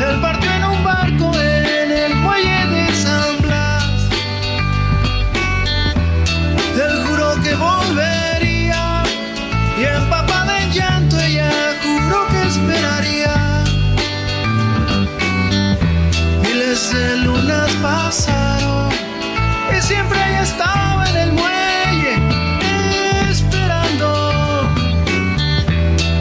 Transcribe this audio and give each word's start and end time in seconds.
Él 0.00 0.18
partió 0.20 0.50
en 0.50 0.64
un 0.64 0.82
barco 0.82 1.30
en 1.38 1.92
el 1.92 2.14
muelle 2.16 2.66
de 2.68 2.94
San 2.94 3.36
Blas. 3.42 3.84
Él 6.74 7.04
juró 7.06 7.34
que 7.42 7.54
volvería 7.54 9.02
y 9.78 9.84
empapada 9.84 10.62
en 10.62 10.72
llanto 10.72 11.20
ella 11.20 11.50
juró 11.82 12.26
que 12.28 12.42
esperaría. 12.48 13.64
Miles 16.42 16.92
de 16.92 17.16
lunas 17.18 17.70
pasaron 17.82 18.88
y 19.76 19.82
siempre 19.82 20.18
ella 20.30 20.42
estaba 20.42 21.04
en 21.10 21.16
el 21.16 21.32
muelle 21.32 22.14
esperando. 23.30 24.66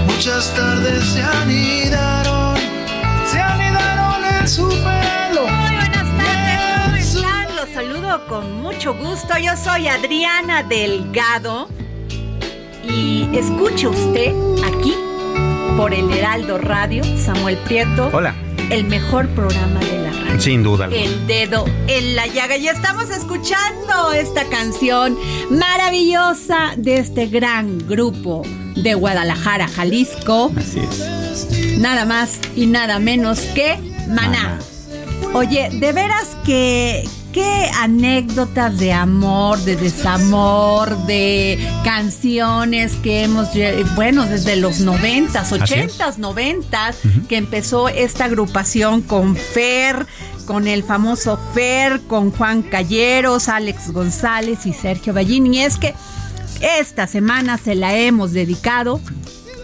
Muchas 0.07 0.53
tardes 0.53 1.05
se 1.05 1.22
anidaron, 1.22 2.00
se 2.00 2.09
saludo 8.20 8.28
con 8.28 8.62
mucho 8.62 8.94
gusto. 8.94 9.38
Yo 9.38 9.56
soy 9.56 9.88
Adriana 9.88 10.64
Delgado 10.64 11.68
y 12.84 13.28
escuche 13.34 13.88
usted 13.88 14.34
aquí 14.63 14.94
por 15.78 15.94
el 15.94 16.12
Heraldo 16.12 16.57
Radio, 16.57 17.03
Samuel 17.18 17.57
Prieto. 17.57 18.09
Hola. 18.13 18.35
El 18.69 18.85
mejor 18.85 19.28
programa 19.30 19.80
de 19.80 20.00
la 20.00 20.12
radio. 20.12 20.40
Sin 20.40 20.63
duda. 20.63 20.85
alguna. 20.85 21.02
El 21.02 21.28
dedo 21.28 21.66
en 21.88 22.16
la 22.16 22.28
llaga. 22.28 22.57
Y 22.57 22.68
estamos 22.68 23.09
escuchando 23.09 24.12
esta 24.13 24.46
canción 24.46 25.18
maravillosa 25.50 26.74
de 26.78 26.97
este 26.97 27.28
gran 27.28 27.80
grupo 27.88 28.44
de 28.75 28.94
Guadalajara, 28.94 29.68
Jalisco. 29.68 30.51
Así 30.56 30.80
es. 30.80 31.80
Nada 31.80 32.06
más 32.06 32.40
y 32.56 32.68
nada 32.68 33.00
menos 33.00 33.40
que 33.56 33.78
Maná. 34.07 34.59
Oye, 35.34 35.69
de 35.72 35.91
veras 35.94 36.36
que 36.46 37.07
qué 37.34 37.69
anécdotas 37.78 38.78
de 38.78 38.94
amor, 38.94 39.59
de 39.59 39.75
desamor, 39.75 40.97
de 41.06 41.59
canciones 41.84 42.94
que 43.03 43.23
hemos, 43.23 43.50
bueno, 43.95 44.25
desde 44.25 44.56
los 44.56 44.79
noventas, 44.79 45.51
ochentas, 45.51 46.18
noventas, 46.18 46.97
que 47.28 47.38
empezó 47.38 47.89
esta 47.89 48.25
agrupación 48.25 49.01
con 49.01 49.35
Fer, 49.35 50.06
con 50.45 50.68
el 50.68 50.84
famoso 50.84 51.39
Fer, 51.53 52.01
con 52.07 52.31
Juan 52.31 52.63
Calleros, 52.63 53.50
Alex 53.50 53.91
González 53.91 54.66
y 54.66 54.73
Sergio 54.73 55.13
Ballini. 55.13 55.57
Y 55.57 55.62
es 55.62 55.78
que 55.78 55.94
esta 56.62 57.07
semana 57.07 57.57
se 57.57 57.75
la 57.75 57.95
hemos 57.95 58.34
dedicado 58.34 59.00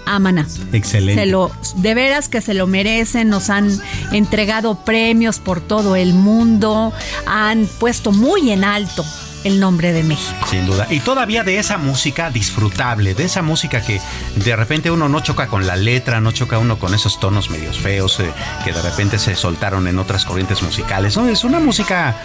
a 0.05 0.19
Maná. 0.19 0.47
Excelente. 0.71 1.21
Se 1.21 1.27
lo, 1.27 1.51
de 1.77 1.93
veras 1.93 2.29
que 2.29 2.41
se 2.41 2.53
lo 2.53 2.67
merecen, 2.67 3.29
nos 3.29 3.49
han 3.49 3.69
entregado 4.11 4.75
premios 4.83 5.39
por 5.39 5.61
todo 5.61 5.95
el 5.95 6.13
mundo, 6.13 6.93
han 7.25 7.67
puesto 7.79 8.11
muy 8.11 8.51
en 8.51 8.63
alto 8.63 9.03
el 9.45 9.59
nombre 9.59 9.93
de 9.93 10.03
México. 10.03 10.35
Sin 10.49 10.65
duda. 10.65 10.87
Y 10.89 10.99
todavía 10.99 11.43
de 11.43 11.59
esa 11.59 11.77
música 11.77 12.31
disfrutable, 12.31 13.13
de 13.13 13.25
esa 13.25 13.43
música 13.43 13.79
que 13.81 14.01
de 14.35 14.55
repente 14.55 14.89
uno 14.89 15.07
no 15.07 15.19
choca 15.21 15.47
con 15.47 15.67
la 15.67 15.75
letra, 15.75 16.19
no 16.19 16.31
choca 16.31 16.57
uno 16.57 16.79
con 16.79 16.95
esos 16.95 17.19
tonos 17.19 17.51
medios 17.51 17.77
feos 17.77 18.19
eh, 18.19 18.33
que 18.63 18.73
de 18.73 18.81
repente 18.81 19.19
se 19.19 19.35
soltaron 19.35 19.87
en 19.87 19.99
otras 19.99 20.25
corrientes 20.25 20.63
musicales. 20.63 21.15
¿no? 21.15 21.27
Es 21.27 21.43
una 21.43 21.59
música 21.59 22.15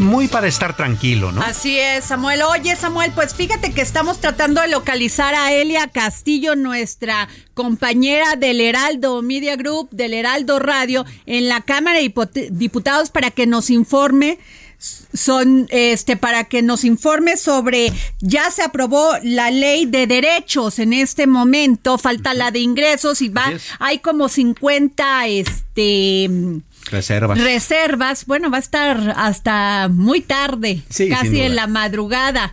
muy 0.00 0.26
para 0.26 0.48
estar 0.48 0.76
tranquilo, 0.76 1.30
¿no? 1.30 1.42
Así 1.42 1.78
es, 1.78 2.06
Samuel. 2.06 2.42
Oye, 2.42 2.74
Samuel, 2.74 3.12
pues 3.14 3.36
fíjate 3.36 3.72
que 3.72 3.80
estamos 3.80 4.18
tratando 4.18 4.60
de 4.60 4.66
localizar 4.66 5.32
a 5.36 5.52
Elia 5.52 5.86
Castillo, 5.86 6.56
nuestra 6.56 7.28
compañera 7.54 8.34
del 8.34 8.60
Heraldo 8.60 9.22
Media 9.22 9.54
Group, 9.54 9.90
del 9.92 10.12
Heraldo 10.12 10.58
Radio, 10.58 11.06
en 11.26 11.48
la 11.48 11.60
Cámara 11.60 12.00
de 12.00 12.50
Diputados 12.50 13.10
para 13.10 13.30
que 13.30 13.46
nos 13.46 13.70
informe 13.70 14.40
son 15.12 15.66
este 15.70 16.16
para 16.16 16.44
que 16.44 16.62
nos 16.62 16.84
informe 16.84 17.36
sobre 17.36 17.92
ya 18.20 18.50
se 18.50 18.62
aprobó 18.62 19.12
la 19.22 19.50
ley 19.50 19.86
de 19.86 20.06
derechos 20.06 20.78
en 20.78 20.92
este 20.92 21.26
momento 21.26 21.98
falta 21.98 22.34
la 22.34 22.50
de 22.50 22.58
ingresos 22.58 23.22
y 23.22 23.28
va 23.28 23.52
hay 23.78 24.00
como 24.00 24.28
50 24.28 25.26
este 25.28 26.30
Reservas. 26.90 27.38
reservas. 27.38 28.26
Bueno, 28.26 28.50
va 28.50 28.58
a 28.58 28.60
estar 28.60 29.14
hasta 29.16 29.88
muy 29.88 30.20
tarde, 30.20 30.82
Sí, 30.90 31.08
casi 31.08 31.40
en 31.40 31.56
la 31.56 31.66
madrugada. 31.66 32.52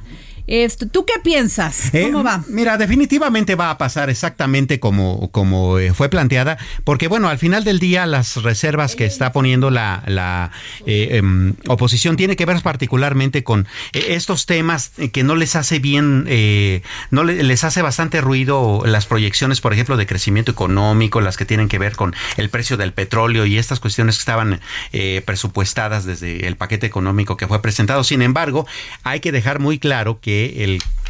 Esto, 0.53 0.85
¿Tú 0.85 1.05
qué 1.05 1.13
piensas? 1.23 1.93
Eh, 1.93 2.09
¿Cómo 2.11 2.25
va? 2.25 2.43
Mira, 2.49 2.77
definitivamente 2.77 3.55
va 3.55 3.69
a 3.69 3.77
pasar 3.77 4.09
exactamente 4.09 4.81
como, 4.81 5.31
como 5.31 5.79
eh, 5.79 5.93
fue 5.93 6.09
planteada, 6.09 6.57
porque 6.83 7.07
bueno, 7.07 7.29
al 7.29 7.37
final 7.37 7.63
del 7.63 7.79
día 7.79 8.05
las 8.05 8.35
reservas 8.43 8.97
que 8.97 9.05
está 9.05 9.31
poniendo 9.31 9.69
la, 9.71 10.03
la 10.07 10.51
eh, 10.85 11.07
em, 11.13 11.53
oposición 11.67 12.17
tiene 12.17 12.35
que 12.35 12.45
ver 12.45 12.61
particularmente 12.61 13.45
con 13.45 13.65
estos 13.93 14.45
temas 14.45 14.91
que 15.13 15.23
no 15.23 15.37
les 15.37 15.55
hace 15.55 15.79
bien, 15.79 16.25
eh, 16.27 16.81
no 17.11 17.23
le- 17.23 17.43
les 17.43 17.63
hace 17.63 17.81
bastante 17.81 18.19
ruido 18.19 18.83
las 18.85 19.05
proyecciones, 19.05 19.61
por 19.61 19.71
ejemplo, 19.71 19.95
de 19.95 20.05
crecimiento 20.05 20.51
económico, 20.51 21.21
las 21.21 21.37
que 21.37 21.45
tienen 21.45 21.69
que 21.69 21.79
ver 21.79 21.95
con 21.95 22.13
el 22.35 22.49
precio 22.49 22.75
del 22.75 22.91
petróleo 22.91 23.45
y 23.45 23.57
estas 23.57 23.79
cuestiones 23.79 24.17
que 24.17 24.21
estaban 24.23 24.59
eh, 24.91 25.21
presupuestadas 25.25 26.03
desde 26.03 26.45
el 26.45 26.57
paquete 26.57 26.87
económico 26.87 27.37
que 27.37 27.47
fue 27.47 27.61
presentado. 27.61 28.03
Sin 28.03 28.21
embargo, 28.21 28.67
hay 29.03 29.21
que 29.21 29.31
dejar 29.31 29.59
muy 29.59 29.79
claro 29.79 30.19
que 30.19 30.40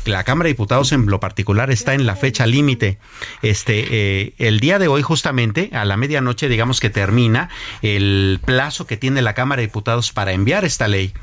la 0.05 0.23
Cámara 0.23 0.47
de 0.47 0.53
Diputados 0.53 0.91
en 0.91 1.05
lo 1.05 1.19
particular 1.19 1.69
está 1.71 1.93
en 1.93 2.05
la 2.05 2.15
fecha 2.15 2.45
límite. 2.45 2.97
Este, 3.41 3.85
eh, 3.89 4.33
el 4.37 4.59
día 4.59 4.79
de 4.79 4.87
hoy 4.87 5.01
justamente 5.01 5.69
a 5.73 5.85
la 5.85 5.97
medianoche 5.97 6.49
digamos 6.49 6.79
que 6.79 6.89
termina 6.89 7.49
el 7.81 8.39
plazo 8.43 8.87
que 8.87 8.97
tiene 8.97 9.21
la 9.21 9.33
Cámara 9.33 9.61
de 9.61 9.67
Diputados 9.67 10.11
para 10.11 10.31
enviar 10.31 10.65
esta 10.65 10.87
ley 10.87 11.13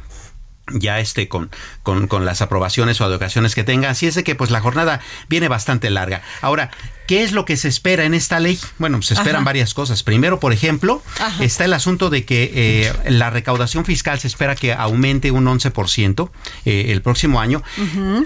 ya 0.72 1.00
este 1.00 1.28
con, 1.28 1.50
con, 1.82 2.08
con 2.08 2.24
las 2.24 2.42
aprobaciones 2.42 3.00
o 3.00 3.04
adecuaciones 3.04 3.54
que 3.54 3.64
tenga. 3.64 3.90
Así 3.90 4.06
es 4.06 4.14
de 4.14 4.24
que 4.24 4.34
pues 4.34 4.50
la 4.50 4.60
jornada 4.60 5.00
viene 5.28 5.48
bastante 5.48 5.90
larga. 5.90 6.22
Ahora, 6.42 6.70
¿Qué 7.08 7.22
es 7.22 7.32
lo 7.32 7.46
que 7.46 7.56
se 7.56 7.68
espera 7.68 8.04
en 8.04 8.12
esta 8.12 8.38
ley? 8.38 8.60
Bueno, 8.76 9.00
se 9.00 9.14
esperan 9.14 9.42
varias 9.42 9.72
cosas. 9.72 10.02
Primero, 10.02 10.40
por 10.40 10.52
ejemplo, 10.52 11.02
está 11.40 11.64
el 11.64 11.72
asunto 11.72 12.10
de 12.10 12.26
que 12.26 12.52
eh, 12.54 12.92
la 13.08 13.30
recaudación 13.30 13.86
fiscal 13.86 14.20
se 14.20 14.26
espera 14.26 14.54
que 14.54 14.74
aumente 14.74 15.30
un 15.30 15.46
11% 15.46 16.28
eh, 16.66 16.86
el 16.88 17.00
próximo 17.00 17.40
año. 17.40 17.62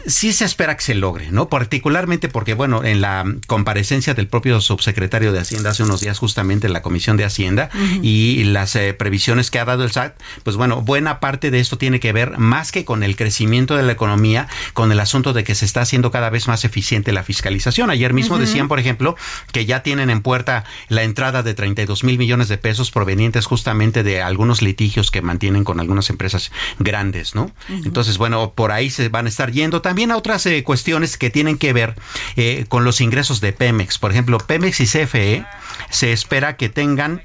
Sí 0.06 0.32
se 0.32 0.44
espera 0.44 0.76
que 0.76 0.82
se 0.82 0.96
logre, 0.96 1.31
¿no? 1.31 1.49
Particularmente 1.49 2.29
porque, 2.29 2.55
bueno, 2.55 2.82
en 2.82 3.00
la 3.00 3.25
comparecencia 3.46 4.14
del 4.14 4.26
propio 4.26 4.61
subsecretario 4.61 5.31
de 5.31 5.38
Hacienda 5.38 5.70
hace 5.70 5.84
unos 5.84 6.00
días 6.00 6.19
justamente 6.19 6.67
en 6.67 6.73
la 6.73 6.82
Comisión 6.82 7.17
de 7.17 7.25
Hacienda 7.25 7.70
y 8.02 8.43
las 8.43 8.75
eh, 8.75 8.94
previsiones 8.94 9.52
que 9.52 9.61
ha 9.61 9.64
dado 9.64 9.84
el 9.84 9.93
SAT, 9.93 10.20
pues 10.43 10.56
bueno, 10.56 10.82
buena 10.82 11.20
parte 11.20 11.52
de 11.52 11.61
esto 11.61 11.79
tiene 11.79 12.00
que 12.00 12.12
ver 12.12 12.37
más 12.38 12.73
que 12.73 12.84
con 12.84 13.05
el 13.05 13.14
crecimiento 13.14 13.76
de 13.76 13.84
la 13.84 13.93
economía, 13.93 14.49
con 14.73 14.90
el 14.90 14.99
asunto 14.99 15.32
de 15.32 15.44
que 15.44 15.55
se 15.55 15.67
está 15.67 15.82
haciendo 15.82 16.11
cada 16.11 16.31
vez 16.31 16.49
más 16.49 16.64
eficiente 16.64 17.12
la 17.12 17.23
fiscalización. 17.23 17.88
Ayer 17.88 18.12
mismo 18.12 18.38
decían, 18.38 18.71
por 18.72 18.80
ejemplo, 18.80 19.16
que 19.52 19.66
ya 19.66 19.82
tienen 19.82 20.08
en 20.08 20.22
puerta 20.22 20.64
la 20.88 21.02
entrada 21.02 21.42
de 21.42 21.52
32 21.52 22.04
mil 22.04 22.16
millones 22.16 22.48
de 22.48 22.56
pesos 22.56 22.90
provenientes 22.90 23.44
justamente 23.44 24.02
de 24.02 24.22
algunos 24.22 24.62
litigios 24.62 25.10
que 25.10 25.20
mantienen 25.20 25.62
con 25.62 25.78
algunas 25.78 26.08
empresas 26.08 26.50
grandes, 26.78 27.34
¿no? 27.34 27.50
Entonces, 27.69 28.16
bueno, 28.16 28.54
por 28.54 28.72
ahí 28.72 28.88
se 28.88 29.10
van 29.10 29.26
a 29.26 29.28
estar 29.28 29.52
yendo 29.52 29.82
también 29.82 30.10
a 30.10 30.16
otras 30.16 30.46
eh, 30.46 30.64
cuestiones 30.64 31.19
que 31.19 31.28
tienen 31.28 31.58
que 31.58 31.74
ver 31.74 31.96
eh, 32.36 32.64
con 32.70 32.86
los 32.86 33.02
ingresos 33.02 33.42
de 33.42 33.52
Pemex. 33.52 33.98
Por 33.98 34.10
ejemplo, 34.10 34.38
Pemex 34.38 34.80
y 34.80 34.86
CFE 34.86 35.44
se 35.90 36.14
espera 36.14 36.56
que 36.56 36.70
tengan 36.70 37.20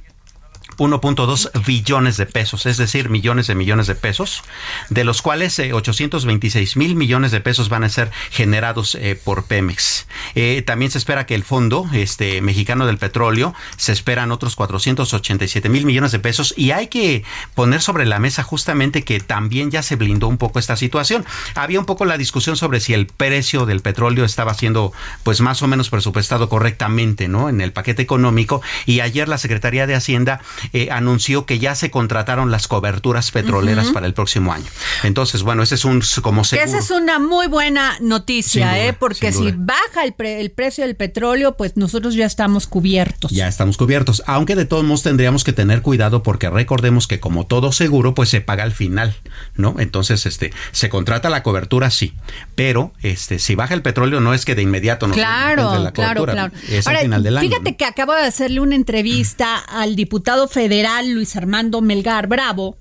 1.2 0.78 1.66
billones 1.66 2.18
de 2.18 2.26
pesos, 2.26 2.66
es 2.66 2.78
decir, 2.78 3.10
millones 3.10 3.48
de 3.48 3.56
millones 3.56 3.88
de 3.88 3.96
pesos, 3.96 4.44
de 4.90 5.04
los 5.04 5.22
cuales 5.22 5.60
826 5.60 6.76
eh, 6.76 6.80
mil 6.80 6.96
millones 6.96 7.32
de 7.32 7.42
pesos 7.42 7.70
van 7.70 7.84
a 7.84 7.90
ser 7.90 8.12
generados 8.32 8.96
eh, 8.96 9.20
por 9.22 9.46
Pemex. 9.46 10.08
Eh, 10.36 10.62
también 10.62 10.92
se 10.92 10.98
espera 10.98 11.26
que 11.26 11.36
el 11.36 11.44
Fondo 11.44 11.88
este, 11.94 12.42
Mexicano 12.42 12.86
del 12.86 12.98
Petróleo 12.98 13.54
se 13.78 13.92
esperan 13.92 14.32
otros 14.32 14.56
487 14.56 15.70
mil 15.70 15.86
millones 15.86 16.12
de 16.12 16.20
pesos 16.20 16.54
y 16.56 16.72
hay 16.72 16.88
que 16.88 17.24
poner 17.56 17.82
sobre 17.82 18.06
la 18.06 18.20
mesa 18.20 18.44
justamente 18.44 19.04
que 19.04 19.20
también 19.20 19.72
ya 19.72 19.82
se 19.82 19.96
blindó 19.96 20.28
un 20.28 20.38
poco 20.38 20.60
esta 20.60 20.76
situación. 20.76 21.26
Había 21.56 21.80
un 21.80 21.86
poco 21.86 22.06
la 22.06 22.18
discusión 22.18 22.58
sobre 22.58 22.80
si 22.80 22.94
el 22.94 23.08
precio 23.08 23.66
del 23.66 23.82
petróleo 23.82 24.26
estaba 24.26 24.54
siendo 24.54 24.94
pues 25.24 25.42
más 25.42 25.62
o 25.62 25.68
menos 25.68 25.90
presupuestado 25.90 26.50
correctamente, 26.50 27.28
¿no? 27.28 27.50
En 27.50 27.62
el 27.62 27.74
paquete 27.74 28.02
económico 28.02 28.62
y 28.86 29.00
ayer 29.00 29.28
la 29.28 29.38
Secretaría 29.38 29.88
de 29.88 29.96
Hacienda 29.96 30.42
eh, 30.74 30.90
anunció 30.92 31.46
que 31.46 31.60
ya 31.60 31.76
se 31.76 31.92
contrataron 31.92 32.52
las 32.52 32.68
coberturas 32.68 33.32
petroleras 33.32 33.90
para 33.92 34.06
el 34.06 34.14
próximo 34.14 34.54
año. 34.54 34.66
Entonces, 35.04 35.44
bueno, 35.44 35.64
ese 35.64 35.76
es 35.76 35.86
un 35.86 36.02
como 36.22 36.44
seguro. 36.44 36.68
Esa 36.68 36.80
es 36.80 36.92
una 36.92 37.20
muy 37.20 37.48
buena 37.48 37.98
noticia, 38.02 38.86
¿eh? 38.86 38.94
Porque 38.94 39.32
si 39.32 39.52
baja 39.52 40.04
el, 40.04 40.14
el 40.18 40.52
precio 40.52 40.86
del 40.86 40.96
petróleo, 40.96 41.58
pues 41.58 41.78
nosotros 41.78 42.16
ya 42.16 42.26
estamos 42.26 42.68
cubiertos. 42.68 43.32
Ya 43.32 43.48
estamos 43.48 43.78
cubiertos, 43.78 44.24
aunque 44.26 44.56
de 44.56 44.66
todos 44.66 44.84
modos 44.84 45.04
tendríamos 45.04 45.44
que 45.44 45.54
tener 45.54 45.82
cuidado 45.82 46.24
porque 46.24 46.50
recordemos 46.50 47.08
que 47.08 47.20
como 47.20 47.46
todo 47.46 47.72
seguro, 47.72 48.14
pues 48.14 48.30
se 48.30 48.42
paga 48.42 48.64
al 48.64 48.72
final, 48.72 49.16
¿no? 49.56 49.76
Entonces, 49.80 50.26
este, 50.26 50.54
se 50.72 50.90
contrata 50.90 51.30
la 51.30 51.44
cobertura, 51.44 51.90
sí, 51.90 52.14
pero 52.56 52.94
este, 53.02 53.40
si 53.40 53.56
baja 53.56 53.74
el 53.74 53.82
petróleo 53.82 54.20
no 54.20 54.34
es 54.34 54.46
que 54.46 54.56
de 54.56 54.62
inmediato 54.62 55.08
nos 55.08 55.18
claro, 55.18 55.78
la 55.80 55.92
claro, 55.92 56.26
claro. 56.26 56.54
Es 56.70 56.88
al 56.88 56.98
final 56.98 57.24
del 57.24 57.38
año. 57.38 57.50
Fíjate 57.50 57.76
que 57.76 57.86
acabo 57.86 58.14
de 58.14 58.22
hacerle 58.22 58.60
una 58.60 58.76
entrevista 58.76 59.58
al 59.58 59.96
diputado 59.96 60.48
federal 60.58 61.12
Luis 61.12 61.36
Armando 61.36 61.82
Melgar 61.82 62.26
Bravo, 62.26 62.78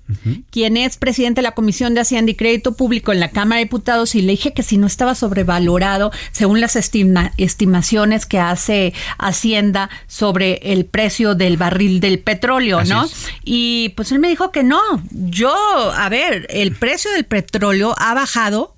quien 0.50 0.78
es 0.78 0.96
presidente 0.96 1.40
de 1.40 1.42
la 1.42 1.52
Comisión 1.52 1.92
de 1.92 2.00
Hacienda 2.00 2.32
y 2.32 2.34
Crédito 2.34 2.74
Público 2.74 3.12
en 3.12 3.20
la 3.20 3.28
Cámara 3.28 3.58
de 3.58 3.66
Diputados, 3.66 4.14
y 4.14 4.22
le 4.22 4.32
dije 4.32 4.54
que 4.54 4.62
si 4.62 4.78
no 4.78 4.86
estaba 4.86 5.14
sobrevalorado, 5.14 6.10
según 6.32 6.62
las 6.62 6.74
estimaciones 6.74 8.24
que 8.24 8.38
hace 8.38 8.94
Hacienda 9.18 9.90
sobre 10.06 10.54
el 10.72 10.86
precio 10.86 11.34
del 11.34 11.58
barril 11.58 12.00
del 12.00 12.18
petróleo, 12.18 12.82
¿no? 12.84 13.06
Y 13.44 13.90
pues 13.90 14.10
él 14.10 14.20
me 14.20 14.28
dijo 14.28 14.50
que 14.52 14.62
no. 14.62 14.80
Yo, 15.10 15.54
a 15.92 16.08
ver, 16.08 16.46
el 16.48 16.74
precio 16.74 17.10
del 17.10 17.24
petróleo 17.24 17.94
ha 17.98 18.14
bajado 18.14 18.75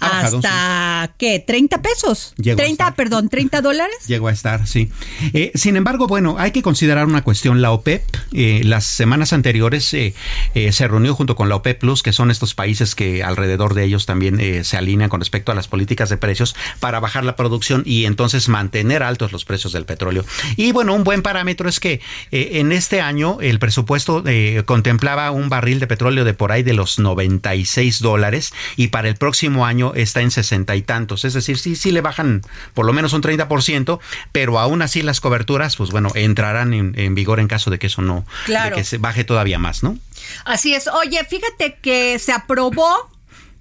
hasta 0.00 1.12
¿qué? 1.18 1.42
30 1.46 1.82
pesos. 1.82 2.34
30, 2.42 2.94
perdón, 2.94 3.28
30 3.28 3.60
dólares. 3.60 3.96
Llegó 4.06 4.28
a 4.28 4.32
estar, 4.32 4.66
sí. 4.66 4.90
Eh, 5.32 5.52
sin 5.54 5.76
embargo, 5.76 6.06
bueno, 6.06 6.36
hay 6.38 6.50
que 6.50 6.62
considerar 6.62 7.06
una 7.06 7.22
cuestión. 7.22 7.60
La 7.60 7.72
OPEP, 7.72 8.02
eh, 8.32 8.62
las 8.64 8.84
semanas 8.84 9.32
anteriores 9.32 9.92
eh, 9.94 10.14
se 10.54 10.88
reunió 10.88 11.14
junto 11.14 11.36
con 11.36 11.48
la 11.48 11.56
OPEP 11.56 11.80
Plus, 11.80 12.02
que 12.02 12.12
son 12.12 12.30
estos 12.30 12.54
países 12.54 12.94
que 12.94 13.22
alrededor 13.22 13.74
de 13.74 13.84
ellos 13.84 14.06
también 14.06 14.64
se 14.64 14.76
alinean 14.76 15.10
con 15.10 15.20
respecto 15.20 15.52
a 15.52 15.54
las 15.54 15.68
políticas 15.68 16.08
de 16.08 16.16
precios 16.16 16.56
para 16.80 17.00
bajar 17.00 17.24
la 17.24 17.36
producción 17.36 17.82
y 17.84 18.04
entonces 18.04 18.48
mantener 18.48 19.02
altos 19.02 19.32
los 19.32 19.44
precios 19.44 19.72
del 19.72 19.84
petróleo. 19.84 20.24
Y 20.56 20.72
bueno, 20.72 20.94
un 20.94 21.04
buen 21.04 21.22
parámetro 21.22 21.68
es 21.68 21.80
que 21.80 22.00
en 22.30 22.72
este 22.72 23.00
año 23.00 23.38
el 23.40 23.58
presupuesto 23.58 24.24
contemplaba 24.64 25.30
un 25.30 25.48
barril 25.48 25.80
de 25.80 25.86
petróleo 25.86 26.24
de 26.24 26.34
por 26.34 26.52
ahí 26.52 26.62
de 26.62 26.74
los 26.74 26.98
96 26.98 28.00
dólares 28.00 28.52
y 28.76 28.88
para 28.88 29.08
el 29.08 29.16
próximo 29.16 29.66
año 29.66 29.89
está 29.94 30.20
en 30.20 30.30
sesenta 30.30 30.76
y 30.76 30.82
tantos. 30.82 31.24
Es 31.24 31.34
decir, 31.34 31.58
sí, 31.58 31.76
sí 31.76 31.90
le 31.90 32.00
bajan 32.00 32.42
por 32.74 32.86
lo 32.86 32.92
menos 32.92 33.12
un 33.12 33.22
30%, 33.22 34.00
pero 34.32 34.58
aún 34.58 34.82
así 34.82 35.02
las 35.02 35.20
coberturas, 35.20 35.76
pues 35.76 35.90
bueno, 35.90 36.10
entrarán 36.14 36.72
en, 36.74 37.14
vigor 37.14 37.40
en 37.40 37.48
caso 37.48 37.70
de 37.70 37.78
que 37.78 37.88
eso 37.88 38.02
no, 38.02 38.24
de 38.46 38.72
que 38.72 38.84
se 38.84 38.98
baje 38.98 39.24
todavía 39.24 39.58
más, 39.58 39.82
¿no? 39.82 39.98
Así 40.44 40.74
es. 40.74 40.88
Oye, 40.88 41.24
fíjate 41.24 41.78
que 41.80 42.18
se 42.18 42.32
aprobó 42.32 43.09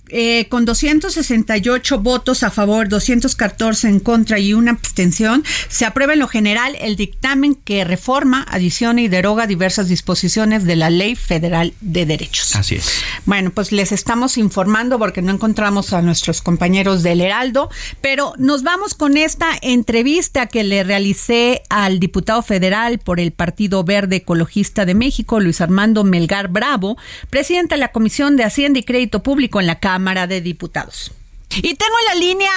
eh, 0.10 0.48
con 0.50 0.66
268 0.66 2.00
votos 2.00 2.44
a 2.44 2.50
favor, 2.50 2.90
214 2.90 3.88
en 3.88 4.00
contra 4.00 4.40
y 4.40 4.54
una 4.54 4.72
abstención, 4.72 5.44
se 5.68 5.86
aprueba 5.86 6.14
en 6.14 6.20
lo 6.20 6.28
general 6.28 6.76
el 6.80 6.96
dictamen 6.96 7.56
que 7.56 7.84
reforma, 7.84 8.46
adiciona 8.50 9.02
y 9.02 9.08
deroga 9.08 9.46
diversas 9.46 9.88
disposiciones 9.88 10.66
de 10.66 10.76
la 10.76 10.90
Ley 10.90 11.16
Federal 11.16 11.74
de 11.82 12.06
Derechos. 12.06 12.56
Así 12.56 12.76
es. 12.76 13.04
Bueno, 13.26 13.52
pues 13.52 13.72
les 13.72 13.92
estamos 13.92 14.38
informando 14.38 14.98
porque 14.98 15.22
no 15.22 15.32
encontramos 15.32 15.94
a 15.94 16.02
nuestros 16.02 16.42
compañeros 16.42 17.04
del 17.04 17.22
Heraldo, 17.22 17.70
pero 18.02 18.34
nos 18.38 18.64
vamos 18.64 18.96
con 18.96 19.18
esta 19.18 19.52
entrevista 19.62 20.48
que 20.48 20.64
le 20.64 20.84
realicé 20.84 21.62
al 21.70 22.00
diputado 22.00 22.42
federal 22.42 23.00
por 23.00 23.20
el 23.20 23.32
Partido 23.32 23.84
Verde 23.84 24.18
Ecologista 24.18 24.86
de 24.86 24.96
México, 24.96 25.40
Luis 25.40 25.62
Armando 25.62 26.04
Melgar 26.04 26.48
Bravo, 26.48 26.98
presidente 27.30 27.76
de 27.76 27.80
la 27.80 27.92
Comisión 27.92 28.36
de 28.38 28.44
Hacienda 28.44 28.80
y 28.80 28.84
Crédito 28.84 29.22
Público 29.22 29.60
en 29.60 29.68
la 29.68 29.80
Cámara 29.80 29.99
Cámara 30.00 30.28
de 30.28 30.40
Diputados. 30.40 31.12
Y 31.56 31.74
tengo 31.76 31.96
en 32.00 32.06
la 32.06 32.28
línea 32.28 32.52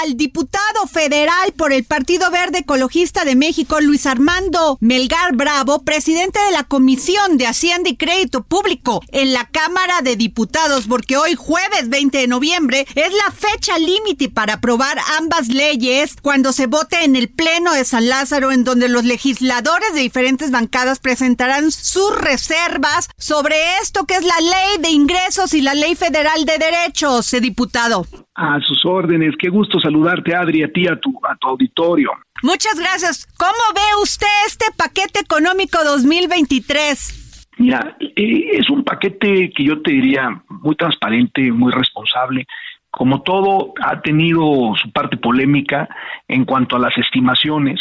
al 0.00 0.16
diputado 0.16 0.86
federal 0.90 1.52
por 1.56 1.72
el 1.72 1.84
Partido 1.84 2.30
Verde 2.30 2.58
Ecologista 2.58 3.24
de 3.24 3.34
México, 3.34 3.80
Luis 3.80 4.06
Armando 4.06 4.78
Melgar 4.80 5.34
Bravo, 5.34 5.82
presidente 5.82 6.38
de 6.38 6.52
la 6.52 6.64
Comisión 6.64 7.36
de 7.36 7.46
Hacienda 7.46 7.90
y 7.90 7.96
Crédito 7.96 8.44
Público 8.44 9.02
en 9.08 9.32
la 9.32 9.48
Cámara 9.48 10.02
de 10.02 10.16
Diputados, 10.16 10.86
porque 10.88 11.16
hoy 11.16 11.34
jueves 11.34 11.88
20 11.88 12.16
de 12.16 12.26
noviembre 12.28 12.86
es 12.94 13.12
la 13.12 13.32
fecha 13.32 13.76
límite 13.78 14.28
para 14.28 14.54
aprobar 14.54 14.98
ambas 15.18 15.48
leyes 15.48 16.14
cuando 16.22 16.52
se 16.52 16.66
vote 16.66 17.04
en 17.04 17.16
el 17.16 17.28
Pleno 17.28 17.72
de 17.72 17.84
San 17.84 18.08
Lázaro, 18.08 18.52
en 18.52 18.64
donde 18.64 18.88
los 18.88 19.04
legisladores 19.04 19.94
de 19.94 20.00
diferentes 20.00 20.50
bancadas 20.50 21.00
presentarán 21.00 21.72
sus 21.72 22.16
reservas 22.16 23.08
sobre 23.18 23.78
esto 23.82 24.06
que 24.06 24.16
es 24.16 24.24
la 24.24 24.40
Ley 24.40 24.78
de 24.80 24.90
Ingresos 24.90 25.54
y 25.54 25.60
la 25.60 25.74
Ley 25.74 25.96
Federal 25.96 26.44
de 26.44 26.58
Derechos, 26.58 27.32
eh, 27.34 27.40
diputado. 27.40 28.06
A 28.40 28.60
sus 28.60 28.86
órdenes, 28.86 29.34
qué 29.36 29.48
gusto 29.48 29.80
saludarte, 29.80 30.32
Adri, 30.32 30.62
a 30.62 30.68
ti, 30.72 30.86
a 30.86 30.94
tu, 30.94 31.10
a 31.28 31.34
tu 31.34 31.48
auditorio. 31.48 32.12
Muchas 32.40 32.78
gracias. 32.78 33.26
¿Cómo 33.36 33.74
ve 33.74 34.00
usted 34.00 34.28
este 34.46 34.66
paquete 34.76 35.18
económico 35.18 35.76
2023? 35.84 37.50
Mira, 37.58 37.96
eh, 37.98 38.50
es 38.52 38.70
un 38.70 38.84
paquete 38.84 39.50
que 39.50 39.64
yo 39.64 39.82
te 39.82 39.90
diría 39.90 40.40
muy 40.48 40.76
transparente, 40.76 41.50
muy 41.50 41.72
responsable. 41.72 42.46
Como 42.92 43.22
todo, 43.22 43.74
ha 43.82 44.00
tenido 44.02 44.72
su 44.80 44.92
parte 44.92 45.16
polémica 45.16 45.88
en 46.28 46.44
cuanto 46.44 46.76
a 46.76 46.78
las 46.78 46.96
estimaciones, 46.96 47.80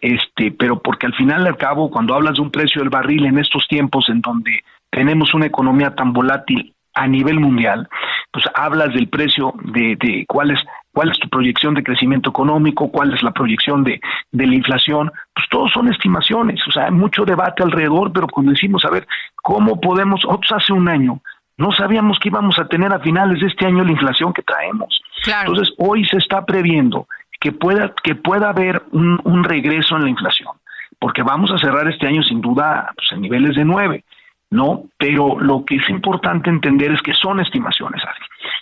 este, 0.00 0.52
pero 0.52 0.80
porque 0.80 1.06
al 1.06 1.14
final 1.14 1.42
y 1.42 1.48
al 1.48 1.56
cabo, 1.56 1.90
cuando 1.90 2.14
hablas 2.14 2.34
de 2.34 2.42
un 2.42 2.52
precio 2.52 2.80
del 2.80 2.90
barril 2.90 3.26
en 3.26 3.38
estos 3.38 3.66
tiempos 3.66 4.08
en 4.08 4.20
donde 4.20 4.62
tenemos 4.90 5.34
una 5.34 5.46
economía 5.46 5.96
tan 5.96 6.12
volátil 6.12 6.72
a 6.98 7.06
nivel 7.06 7.40
mundial, 7.40 7.88
pues 8.32 8.44
hablas 8.54 8.92
del 8.92 9.08
precio 9.08 9.54
de, 9.62 9.96
de 9.96 10.24
cuál 10.26 10.50
es 10.50 10.60
cuál 10.92 11.10
es 11.10 11.18
tu 11.20 11.28
proyección 11.28 11.74
de 11.74 11.84
crecimiento 11.84 12.30
económico, 12.30 12.90
cuál 12.90 13.14
es 13.14 13.22
la 13.22 13.30
proyección 13.30 13.84
de, 13.84 14.00
de 14.32 14.46
la 14.48 14.54
inflación, 14.56 15.12
pues 15.32 15.48
todos 15.48 15.70
son 15.70 15.88
estimaciones, 15.88 16.60
o 16.66 16.72
sea, 16.72 16.86
hay 16.86 16.90
mucho 16.90 17.24
debate 17.24 17.62
alrededor, 17.62 18.12
pero 18.12 18.26
cuando 18.26 18.50
decimos, 18.50 18.84
a 18.84 18.90
ver, 18.90 19.06
¿cómo 19.36 19.80
podemos, 19.80 20.22
hace 20.50 20.72
un 20.72 20.88
año, 20.88 21.20
no 21.56 21.70
sabíamos 21.70 22.18
que 22.18 22.30
íbamos 22.30 22.58
a 22.58 22.66
tener 22.66 22.92
a 22.92 22.98
finales 22.98 23.40
de 23.40 23.46
este 23.46 23.66
año 23.66 23.84
la 23.84 23.92
inflación 23.92 24.32
que 24.32 24.42
traemos. 24.42 25.00
Entonces, 25.24 25.74
hoy 25.78 26.04
se 26.04 26.16
está 26.16 26.44
previendo 26.44 27.06
que 27.40 27.52
pueda, 27.52 27.92
que 28.02 28.16
pueda 28.16 28.48
haber 28.48 28.82
un, 28.90 29.20
un 29.22 29.44
regreso 29.44 29.96
en 29.96 30.02
la 30.02 30.10
inflación, 30.10 30.54
porque 30.98 31.22
vamos 31.22 31.52
a 31.52 31.58
cerrar 31.58 31.88
este 31.88 32.08
año 32.08 32.22
sin 32.24 32.40
duda 32.40 32.92
pues, 32.96 33.12
en 33.12 33.20
niveles 33.20 33.54
de 33.54 33.64
nueve. 33.64 34.04
¿No? 34.50 34.84
Pero 34.98 35.38
lo 35.38 35.64
que 35.64 35.76
es 35.76 35.88
importante 35.88 36.50
entender 36.50 36.92
es 36.92 37.02
que 37.02 37.14
son 37.14 37.40
estimaciones, 37.40 38.02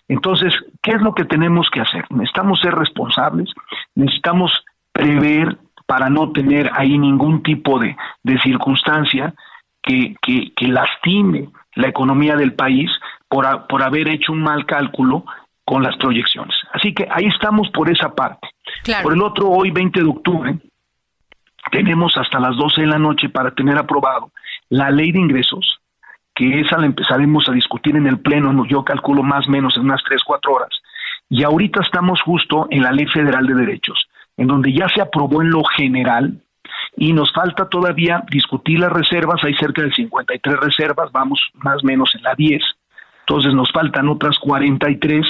Entonces, 0.09 0.55
¿qué 0.83 0.93
es 0.93 1.01
lo 1.01 1.15
que 1.15 1.25
tenemos 1.25 1.71
que 1.71 1.81
hacer? 1.81 2.05
Necesitamos 2.11 2.61
ser 2.61 2.75
responsables, 2.75 3.53
necesitamos 3.95 4.53
prever 4.93 5.57
para 5.87 6.11
no 6.11 6.33
tener 6.33 6.71
ahí 6.75 6.99
ningún 6.99 7.43
tipo 7.43 7.79
de, 7.79 7.97
de 8.23 8.41
circunstancia 8.41 9.35
que, 9.83 10.17
que, 10.21 10.53
que, 10.55 10.67
lastime 10.67 11.49
la 11.75 11.89
economía 11.89 12.35
del 12.35 12.55
país 12.55 12.91
por, 13.29 13.67
por 13.69 13.83
haber 13.83 14.09
hecho 14.09 14.33
un 14.33 14.43
mal 14.43 14.67
cálculo 14.67 15.25
con 15.65 15.83
las 15.83 15.97
proyecciones. 15.97 16.57
Así 16.73 16.93
que 16.93 17.07
ahí 17.11 17.27
estamos 17.27 17.71
por 17.71 17.89
esa 17.91 18.15
parte. 18.15 18.49
Por 19.03 19.13
el 19.13 19.23
otro, 19.23 19.49
hoy 19.49 19.71
20 19.71 20.01
de 20.01 20.09
octubre, 20.09 20.59
tenemos 21.71 22.17
hasta 22.17 22.41
las 22.41 22.57
12 22.57 22.81
de 22.81 22.87
la 22.87 22.99
noche 22.99 23.29
para 23.29 23.53
tener 23.53 23.79
aprobado 23.79 24.31
la 24.69 24.91
ley 24.91 25.13
de 25.13 25.21
ingresos, 25.21 25.81
que 26.35 26.61
esa 26.61 26.79
la 26.79 26.87
empezaremos 26.87 27.49
a 27.49 27.53
discutir 27.53 27.97
en 27.97 28.07
el 28.07 28.21
Pleno, 28.21 28.67
yo 28.67 28.85
calculo 28.85 29.23
más 29.23 29.49
o 29.49 29.51
menos 29.51 29.77
en 29.77 29.85
unas 29.85 30.03
3, 30.05 30.23
4 30.25 30.53
horas. 30.53 30.71
Y 31.29 31.43
ahorita 31.43 31.81
estamos 31.81 32.21
justo 32.23 32.67
en 32.71 32.83
la 32.83 32.93
Ley 32.93 33.07
Federal 33.07 33.47
de 33.47 33.55
Derechos, 33.55 34.09
en 34.37 34.47
donde 34.47 34.73
ya 34.73 34.89
se 34.89 35.01
aprobó 35.01 35.43
en 35.43 35.51
lo 35.51 35.65
general 35.65 36.41
y 36.97 37.13
nos 37.13 37.33
falta 37.33 37.69
todavía 37.69 38.23
discutir 38.31 38.81
las 38.81 38.93
reservas, 38.93 39.43
hay 39.45 39.55
cerca 39.55 39.83
de 39.83 39.93
53 39.93 40.61
reservas, 40.61 41.11
vamos 41.13 41.41
más 41.55 41.83
o 41.83 41.87
menos 41.87 42.15
en 42.15 42.23
la 42.23 42.35
10, 42.35 42.63
entonces 43.21 43.55
nos 43.55 43.71
faltan 43.73 44.09
otras 44.09 44.39
43 44.39 45.27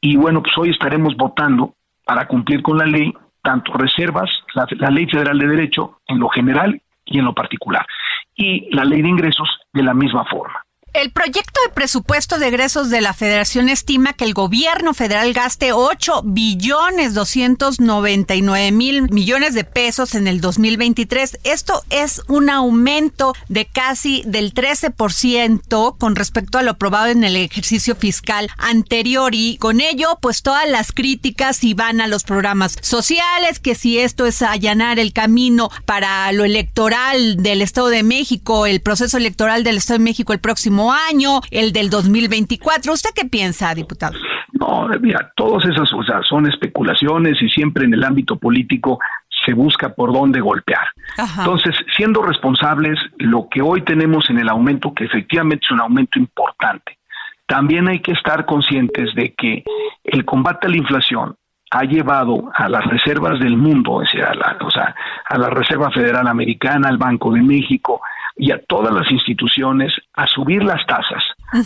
y 0.00 0.16
bueno, 0.16 0.42
pues 0.42 0.56
hoy 0.58 0.70
estaremos 0.70 1.16
votando 1.16 1.74
para 2.04 2.26
cumplir 2.26 2.62
con 2.62 2.78
la 2.78 2.86
ley, 2.86 3.12
tanto 3.42 3.72
reservas, 3.74 4.30
la, 4.54 4.66
la 4.78 4.90
Ley 4.90 5.06
Federal 5.06 5.38
de 5.38 5.48
Derecho 5.48 6.00
en 6.06 6.18
lo 6.18 6.28
general 6.28 6.80
y 7.04 7.18
en 7.18 7.24
lo 7.24 7.34
particular, 7.34 7.86
y 8.36 8.68
la 8.74 8.84
ley 8.84 9.02
de 9.02 9.08
ingresos 9.08 9.48
de 9.72 9.82
la 9.82 9.94
misma 9.94 10.24
forma. 10.26 10.65
El 10.96 11.10
proyecto 11.10 11.60
de 11.66 11.74
presupuesto 11.74 12.38
de 12.38 12.48
egresos 12.48 12.88
de 12.88 13.02
la 13.02 13.12
Federación 13.12 13.68
estima 13.68 14.14
que 14.14 14.24
el 14.24 14.32
gobierno 14.32 14.94
federal 14.94 15.34
gaste 15.34 15.74
8 15.74 16.22
billones 16.24 17.12
299 17.12 18.72
mil 18.72 19.02
millones 19.10 19.52
de 19.52 19.64
pesos 19.64 20.14
en 20.14 20.26
el 20.26 20.40
2023. 20.40 21.40
Esto 21.44 21.82
es 21.90 22.22
un 22.28 22.48
aumento 22.48 23.34
de 23.50 23.66
casi 23.66 24.22
del 24.24 24.54
13% 24.54 25.98
con 25.98 26.16
respecto 26.16 26.56
a 26.56 26.62
lo 26.62 26.70
aprobado 26.70 27.08
en 27.08 27.24
el 27.24 27.36
ejercicio 27.36 27.94
fiscal 27.94 28.48
anterior 28.56 29.34
y 29.34 29.58
con 29.58 29.82
ello 29.82 30.16
pues 30.22 30.40
todas 30.40 30.66
las 30.66 30.92
críticas 30.92 31.62
y 31.62 31.74
van 31.74 32.00
a 32.00 32.06
los 32.06 32.24
programas 32.24 32.78
sociales, 32.80 33.58
que 33.58 33.74
si 33.74 33.98
esto 33.98 34.24
es 34.24 34.40
allanar 34.40 34.98
el 34.98 35.12
camino 35.12 35.68
para 35.84 36.32
lo 36.32 36.44
electoral 36.44 37.36
del 37.36 37.60
Estado 37.60 37.88
de 37.88 38.02
México, 38.02 38.64
el 38.64 38.80
proceso 38.80 39.18
electoral 39.18 39.62
del 39.62 39.76
Estado 39.76 39.98
de 39.98 40.04
México 40.04 40.32
el 40.32 40.40
próximo 40.40 40.85
año, 40.92 41.40
el 41.50 41.72
del 41.72 41.90
2024. 41.90 42.92
¿Usted 42.92 43.10
qué 43.14 43.24
piensa, 43.24 43.74
diputado? 43.74 44.16
No, 44.52 44.88
mira, 45.00 45.32
todas 45.36 45.64
esas 45.64 45.90
cosas 45.90 46.26
son 46.26 46.46
especulaciones 46.46 47.40
y 47.40 47.48
siempre 47.48 47.84
en 47.84 47.94
el 47.94 48.04
ámbito 48.04 48.36
político 48.36 48.98
se 49.44 49.52
busca 49.52 49.90
por 49.90 50.12
dónde 50.12 50.40
golpear. 50.40 50.88
Entonces, 51.38 51.76
siendo 51.96 52.22
responsables, 52.22 52.98
lo 53.18 53.48
que 53.48 53.62
hoy 53.62 53.82
tenemos 53.82 54.28
en 54.30 54.38
el 54.38 54.48
aumento, 54.48 54.92
que 54.94 55.04
efectivamente 55.04 55.64
es 55.64 55.70
un 55.70 55.80
aumento 55.80 56.18
importante, 56.18 56.98
también 57.46 57.86
hay 57.86 58.00
que 58.00 58.12
estar 58.12 58.44
conscientes 58.44 59.14
de 59.14 59.34
que 59.34 59.62
el 60.04 60.24
combate 60.24 60.66
a 60.66 60.70
la 60.70 60.78
inflación 60.78 61.36
ha 61.70 61.82
llevado 61.82 62.50
a 62.54 62.68
las 62.68 62.84
reservas 62.86 63.38
del 63.38 63.56
mundo, 63.56 63.92
o 63.92 64.04
sea, 64.06 64.32
a 65.28 65.38
la 65.38 65.50
Reserva 65.50 65.90
Federal 65.90 66.26
Americana, 66.26 66.88
al 66.88 66.98
Banco 66.98 67.32
de 67.32 67.42
México, 67.42 68.00
y 68.36 68.52
a 68.52 68.60
todas 68.68 68.92
las 68.92 69.10
instituciones 69.10 69.92
a 70.12 70.26
subir 70.26 70.62
las 70.62 70.84
tasas 70.86 71.22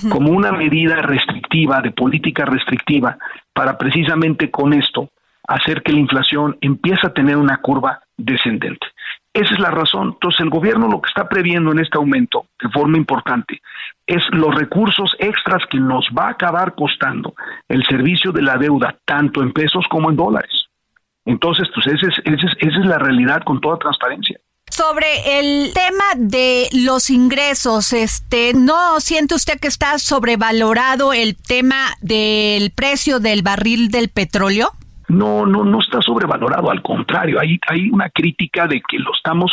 como 0.09 0.31
una 0.31 0.53
medida 0.53 0.97
restrictiva, 0.97 1.81
de 1.81 1.91
política 1.91 2.45
restrictiva, 2.45 3.19
para 3.53 3.77
precisamente 3.77 4.51
con 4.51 4.73
esto 4.73 5.11
hacer 5.49 5.83
que 5.83 5.93
la 5.93 5.99
inflación 5.99 6.57
empiece 6.61 7.07
a 7.07 7.13
tener 7.13 7.37
una 7.37 7.57
curva 7.57 8.01
descendente. 8.17 8.87
Esa 9.33 9.55
es 9.55 9.61
la 9.61 9.71
razón. 9.71 10.11
Entonces, 10.15 10.41
el 10.41 10.51
gobierno 10.51 10.89
lo 10.89 11.01
que 11.01 11.09
está 11.09 11.29
previendo 11.29 11.73
en 11.73 11.81
este 11.81 11.99
aumento, 11.99 12.47
de 12.61 12.69
forma 12.69 12.99
importante, 12.99 13.61
es 14.07 14.23
los 14.31 14.55
recursos 14.55 15.17
extras 15.19 15.63
que 15.69 15.79
nos 15.79 16.07
va 16.17 16.27
a 16.27 16.31
acabar 16.31 16.75
costando 16.75 17.35
el 17.69 17.85
servicio 17.85 18.33
de 18.33 18.43
la 18.43 18.57
deuda, 18.57 18.97
tanto 19.05 19.43
en 19.43 19.53
pesos 19.53 19.85
como 19.89 20.11
en 20.11 20.17
dólares. 20.17 20.67
Entonces, 21.25 21.69
pues 21.75 21.87
esa 21.87 22.07
es, 22.09 22.19
esa 22.25 22.47
es, 22.47 22.57
esa 22.59 22.81
es 22.81 22.87
la 22.87 22.99
realidad 22.99 23.43
con 23.45 23.61
toda 23.61 23.79
transparencia 23.79 24.39
sobre 24.71 25.39
el 25.39 25.73
tema 25.75 26.05
de 26.17 26.69
los 26.73 27.11
ingresos, 27.11 27.93
este, 27.93 28.55
¿no 28.55 29.01
siente 29.01 29.35
usted 29.35 29.59
que 29.61 29.69
está 29.69 29.99
sobrevalorado 29.99 31.13
el 31.13 31.37
tema 31.37 31.97
del 32.01 32.71
precio 32.71 33.21
del 33.21 33.43
barril 33.43 33.91
del 33.91 34.09
petróleo? 34.09 34.71
No, 35.09 35.45
no, 35.45 35.65
no 35.65 35.81
está 35.81 36.01
sobrevalorado, 36.01 36.71
al 36.71 36.83
contrario, 36.83 37.41
hay, 37.41 37.59
hay 37.69 37.91
una 37.91 38.09
crítica 38.11 38.67
de 38.67 38.81
que 38.89 38.99
lo 38.99 39.13
estamos 39.13 39.53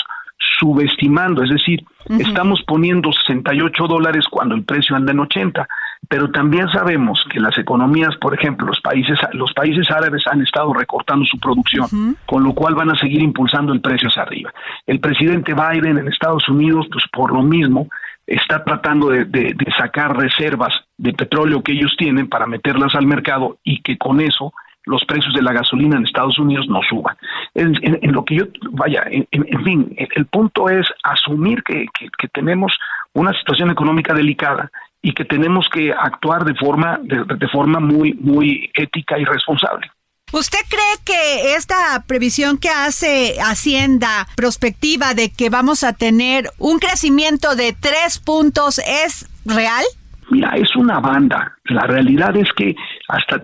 subestimando, 0.60 1.44
es 1.44 1.50
decir, 1.50 1.84
estamos 2.20 2.62
poniendo 2.64 3.12
68 3.12 3.88
dólares 3.88 4.26
cuando 4.30 4.56
el 4.56 4.64
precio 4.64 4.96
anda 4.96 5.12
en 5.12 5.20
80 5.20 5.68
pero 6.10 6.30
también 6.32 6.70
sabemos 6.70 7.24
que 7.32 7.40
las 7.40 7.58
economías, 7.58 8.16
por 8.18 8.34
ejemplo, 8.34 8.68
los 8.68 8.80
países 8.82 9.20
los 9.34 9.54
países 9.54 9.90
árabes 9.92 10.24
han 10.28 10.42
estado 10.42 10.74
recortando 10.74 11.26
su 11.26 11.38
producción, 11.38 12.16
con 12.26 12.44
lo 12.44 12.54
cual 12.54 12.76
van 12.76 12.92
a 12.92 12.98
seguir 12.98 13.22
impulsando 13.22 13.74
el 13.74 13.82
precio 13.82 14.08
hacia 14.08 14.22
arriba. 14.22 14.54
El 14.86 15.00
presidente 15.00 15.54
Biden 15.54 15.98
en 15.98 16.08
Estados 16.08 16.48
Unidos, 16.48 16.88
pues 16.92 17.04
por 17.12 17.34
lo 17.34 17.42
mismo, 17.42 17.88
está 18.26 18.64
tratando 18.64 19.10
de, 19.10 19.56
sacar 19.78 20.16
reservas 20.16 20.74
de 20.98 21.14
petróleo 21.14 21.62
que 21.62 21.74
ellos 21.74 21.94
tienen 21.98 22.30
para 22.30 22.48
meterlas 22.48 22.96
al 22.96 23.06
mercado 23.06 23.58
y 23.64 23.82
que 23.82 23.98
con 23.98 24.22
eso 24.22 24.54
los 24.88 25.06
precios 25.06 25.34
de 25.34 25.44
la 25.44 25.54
gasolina 25.54 25.98
en 25.98 26.06
Estados 26.06 26.40
Unidos 26.40 26.68
no 26.68 26.80
suban. 26.90 27.16
En, 27.54 28.12
lo 28.12 28.26
que 28.26 28.36
yo, 28.36 28.46
vaya, 28.72 29.04
en, 29.10 29.64
fin, 29.64 29.96
el, 29.98 30.26
punto 30.26 30.70
es 30.70 30.88
asumir 31.04 31.64
que 31.64 31.88
tenemos 32.34 32.74
una 33.14 33.34
situación 33.34 33.70
económica 33.70 34.14
delicada 34.14 34.72
y 35.02 35.14
que 35.14 35.26
tenemos 35.26 35.68
que 35.70 35.94
actuar 35.94 36.44
de 36.44 36.56
forma 36.56 37.00
de, 37.02 37.48
forma 37.48 37.80
muy 37.80 38.14
muy 38.16 38.70
ética 38.74 39.18
y 39.18 39.26
responsable. 39.26 39.90
¿Usted 40.34 40.60
cree 40.68 40.96
que 41.06 41.56
esta 41.56 42.04
previsión 42.06 42.58
que 42.58 42.70
hace 42.70 43.36
Hacienda 43.40 44.28
prospectiva 44.36 45.14
de 45.14 45.32
que 45.32 45.50
vamos 45.50 45.86
a 45.86 45.94
tener 45.94 46.50
un 46.58 46.80
crecimiento 46.80 47.56
de 47.56 47.74
tres 47.80 48.20
puntos 48.20 48.80
es 48.80 49.30
real? 49.46 49.86
Mira, 50.30 50.50
es 50.58 50.76
una 50.76 51.00
banda. 51.00 51.58
La 51.66 51.84
realidad 51.84 52.36
es 52.36 52.52
que 52.58 52.76
hasta 53.08 53.44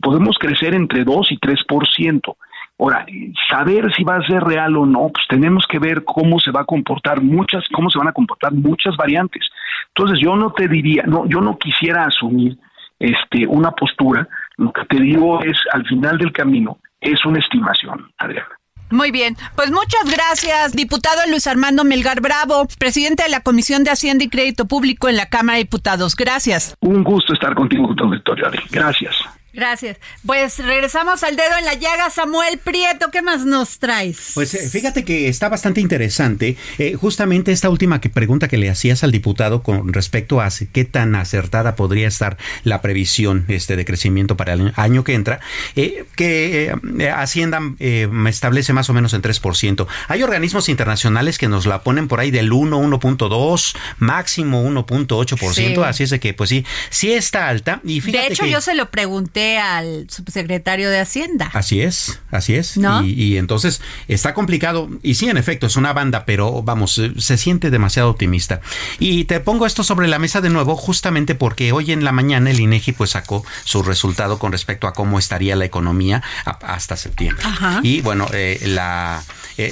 podemos 0.00 0.38
crecer 0.38 0.74
entre 0.74 1.04
2 1.04 1.32
y 1.32 1.38
3%. 1.38 2.36
Ahora, 2.78 3.06
saber 3.48 3.92
si 3.94 4.02
va 4.02 4.16
a 4.16 4.26
ser 4.26 4.42
real 4.42 4.76
o 4.76 4.86
no, 4.86 5.08
pues 5.08 5.24
tenemos 5.28 5.66
que 5.68 5.78
ver 5.78 6.04
cómo 6.04 6.40
se 6.40 6.50
va 6.50 6.62
a 6.62 6.64
comportar 6.64 7.22
muchas, 7.22 7.64
cómo 7.72 7.90
se 7.90 7.98
van 7.98 8.08
a 8.08 8.12
comportar 8.12 8.52
muchas 8.52 8.96
variantes. 8.96 9.48
Entonces, 9.94 10.18
yo 10.20 10.36
no 10.36 10.52
te 10.52 10.68
diría, 10.68 11.04
no, 11.06 11.26
yo 11.26 11.40
no 11.40 11.58
quisiera 11.58 12.04
asumir 12.04 12.58
este 12.98 13.46
una 13.46 13.70
postura. 13.72 14.26
Lo 14.56 14.72
que 14.72 14.84
te 14.86 15.00
digo 15.00 15.42
es, 15.42 15.58
al 15.72 15.86
final 15.86 16.18
del 16.18 16.32
camino, 16.32 16.78
es 17.00 17.24
una 17.24 17.38
estimación, 17.38 18.10
Adriana. 18.18 18.58
Muy 18.92 19.10
bien, 19.10 19.36
pues 19.56 19.70
muchas 19.70 20.04
gracias, 20.04 20.72
diputado 20.72 21.22
Luis 21.28 21.46
Armando 21.46 21.82
Melgar 21.82 22.20
Bravo, 22.20 22.68
presidente 22.78 23.22
de 23.22 23.30
la 23.30 23.40
Comisión 23.40 23.84
de 23.84 23.90
Hacienda 23.90 24.22
y 24.24 24.28
Crédito 24.28 24.66
Público 24.66 25.08
en 25.08 25.16
la 25.16 25.30
Cámara 25.30 25.56
de 25.56 25.64
Diputados. 25.64 26.14
Gracias. 26.14 26.76
Un 26.80 27.02
gusto 27.02 27.32
estar 27.32 27.54
contigo, 27.54 27.86
doctor 27.88 28.10
Victoria. 28.10 28.50
Gracias. 28.70 29.14
Gracias. 29.52 29.98
Pues 30.24 30.58
regresamos 30.58 31.22
al 31.22 31.36
dedo 31.36 31.58
en 31.58 31.66
la 31.66 31.74
llaga, 31.74 32.08
Samuel 32.08 32.58
Prieto, 32.58 33.10
¿qué 33.10 33.20
más 33.20 33.44
nos 33.44 33.78
traes? 33.78 34.32
Pues 34.34 34.54
eh, 34.54 34.66
fíjate 34.68 35.04
que 35.04 35.28
está 35.28 35.50
bastante 35.50 35.82
interesante, 35.82 36.56
eh, 36.78 36.94
justamente 36.94 37.52
esta 37.52 37.68
última 37.68 38.00
que 38.00 38.08
pregunta 38.08 38.48
que 38.48 38.56
le 38.56 38.70
hacías 38.70 39.04
al 39.04 39.12
diputado 39.12 39.62
con 39.62 39.92
respecto 39.92 40.40
a 40.40 40.48
qué 40.72 40.84
tan 40.84 41.14
acertada 41.14 41.76
podría 41.76 42.08
estar 42.08 42.38
la 42.64 42.80
previsión 42.80 43.44
este 43.48 43.76
de 43.76 43.84
crecimiento 43.84 44.38
para 44.38 44.54
el 44.54 44.72
año 44.76 45.04
que 45.04 45.14
entra, 45.14 45.40
eh, 45.76 46.06
que 46.16 46.74
Hacienda 47.14 47.60
me 47.60 48.30
establece 48.30 48.72
más 48.72 48.88
o 48.88 48.94
menos 48.94 49.12
en 49.12 49.22
3%. 49.22 49.86
Hay 50.08 50.22
organismos 50.22 50.68
internacionales 50.68 51.38
que 51.38 51.48
nos 51.48 51.66
la 51.66 51.82
ponen 51.82 52.08
por 52.08 52.20
ahí 52.20 52.30
del 52.30 52.52
1, 52.52 52.78
1.2, 52.80 53.76
máximo 53.98 54.64
1.8%, 54.64 55.84
así 55.84 56.04
es 56.04 56.10
de 56.10 56.20
que 56.20 56.32
pues 56.32 56.50
sí, 56.50 56.64
sí 56.90 57.12
está 57.12 57.48
alta 57.48 57.80
y 57.84 58.00
fíjate 58.00 58.28
De 58.28 58.32
hecho 58.32 58.46
yo 58.46 58.60
se 58.60 58.74
lo 58.74 58.90
pregunté 58.90 59.41
al 59.58 60.06
subsecretario 60.10 60.90
de 60.90 61.00
Hacienda. 61.00 61.50
Así 61.52 61.80
es, 61.80 62.20
así 62.30 62.54
es. 62.54 62.78
Y, 63.04 63.36
entonces 63.36 63.80
está 64.08 64.34
complicado. 64.34 64.88
Y 65.02 65.14
sí, 65.14 65.28
en 65.28 65.36
efecto, 65.36 65.66
es 65.66 65.76
una 65.76 65.92
banda, 65.92 66.24
pero 66.24 66.62
vamos, 66.62 66.98
eh, 66.98 67.12
se 67.18 67.36
siente 67.36 67.70
demasiado 67.70 68.10
optimista. 68.10 68.60
Y 68.98 69.24
te 69.24 69.40
pongo 69.40 69.66
esto 69.66 69.84
sobre 69.84 70.08
la 70.08 70.18
mesa 70.18 70.40
de 70.40 70.50
nuevo, 70.50 70.76
justamente 70.76 71.34
porque 71.34 71.72
hoy 71.72 71.92
en 71.92 72.04
la 72.04 72.12
mañana 72.12 72.50
el 72.50 72.60
INEGI 72.60 72.92
pues 72.92 73.10
sacó 73.10 73.44
su 73.64 73.82
resultado 73.82 74.38
con 74.38 74.52
respecto 74.52 74.86
a 74.86 74.92
cómo 74.92 75.18
estaría 75.18 75.56
la 75.56 75.64
economía 75.64 76.22
hasta 76.44 76.96
septiembre. 76.96 77.44
Y 77.82 78.00
bueno, 78.00 78.28
eh, 78.32 78.60
la, 78.66 79.22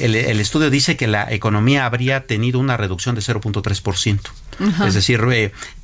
el, 0.04 0.14
el, 0.16 0.40
estudio 0.40 0.70
dice 0.70 0.96
que 0.96 1.06
la 1.06 1.30
economía 1.32 1.86
habría 1.86 2.26
tenido 2.26 2.58
una 2.58 2.76
reducción 2.76 3.14
de 3.14 3.20
0.3%. 3.20 4.20
Es 4.86 4.92
decir, 4.92 5.20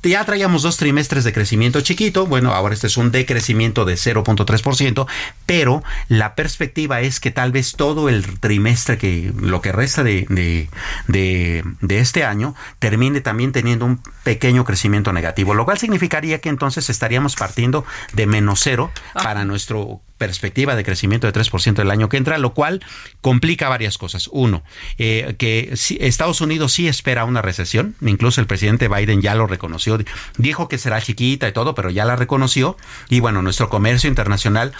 ya 0.03 0.23
traíamos 0.23 0.61
dos 0.61 0.77
trimestres 0.77 1.23
de 1.23 1.33
crecimiento 1.33 1.81
chiquito, 1.81 2.27
bueno, 2.27 2.53
ahora 2.53 2.75
este 2.75 2.85
es 2.85 2.97
un 2.97 3.11
decrecimiento 3.11 3.37
crecimiento 3.37 3.85
de 3.85 3.93
0.3%, 3.93 5.07
pero 5.45 5.83
la 6.09 6.35
perspectiva 6.35 7.01
es 7.01 7.19
que 7.19 7.31
tal 7.31 7.51
vez 7.51 7.73
todo 7.73 8.09
el 8.09 8.39
trimestre 8.39 8.97
que 8.97 9.31
lo 9.39 9.61
que 9.61 9.71
resta 9.71 10.03
de, 10.03 10.25
de, 11.07 11.63
este 11.87 12.23
año 12.23 12.55
termine 12.79 13.21
también 13.21 13.51
teniendo 13.51 13.85
un 13.85 14.01
pequeño 14.23 14.65
crecimiento 14.65 15.13
negativo, 15.13 15.53
lo 15.53 15.65
cual 15.65 15.77
significaría 15.77 16.39
que 16.39 16.49
entonces 16.49 16.89
estaríamos 16.89 17.35
partiendo 17.35 17.85
de 18.13 18.25
menos 18.27 18.59
cero 18.63 18.91
para 19.13 19.45
nuestro 19.45 20.01
perspectiva 20.17 20.75
de 20.75 20.83
crecimiento 20.83 21.27
de 21.27 21.39
3% 21.39 21.79
el 21.79 21.91
año 21.91 22.09
que 22.09 22.17
entra, 22.17 22.37
lo 22.37 22.53
cual 22.53 22.83
complica 23.21 23.69
varias 23.69 23.96
cosas. 23.97 24.29
Uno, 24.31 24.63
eh, 24.97 25.35
que 25.37 25.73
Estados 25.99 26.41
Unidos 26.41 26.73
sí 26.73 26.87
espera 26.87 27.25
una 27.25 27.41
recesión, 27.41 27.95
incluso 28.01 28.41
el 28.41 28.47
presidente 28.47 28.87
Biden 28.87 29.21
ya 29.21 29.35
lo 29.35 29.47
reconoció, 29.47 29.97
dijo 30.37 30.67
que 30.67 30.77
será 30.77 31.01
chiquita 31.01 31.47
y 31.47 31.51
todo, 31.51 31.75
pero 31.75 31.89
ya 31.89 32.05
la 32.05 32.15
reconoció, 32.15 32.77
y 33.09 33.19
bueno, 33.19 33.41
nuestro 33.41 33.69
comercio 33.69 34.09
internacional 34.09 34.73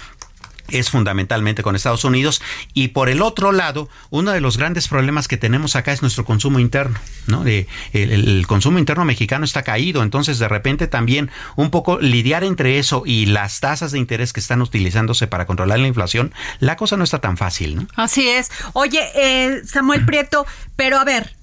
es 0.70 0.90
fundamentalmente 0.90 1.64
con 1.64 1.76
Estados 1.76 2.04
Unidos. 2.04 2.42
Y 2.74 2.90
por 2.90 3.10
el 3.10 3.22
otro 3.22 3.52
lado 3.52 3.90
uno 4.10 4.32
de 4.32 4.42
los 4.42 4.58
grandes 4.58 4.88
problemas 4.88 5.28
que 5.28 5.38
tenemos 5.38 5.76
acá 5.76 5.92
es 5.92 6.02
nuestro 6.02 6.26
consumo 6.26 6.60
interno 6.60 7.00
no 7.28 7.44
el, 7.46 8.46
consumo 8.48 8.80
interno 8.80 9.06
mexicano 9.06 9.46
está 9.46 9.64
caído. 9.64 10.04
Entonces 10.04 10.40
de 10.40 10.48
repente 10.48 10.88
también 10.88 11.30
un 11.56 11.70
poco 11.70 12.00
lidiar 12.00 12.44
entre 12.44 12.80
eso 12.80 13.04
y 13.06 13.26
las 13.26 13.60
tasas 13.60 13.92
de 13.92 14.00
interés 14.00 14.34
que 14.34 14.40
están 14.40 14.62
utilizándose 14.62 15.28
para 15.28 15.46
controlar 15.46 15.80
la 15.80 15.88
inflación 15.88 16.34
la 16.60 16.76
cosa 16.76 16.98
no 16.98 17.04
está 17.04 17.20
tan 17.20 17.38
fácil 17.38 17.76
no 17.76 17.88
así 17.96 18.28
es. 18.28 18.50
Oye 18.74 19.02
eh, 19.16 19.62
Samuel 19.66 20.06
Prieto 20.06 20.46
pero 20.76 20.98
a 20.98 21.04
ver 21.04 21.36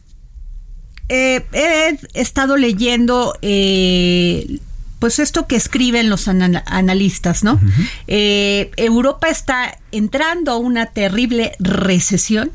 eh, 1.09 1.45
he 1.53 1.99
estado 2.15 2.57
leyendo 2.57 3.37
eh, 3.43 4.59
pues 5.05 5.19
esto 5.19 5.47
que 5.47 5.57
escriben 5.57 6.09
los 6.09 6.29
analistas, 6.29 7.45
¿no? 7.45 7.61
Eh, 8.07 8.71
Europa 8.79 9.29
está 9.29 9.77
entrando 9.93 10.51
a 10.51 10.57
una 10.57 10.87
terrible 10.87 11.53
recesión. 11.59 12.51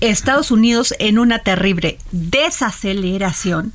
Estados 0.00 0.52
Unidos 0.52 0.94
en 1.00 1.18
una 1.18 1.40
terrible 1.40 1.98
desaceleración. 2.12 3.72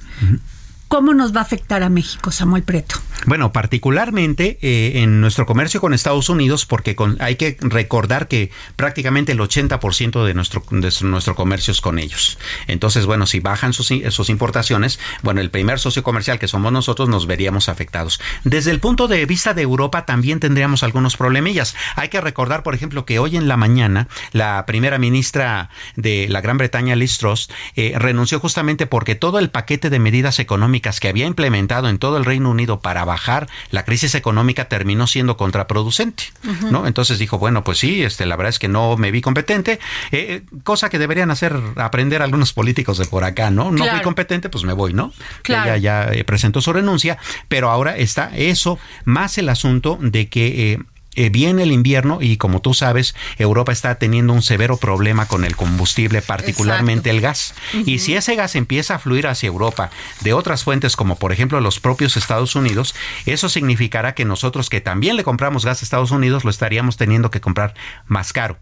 ¿Cómo 0.87 1.13
nos 1.13 1.35
va 1.35 1.39
a 1.39 1.43
afectar 1.43 1.83
a 1.83 1.89
México, 1.89 2.31
Samuel 2.31 2.63
Preto? 2.63 2.95
Bueno, 3.25 3.51
particularmente 3.51 4.57
eh, 4.61 4.93
en 4.95 5.21
nuestro 5.21 5.45
comercio 5.45 5.79
con 5.79 5.93
Estados 5.93 6.29
Unidos, 6.29 6.65
porque 6.65 6.95
hay 7.19 7.35
que 7.35 7.57
recordar 7.61 8.27
que 8.27 8.51
prácticamente 8.75 9.31
el 9.33 9.39
80% 9.39 10.25
de 10.25 10.33
nuestro, 10.33 10.63
de 10.71 10.91
nuestro 11.03 11.35
comercio 11.35 11.71
es 11.71 11.81
con 11.81 11.99
ellos. 11.99 12.39
Entonces, 12.67 13.05
bueno, 13.05 13.27
si 13.27 13.39
bajan 13.39 13.73
sus, 13.73 13.93
sus, 14.09 14.29
importaciones, 14.29 14.99
bueno, 15.21 15.41
el 15.41 15.51
primer 15.51 15.79
socio 15.79 16.03
comercial 16.03 16.39
que 16.39 16.47
somos 16.47 16.71
nosotros 16.71 17.09
nos 17.09 17.27
veríamos 17.27 17.69
afectados. 17.69 18.19
Desde 18.43 18.71
el 18.71 18.79
punto 18.79 19.07
de 19.07 19.25
vista 19.25 19.53
de 19.53 19.61
Europa 19.61 20.05
también 20.05 20.39
tendríamos 20.39 20.83
algunos 20.83 21.15
problemillas. 21.15 21.75
Hay 21.95 22.09
que 22.09 22.21
recordar, 22.21 22.63
por 22.63 22.73
ejemplo, 22.73 23.05
que 23.05 23.19
hoy 23.19 23.37
en 23.37 23.47
la 23.47 23.57
mañana 23.57 24.07
la 24.31 24.65
primera 24.65 24.97
ministra 24.97 25.69
de 25.95 26.27
la 26.29 26.41
Gran 26.41 26.57
Bretaña, 26.57 26.95
Liz 26.95 27.17
Truss, 27.17 27.49
eh, 27.75 27.93
renunció 27.97 28.39
justamente 28.39 28.87
porque 28.87 29.15
todo 29.15 29.37
el 29.39 29.49
paquete 29.49 29.89
de 29.89 29.99
medidas 29.99 30.39
económicas 30.39 30.99
que 30.99 31.09
había 31.09 31.27
implementado 31.27 31.89
en 31.89 31.99
todo 31.99 32.17
el 32.17 32.25
Reino 32.25 32.49
Unido 32.49 32.79
para 32.79 33.05
bajar 33.11 33.49
la 33.71 33.83
crisis 33.83 34.15
económica 34.15 34.69
terminó 34.69 35.05
siendo 35.05 35.35
contraproducente, 35.35 36.23
¿no? 36.69 36.87
Entonces 36.87 37.19
dijo, 37.19 37.37
bueno, 37.37 37.63
pues 37.65 37.77
sí, 37.77 38.03
este, 38.03 38.25
la 38.25 38.37
verdad 38.37 38.51
es 38.51 38.59
que 38.59 38.69
no 38.69 38.95
me 38.95 39.11
vi 39.11 39.19
competente, 39.19 39.79
eh, 40.13 40.43
cosa 40.63 40.89
que 40.89 40.97
deberían 40.97 41.29
hacer, 41.29 41.59
aprender 41.75 42.21
algunos 42.21 42.53
políticos 42.53 42.97
de 42.97 43.05
por 43.05 43.25
acá, 43.25 43.51
¿no? 43.51 43.69
No 43.69 43.85
fui 43.85 44.01
competente, 44.01 44.47
pues 44.47 44.63
me 44.63 44.71
voy, 44.71 44.93
¿no? 44.93 45.11
Claro. 45.41 45.73
Ella 45.73 45.77
ya 45.77 46.13
eh, 46.13 46.23
presentó 46.23 46.61
su 46.61 46.71
renuncia, 46.71 47.17
pero 47.49 47.69
ahora 47.69 47.97
está 47.97 48.31
eso, 48.33 48.79
más 49.03 49.37
el 49.37 49.49
asunto 49.49 49.97
de 49.99 50.29
que 50.29 50.71
eh, 50.71 50.79
eh, 51.15 51.29
viene 51.29 51.63
el 51.63 51.71
invierno 51.71 52.19
y 52.21 52.37
como 52.37 52.61
tú 52.61 52.73
sabes, 52.73 53.15
Europa 53.37 53.71
está 53.71 53.95
teniendo 53.95 54.33
un 54.33 54.41
severo 54.41 54.77
problema 54.77 55.27
con 55.27 55.43
el 55.43 55.55
combustible, 55.55 56.21
particularmente 56.21 57.09
el 57.09 57.21
gas. 57.21 57.53
Y 57.85 57.99
si 57.99 58.15
ese 58.15 58.35
gas 58.35 58.55
empieza 58.55 58.95
a 58.95 58.99
fluir 58.99 59.27
hacia 59.27 59.47
Europa 59.47 59.89
de 60.21 60.33
otras 60.33 60.63
fuentes 60.63 60.95
como 60.95 61.17
por 61.17 61.31
ejemplo 61.31 61.59
los 61.59 61.79
propios 61.79 62.15
Estados 62.15 62.55
Unidos, 62.55 62.95
eso 63.25 63.49
significará 63.49 64.15
que 64.15 64.25
nosotros 64.25 64.69
que 64.69 64.81
también 64.81 65.17
le 65.17 65.23
compramos 65.23 65.65
gas 65.65 65.81
a 65.81 65.85
Estados 65.85 66.11
Unidos 66.11 66.45
lo 66.45 66.49
estaríamos 66.49 66.97
teniendo 66.97 67.29
que 67.29 67.41
comprar 67.41 67.73
más 68.07 68.33
caro. 68.33 68.57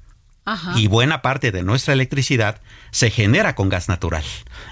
Y 0.76 0.88
buena 0.88 1.22
parte 1.22 1.52
de 1.52 1.62
nuestra 1.62 1.94
electricidad 1.94 2.60
se 2.92 3.12
genera 3.12 3.54
con 3.54 3.70
gas 3.70 3.88
natural. 3.88 4.24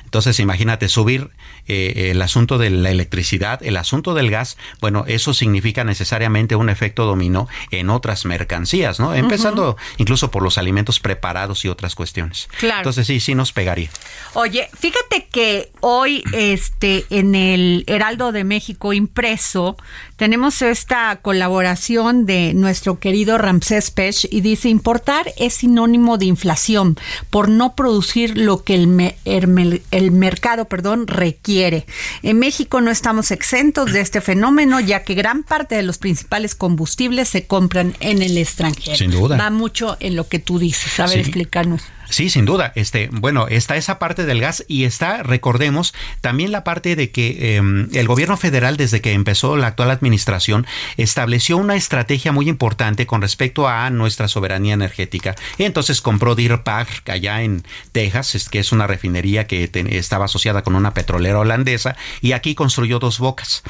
Entonces, 0.08 0.40
imagínate 0.40 0.88
subir 0.88 1.32
eh, 1.68 2.12
el 2.12 2.22
asunto 2.22 2.58
de 2.58 2.70
la 2.70 2.92
electricidad, 2.92 3.62
el 3.62 3.76
asunto 3.76 4.14
del 4.14 4.32
gas, 4.32 4.58
bueno, 4.80 5.04
eso 5.06 5.34
significa 5.34 5.84
necesariamente 5.84 6.56
un 6.56 6.70
efecto 6.70 7.06
dominó 7.06 7.50
en 7.72 7.90
otras 7.90 8.24
mercancías, 8.24 9.02
¿no? 9.02 9.14
Empezando 9.14 9.76
incluso 9.98 10.32
por 10.32 10.44
los 10.44 10.58
alimentos 10.58 11.02
preparados 11.02 11.66
y 11.66 11.68
otras 11.68 11.94
cuestiones. 11.94 12.48
Claro. 12.58 12.80
Entonces, 12.80 13.06
sí, 13.06 13.20
sí 13.20 13.36
nos 13.36 13.52
pegaría. 13.52 13.90
Oye, 14.34 14.70
fíjate 14.80 15.28
que 15.30 15.74
hoy, 15.82 16.24
este, 16.32 17.06
en 17.10 17.36
el 17.36 17.84
Heraldo 17.88 18.32
de 18.32 18.46
México 18.46 18.94
impreso, 18.94 19.76
tenemos 20.16 20.62
esta 20.62 21.18
colaboración 21.18 22.26
de 22.26 22.54
nuestro 22.54 23.00
querido 23.00 23.38
Ramsés 23.38 23.92
Pech 23.92 24.26
y 24.32 24.40
dice, 24.40 24.70
importar 24.70 25.34
es 25.38 25.56
sinónimo 25.56 26.18
de 26.18 26.28
inflación 26.28 26.98
por 27.30 27.50
no 27.50 27.76
producir 27.76 28.38
lo 28.38 28.64
que 28.64 28.76
el, 28.76 29.16
el 29.26 29.97
el 29.97 29.97
mercado, 30.12 30.66
perdón, 30.66 31.08
requiere. 31.08 31.86
En 32.24 32.40
México 32.40 32.82
no 32.82 32.92
estamos 32.92 33.32
exentos 33.32 33.92
de 33.92 34.02
este 34.02 34.22
fenómeno, 34.22 34.80
ya 34.80 35.04
que 35.04 35.14
gran 35.14 35.44
parte 35.44 35.76
de 35.76 35.84
los 35.84 35.98
principales 35.98 36.56
combustibles 36.56 37.30
se 37.30 37.48
compran 37.48 37.96
en 38.00 38.22
el 38.22 38.38
extranjero. 38.38 38.98
Sin 38.98 39.12
duda. 39.12 39.38
Va 39.38 39.50
mucho 39.50 39.98
en 40.00 40.16
lo 40.16 40.28
que 40.28 40.40
tú 40.40 40.60
dices. 40.60 41.00
A 41.00 41.08
ver, 41.08 41.20
explícanos. 41.20 41.84
Sí, 42.10 42.30
sin 42.30 42.46
duda. 42.46 42.72
Este, 42.76 43.10
bueno, 43.12 43.48
está 43.48 43.76
esa 43.76 44.00
parte 44.00 44.26
del 44.26 44.40
gas 44.40 44.64
y 44.68 44.86
está, 44.86 45.24
recordemos, 45.24 45.94
también 46.22 46.52
la 46.52 46.64
parte 46.64 46.96
de 46.96 47.12
que 47.12 47.58
em, 47.58 47.90
el 47.94 48.08
gobierno 48.08 48.38
federal, 48.38 48.78
desde 48.78 49.02
que 49.02 49.14
empezó 49.14 49.58
la 49.58 49.68
actual 49.68 49.92
administración, 49.92 50.66
estableció 50.96 51.58
una 51.58 51.76
estrategia 51.76 52.32
muy 52.32 52.48
importante 52.50 53.06
con 53.06 53.22
respecto 53.22 53.68
a 53.68 53.90
nuestra 53.90 54.28
soberanía 54.28 54.74
energética. 54.74 55.36
Y 55.58 55.64
entonces 55.64 56.02
compró 56.02 56.36
Deer 56.36 56.64
Park 56.64 57.10
allá 57.10 57.42
en 57.42 57.64
Texas, 57.92 58.48
que 58.50 58.60
es 58.60 58.72
una 58.72 58.88
refinería 58.88 59.48
que 59.48 59.70
estaba 59.90 60.26
asociada 60.26 60.64
con 60.64 60.76
una 60.76 60.94
petrolera 60.94 61.40
holandesa, 61.40 61.96
y 62.22 62.32
aquí 62.32 62.56
construyó 62.56 63.00
dos 63.00 63.20
bocas. 63.20 63.64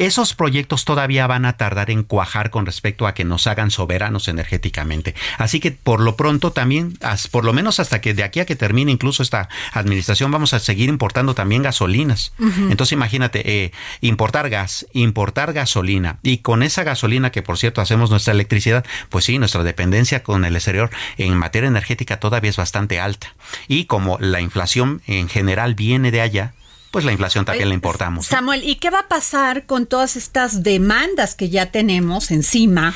Esos 0.00 0.32
proyectos 0.32 0.86
todavía 0.86 1.26
van 1.26 1.44
a 1.44 1.58
tardar 1.58 1.90
en 1.90 2.04
cuajar 2.04 2.48
con 2.48 2.64
respecto 2.64 3.06
a 3.06 3.12
que 3.12 3.26
nos 3.26 3.46
hagan 3.46 3.70
soberanos 3.70 4.28
energéticamente. 4.28 5.14
Así 5.36 5.60
que 5.60 5.72
por 5.72 6.00
lo 6.00 6.16
pronto 6.16 6.52
también, 6.52 6.98
por 7.30 7.44
lo 7.44 7.52
menos 7.52 7.80
hasta 7.80 8.00
que 8.00 8.14
de 8.14 8.22
aquí 8.22 8.40
a 8.40 8.46
que 8.46 8.56
termine 8.56 8.92
incluso 8.92 9.22
esta 9.22 9.50
administración, 9.74 10.30
vamos 10.30 10.54
a 10.54 10.58
seguir 10.58 10.88
importando 10.88 11.34
también 11.34 11.62
gasolinas. 11.62 12.32
Entonces 12.70 12.92
imagínate, 12.92 13.42
eh, 13.44 13.72
importar 14.00 14.48
gas, 14.48 14.86
importar 14.94 15.52
gasolina 15.52 16.18
y 16.22 16.38
con 16.38 16.62
esa 16.62 16.82
gasolina 16.82 17.30
que 17.30 17.42
por 17.42 17.58
cierto 17.58 17.82
hacemos 17.82 18.08
nuestra 18.08 18.32
electricidad, 18.32 18.86
pues 19.10 19.26
sí, 19.26 19.38
nuestra 19.38 19.64
dependencia 19.64 20.22
con 20.22 20.46
el 20.46 20.56
exterior 20.56 20.88
en 21.18 21.36
materia 21.36 21.68
energética 21.68 22.18
todavía 22.18 22.48
es 22.48 22.56
bastante 22.56 23.00
alta. 23.00 23.34
Y 23.68 23.84
como 23.84 24.16
la 24.18 24.40
inflación 24.40 25.02
en 25.06 25.28
general 25.28 25.74
viene 25.74 26.10
de 26.10 26.22
allá, 26.22 26.54
pues 26.90 27.04
la 27.04 27.12
inflación 27.12 27.44
también 27.44 27.68
le 27.68 27.74
importamos. 27.74 28.26
Samuel, 28.26 28.64
¿y 28.64 28.76
qué 28.76 28.90
va 28.90 29.00
a 29.00 29.08
pasar 29.08 29.66
con 29.66 29.86
todas 29.86 30.16
estas 30.16 30.62
demandas 30.62 31.34
que 31.34 31.48
ya 31.48 31.66
tenemos 31.66 32.30
encima 32.30 32.94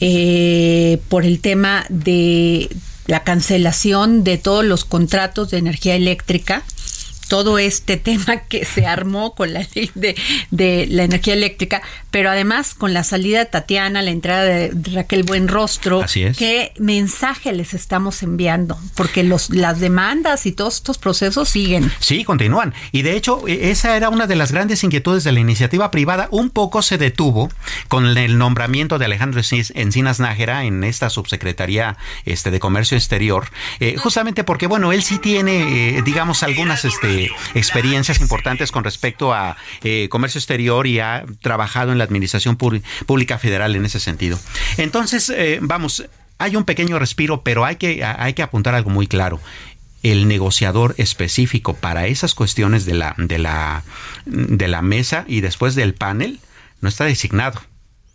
eh, 0.00 1.00
por 1.08 1.24
el 1.24 1.40
tema 1.40 1.84
de 1.88 2.68
la 3.06 3.22
cancelación 3.24 4.24
de 4.24 4.38
todos 4.38 4.64
los 4.64 4.84
contratos 4.84 5.50
de 5.50 5.58
energía 5.58 5.94
eléctrica? 5.94 6.64
Todo 7.28 7.58
este 7.58 7.96
tema 7.96 8.38
que 8.48 8.64
se 8.64 8.86
armó 8.86 9.34
con 9.34 9.52
la 9.52 9.66
ley 9.74 9.90
de, 9.94 10.86
la 10.90 11.04
energía 11.04 11.34
eléctrica, 11.34 11.82
pero 12.10 12.30
además 12.30 12.74
con 12.74 12.94
la 12.94 13.04
salida 13.04 13.38
de 13.38 13.46
Tatiana, 13.46 14.02
la 14.02 14.10
entrada 14.10 14.44
de 14.44 14.72
Raquel 14.92 15.22
Buenrostro, 15.22 16.02
Así 16.02 16.22
es. 16.22 16.36
¿qué 16.36 16.72
mensaje 16.78 17.52
les 17.52 17.74
estamos 17.74 18.22
enviando? 18.22 18.78
Porque 18.94 19.22
los, 19.22 19.50
las 19.50 19.78
demandas 19.78 20.46
y 20.46 20.52
todos 20.52 20.76
estos 20.76 20.98
procesos 20.98 21.48
siguen. 21.48 21.92
Sí, 22.00 22.24
continúan. 22.24 22.74
Y 22.92 23.02
de 23.02 23.16
hecho, 23.16 23.46
e, 23.46 23.70
esa 23.70 23.96
era 23.96 24.08
una 24.08 24.26
de 24.26 24.36
las 24.36 24.52
grandes 24.52 24.82
inquietudes 24.82 25.24
de 25.24 25.32
la 25.32 25.40
iniciativa 25.40 25.90
privada. 25.90 26.28
Un 26.30 26.50
poco 26.50 26.82
se 26.82 26.98
detuvo 26.98 27.50
con 27.88 28.16
el 28.16 28.38
nombramiento 28.38 28.98
de 28.98 29.04
Alejandro 29.04 29.42
Encinas 29.74 30.20
Nájera 30.20 30.64
en 30.64 30.82
esta 30.84 31.10
subsecretaría 31.10 31.96
este, 32.24 32.50
de 32.50 32.60
Comercio 32.60 32.96
Exterior, 32.96 33.50
eh, 33.80 33.96
justamente 33.98 34.44
porque, 34.44 34.66
bueno, 34.66 34.92
él 34.92 35.02
sí 35.02 35.18
tiene, 35.18 35.98
eh, 35.98 36.02
digamos, 36.02 36.42
algunas... 36.42 36.84
Este, 36.84 37.17
experiencias 37.54 38.20
importantes 38.20 38.72
con 38.72 38.84
respecto 38.84 39.32
a 39.32 39.56
eh, 39.82 40.08
comercio 40.10 40.38
exterior 40.38 40.86
y 40.86 41.00
ha 41.00 41.24
trabajado 41.40 41.92
en 41.92 41.98
la 41.98 42.04
administración 42.04 42.56
pública 42.56 43.38
federal 43.38 43.76
en 43.76 43.84
ese 43.84 44.00
sentido. 44.00 44.38
Entonces, 44.76 45.30
eh, 45.30 45.58
vamos, 45.60 46.04
hay 46.38 46.56
un 46.56 46.64
pequeño 46.64 46.98
respiro, 46.98 47.42
pero 47.42 47.64
hay 47.64 47.76
que, 47.76 48.04
hay 48.04 48.34
que 48.34 48.42
apuntar 48.42 48.74
algo 48.74 48.90
muy 48.90 49.06
claro 49.06 49.40
el 50.02 50.28
negociador 50.28 50.94
específico 50.98 51.74
para 51.74 52.06
esas 52.06 52.34
cuestiones 52.34 52.84
de 52.86 52.94
la, 52.94 53.14
de 53.18 53.38
la, 53.38 53.82
de 54.26 54.68
la 54.68 54.80
mesa 54.80 55.24
y 55.26 55.40
después 55.40 55.74
del 55.74 55.94
panel 55.94 56.38
no 56.80 56.88
está 56.88 57.04
designado. 57.04 57.60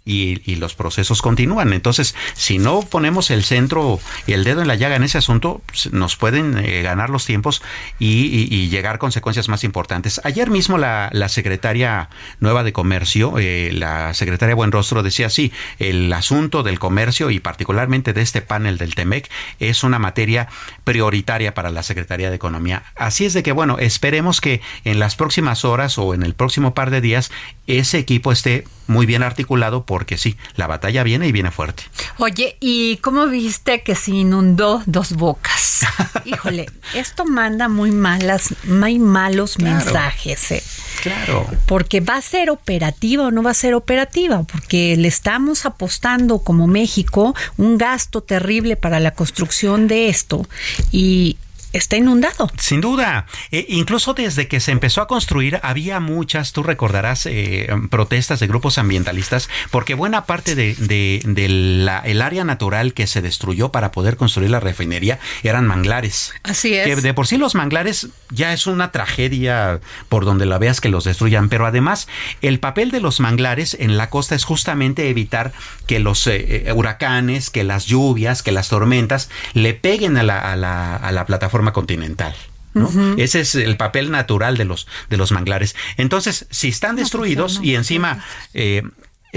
Y, 0.05 0.55
los 0.55 0.75
procesos 0.75 1.21
continúan. 1.21 1.73
Entonces, 1.73 2.15
si 2.33 2.57
no 2.57 2.81
ponemos 2.81 3.31
el 3.31 3.43
centro 3.43 3.99
y 4.27 4.33
el 4.33 4.43
dedo 4.43 4.61
en 4.61 4.67
la 4.67 4.75
llaga 4.75 4.95
en 4.95 5.03
ese 5.03 5.17
asunto, 5.17 5.61
pues, 5.65 5.91
nos 5.91 6.15
pueden 6.15 6.57
eh, 6.57 6.81
ganar 6.81 7.09
los 7.09 7.25
tiempos 7.25 7.61
y, 7.99 8.69
llegar 8.69 8.97
consecuencias 8.97 9.49
más 9.49 9.63
importantes. 9.63 10.21
Ayer 10.23 10.49
mismo 10.49 10.77
la, 10.77 11.11
secretaria 11.27 12.09
nueva 12.39 12.63
de 12.63 12.73
Comercio, 12.73 13.35
eh, 13.37 13.71
la 13.73 14.13
secretaria 14.13 14.55
Buenrostro, 14.55 15.03
decía 15.03 15.29
sí, 15.29 15.51
el 15.79 16.11
asunto 16.11 16.63
del 16.63 16.79
comercio 16.79 17.29
y 17.29 17.39
particularmente 17.39 18.13
de 18.13 18.21
este 18.21 18.41
panel 18.41 18.77
del 18.77 18.95
TEMEC 18.95 19.29
es 19.59 19.83
una 19.83 19.99
materia 19.99 20.47
prioritaria 20.83 21.53
para 21.53 21.71
la 21.71 21.83
Secretaría 21.83 22.29
de 22.29 22.35
Economía. 22.35 22.83
Así 22.95 23.25
es 23.25 23.33
de 23.33 23.43
que, 23.43 23.51
bueno, 23.51 23.77
esperemos 23.79 24.41
que 24.41 24.61
en 24.83 24.99
las 24.99 25.15
próximas 25.15 25.65
horas 25.65 25.97
o 25.97 26.13
en 26.13 26.23
el 26.23 26.33
próximo 26.33 26.73
par 26.73 26.91
de 26.91 27.01
días 27.01 27.31
ese 27.67 27.97
equipo 27.97 28.31
esté 28.31 28.65
muy 28.87 29.05
bien 29.05 29.23
articulado 29.23 29.85
porque 29.85 30.17
sí, 30.17 30.37
la 30.55 30.67
batalla 30.67 31.03
viene 31.03 31.27
y 31.27 31.31
viene 31.31 31.51
fuerte. 31.51 31.83
Oye, 32.17 32.57
¿y 32.59 32.97
cómo 32.97 33.27
viste 33.27 33.81
que 33.83 33.95
se 33.95 34.11
inundó 34.11 34.81
dos 34.85 35.13
bocas? 35.13 35.85
Híjole, 36.25 36.69
esto 36.93 37.25
manda 37.25 37.69
muy 37.69 37.91
malas, 37.91 38.53
muy 38.65 38.99
malos 38.99 39.59
mensajes. 39.59 40.51
¿eh? 40.51 40.63
Claro. 41.01 41.47
Porque 41.65 41.99
va 41.99 42.15
a 42.15 42.21
ser 42.21 42.49
operativa 42.49 43.27
o 43.27 43.31
no 43.31 43.43
va 43.43 43.51
a 43.51 43.55
ser 43.55 43.73
operativa, 43.73 44.43
porque 44.43 44.95
le 44.97 45.07
estamos 45.07 45.65
apostando 45.65 46.39
como 46.39 46.67
México 46.67 47.35
un 47.57 47.77
gasto 47.77 48.21
terrible 48.21 48.75
para 48.75 48.99
la 48.99 49.11
construcción 49.11 49.87
de 49.87 50.09
esto 50.09 50.47
y 50.91 51.37
está 51.73 51.97
inundado. 51.97 52.49
Sin 52.57 52.81
duda. 52.81 53.25
E 53.51 53.65
incluso 53.69 54.13
desde 54.13 54.47
que 54.47 54.59
se 54.59 54.71
empezó 54.71 55.01
a 55.01 55.07
construir 55.07 55.59
había 55.63 55.99
muchas, 55.99 56.53
tú 56.53 56.63
recordarás, 56.63 57.25
eh, 57.25 57.67
protestas 57.89 58.39
de 58.39 58.47
grupos 58.47 58.77
ambientalistas, 58.77 59.49
porque 59.71 59.95
buena 59.95 60.25
parte 60.25 60.55
de, 60.55 61.21
el 61.23 62.21
área 62.21 62.43
natural 62.43 62.93
que 62.93 63.07
se 63.07 63.21
destruyó 63.21 63.71
para 63.71 63.91
poder 63.91 64.17
construir 64.17 64.51
la 64.51 64.59
refinería 64.59 65.19
eran 65.43 65.65
manglares. 65.65 66.33
Así 66.43 66.75
es. 66.75 66.85
Que 66.85 66.95
de 66.95 67.13
por 67.13 67.27
sí 67.27 67.37
los 67.37 67.55
manglares 67.55 68.09
ya 68.29 68.53
es 68.53 68.67
una 68.67 68.91
tragedia 68.91 69.79
por 70.09 70.25
donde 70.25 70.45
la 70.45 70.59
veas 70.59 70.79
que 70.79 70.89
los 70.89 71.03
destruyan, 71.03 71.49
pero 71.49 71.65
además 71.65 72.07
el 72.41 72.59
papel 72.59 72.91
de 72.91 72.99
los 72.99 73.19
manglares 73.19 73.75
en 73.79 73.97
la 73.97 74.09
costa 74.09 74.35
es 74.35 74.43
justamente 74.43 75.09
evitar 75.09 75.53
que 75.87 75.99
los 75.99 76.27
eh, 76.27 76.67
eh, 76.67 76.73
huracanes, 76.73 77.49
que 77.49 77.63
las 77.63 77.85
lluvias, 77.85 78.43
que 78.43 78.51
las 78.51 78.69
tormentas 78.69 79.29
le 79.53 79.73
peguen 79.73 80.17
a 80.17 80.23
la, 80.23 80.39
a 80.39 80.55
la, 80.55 80.95
a 80.95 81.11
la 81.11 81.25
plataforma 81.25 81.62
continental. 81.71 82.35
¿no? 82.73 82.89
Ese 83.17 83.41
es 83.41 83.53
el 83.55 83.77
papel 83.77 84.09
natural 84.09 84.57
de 84.57 84.65
los, 84.65 84.87
de 85.09 85.17
los 85.17 85.31
manglares. 85.31 85.75
Entonces, 85.97 86.47
si 86.49 86.69
están 86.69 86.95
pues, 86.95 87.05
destruidos 87.05 87.59
y 87.61 87.75
encima 87.75 88.25
eh, 88.53 88.81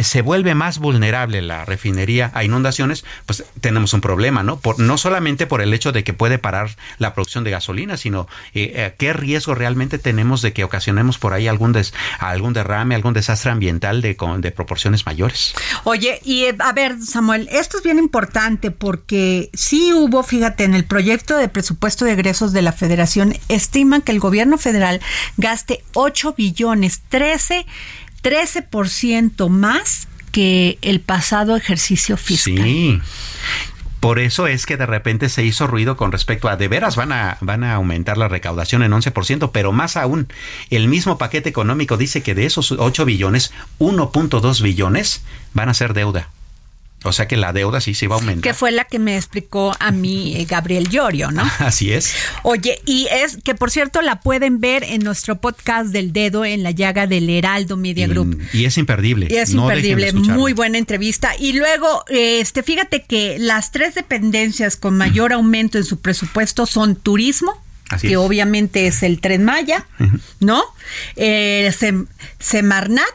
se 0.03 0.23
vuelve 0.23 0.55
más 0.55 0.79
vulnerable 0.79 1.43
la 1.43 1.65
refinería 1.65 2.31
a 2.35 2.45
inundaciones, 2.45 3.05
pues 3.25 3.45
tenemos 3.61 3.93
un 3.95 4.01
problema, 4.01 4.43
¿no? 4.43 4.59
Por, 4.59 4.79
no 4.79 4.99
solamente 4.99 5.47
por 5.47 5.61
el 5.61 5.73
hecho 5.73 5.93
de 5.93 6.05
que 6.05 6.13
puede 6.13 6.39
parar 6.39 6.77
la 6.99 7.15
producción 7.15 7.45
de 7.45 7.51
gasolina, 7.51 7.97
sino 7.97 8.29
eh, 8.55 8.73
eh, 8.75 8.95
qué 8.99 9.13
riesgo 9.13 9.55
realmente 9.55 9.99
tenemos 9.99 10.43
de 10.43 10.53
que 10.53 10.65
ocasionemos 10.65 11.19
por 11.19 11.33
ahí 11.33 11.49
algún, 11.49 11.73
des, 11.73 11.95
algún 12.19 12.53
derrame, 12.53 12.95
algún 12.95 13.15
desastre 13.15 13.51
ambiental 13.51 14.03
de, 14.03 14.17
de 14.39 14.51
proporciones 14.51 15.07
mayores. 15.07 15.55
Oye, 15.85 16.21
y 16.25 16.45
eh, 16.45 16.57
a 16.59 16.73
ver, 16.73 16.97
Samuel, 17.03 17.49
esto 17.51 17.79
es 17.79 17.83
bien 17.83 17.99
importante 17.99 18.71
porque 18.71 19.51
sí 19.55 19.93
hubo, 19.95 20.23
fíjate, 20.23 20.65
en 20.65 20.75
el 20.75 20.85
proyecto 20.85 21.37
de 21.37 21.49
presupuesto 21.49 22.05
de 22.05 22.13
egresos 22.13 22.53
de 22.53 22.63
la 22.63 22.73
federación, 22.73 23.37
estiman 23.49 24.03
que 24.03 24.13
el 24.13 24.21
gobierno 24.21 24.59
federal 24.59 25.01
gaste 25.37 25.83
8 25.95 26.35
billones, 26.37 27.03
13 27.09 27.67
13% 28.23 29.49
más 29.49 30.09
que 30.33 30.79
el 30.83 31.01
pasado 31.01 31.57
ejercicio 31.57 32.17
fiscal. 32.17 32.65
Sí. 32.65 33.01
Por 34.01 34.19
eso 34.19 34.47
es 34.47 34.67
que 34.67 34.77
de 34.77 34.87
repente 34.87 35.29
se 35.29 35.45
hizo 35.45 35.67
ruido 35.67 35.97
con 35.97 36.13
respecto 36.13 36.49
a 36.49 36.57
de 36.57 36.69
veras 36.69 36.95
van 36.95 37.13
a, 37.13 37.39
van 37.41 37.65
a 37.65 37.75
aumentar 37.75 38.19
la 38.19 38.29
recaudación 38.29 38.83
en 38.83 38.93
11%, 38.93 39.51
pero 39.53 39.73
más 39.73 39.97
aún, 39.97 40.29
el 40.71 40.87
mismo 40.87 41.19
paquete 41.19 41.49
económico 41.49 41.97
dice 41.97 42.23
que 42.23 42.35
de 42.35 42.47
esos 42.47 42.73
8 42.73 43.05
billones, 43.05 43.53
1.2 43.79 44.63
billones 44.63 45.25
van 45.55 45.71
a 45.71 45.75
ser 45.75 45.95
deuda. 45.95 46.29
O 47.07 47.13
sea 47.13 47.29
que 47.29 47.37
la 47.37 47.53
deuda 47.53 47.81
sí 47.81 47.95
se 47.95 48.09
va 48.09 48.17
a 48.17 48.19
aumentar. 48.19 48.43
Que 48.43 48.55
fue 48.55 48.73
la 48.73 48.85
que 48.85 48.99
me 48.99 49.17
explicó 49.17 49.75
a 49.79 49.91
mí 49.91 50.37
eh, 50.37 50.45
Gabriel 50.45 50.89
Llorio, 50.89 51.31
¿no? 51.31 51.43
Así 51.59 51.93
es. 51.93 52.15
Oye, 52.43 52.81
y 52.85 53.07
es 53.11 53.39
que 53.43 53.55
por 53.55 53.71
cierto 53.71 54.03
la 54.03 54.21
pueden 54.21 54.61
ver 54.61 54.85
en 54.85 55.03
nuestro 55.03 55.41
podcast 55.41 55.91
del 55.91 56.13
dedo 56.13 56.45
en 56.45 56.63
la 56.63 56.71
llaga 56.71 57.07
del 57.07 57.29
Heraldo 57.31 57.77
Media 57.77 58.07
Group. 58.07 58.41
Y, 58.53 58.65
es 58.65 58.77
imperdible. 58.79 59.29
Y 59.31 59.37
es 59.37 59.51
imperdible, 59.53 60.13
muy 60.13 60.53
buena 60.53 60.79
entrevista. 60.79 61.33
Y 61.39 61.53
luego, 61.53 62.05
este, 62.09 62.63
fíjate 62.63 63.05
que 63.05 63.39
las 63.39 63.73
tres 63.73 63.95
dependencias 63.95 64.77
con 64.77 64.97
mayor 64.99 65.33
aumento 65.33 65.79
en 65.79 65.85
su 65.85 66.01
presupuesto 66.01 66.67
son 66.67 66.97
turismo, 66.97 67.63
que 68.01 68.17
obviamente 68.17 68.89
es 68.89 69.05
el 69.05 69.21
Tren 69.21 69.45
Maya, 69.45 69.87
¿no? 70.41 70.65
Eh, 71.15 71.73
Semarnat 72.41 73.07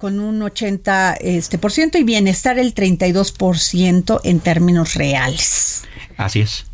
con 0.00 0.18
un 0.18 0.40
80% 0.40 1.18
este, 1.20 1.58
por 1.58 1.72
ciento 1.72 1.98
y 1.98 2.04
bienestar 2.04 2.58
el 2.58 2.74
32% 2.74 4.20
en 4.24 4.40
términos 4.40 4.94
reales. 4.94 5.84
Así 6.16 6.40
es. 6.40 6.69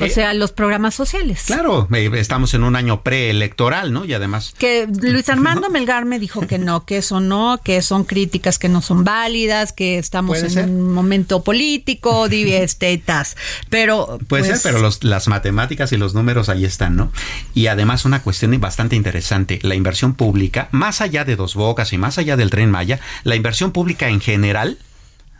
O 0.00 0.08
sea, 0.08 0.34
los 0.34 0.52
programas 0.52 0.94
sociales. 0.94 1.44
Claro, 1.46 1.88
eh, 1.92 2.10
estamos 2.14 2.54
en 2.54 2.64
un 2.64 2.76
año 2.76 3.02
preelectoral, 3.02 3.92
¿no? 3.92 4.04
Y 4.04 4.12
además... 4.12 4.54
Que 4.58 4.86
Luis 5.00 5.28
Armando 5.30 5.70
Melgar 5.70 6.04
me 6.04 6.18
dijo 6.18 6.46
que 6.46 6.58
no, 6.58 6.84
que 6.84 6.98
eso 6.98 7.20
no, 7.20 7.60
que 7.62 7.80
son 7.82 8.04
críticas 8.04 8.58
que 8.58 8.68
no 8.68 8.82
son 8.82 9.04
válidas, 9.04 9.72
que 9.72 9.98
estamos 9.98 10.42
en 10.42 10.70
un 10.70 10.92
momento 10.92 11.42
político, 11.42 12.26
estetas. 12.30 13.36
Pero... 13.68 14.18
Puede 14.28 14.44
ser, 14.44 14.52
pues, 14.52 14.62
pero 14.62 14.78
los, 14.80 15.04
las 15.04 15.28
matemáticas 15.28 15.92
y 15.92 15.96
los 15.96 16.14
números 16.14 16.48
ahí 16.48 16.64
están, 16.64 16.96
¿no? 16.96 17.12
Y 17.54 17.66
además 17.68 18.04
una 18.04 18.22
cuestión 18.22 18.50
bastante 18.60 18.96
interesante, 18.96 19.58
la 19.62 19.74
inversión 19.74 20.14
pública, 20.14 20.68
más 20.72 21.00
allá 21.00 21.24
de 21.24 21.36
Dos 21.36 21.54
Bocas 21.54 21.92
y 21.92 21.98
más 21.98 22.18
allá 22.18 22.36
del 22.36 22.50
Tren 22.50 22.70
Maya, 22.70 23.00
la 23.24 23.36
inversión 23.36 23.72
pública 23.72 24.08
en 24.08 24.20
general 24.20 24.78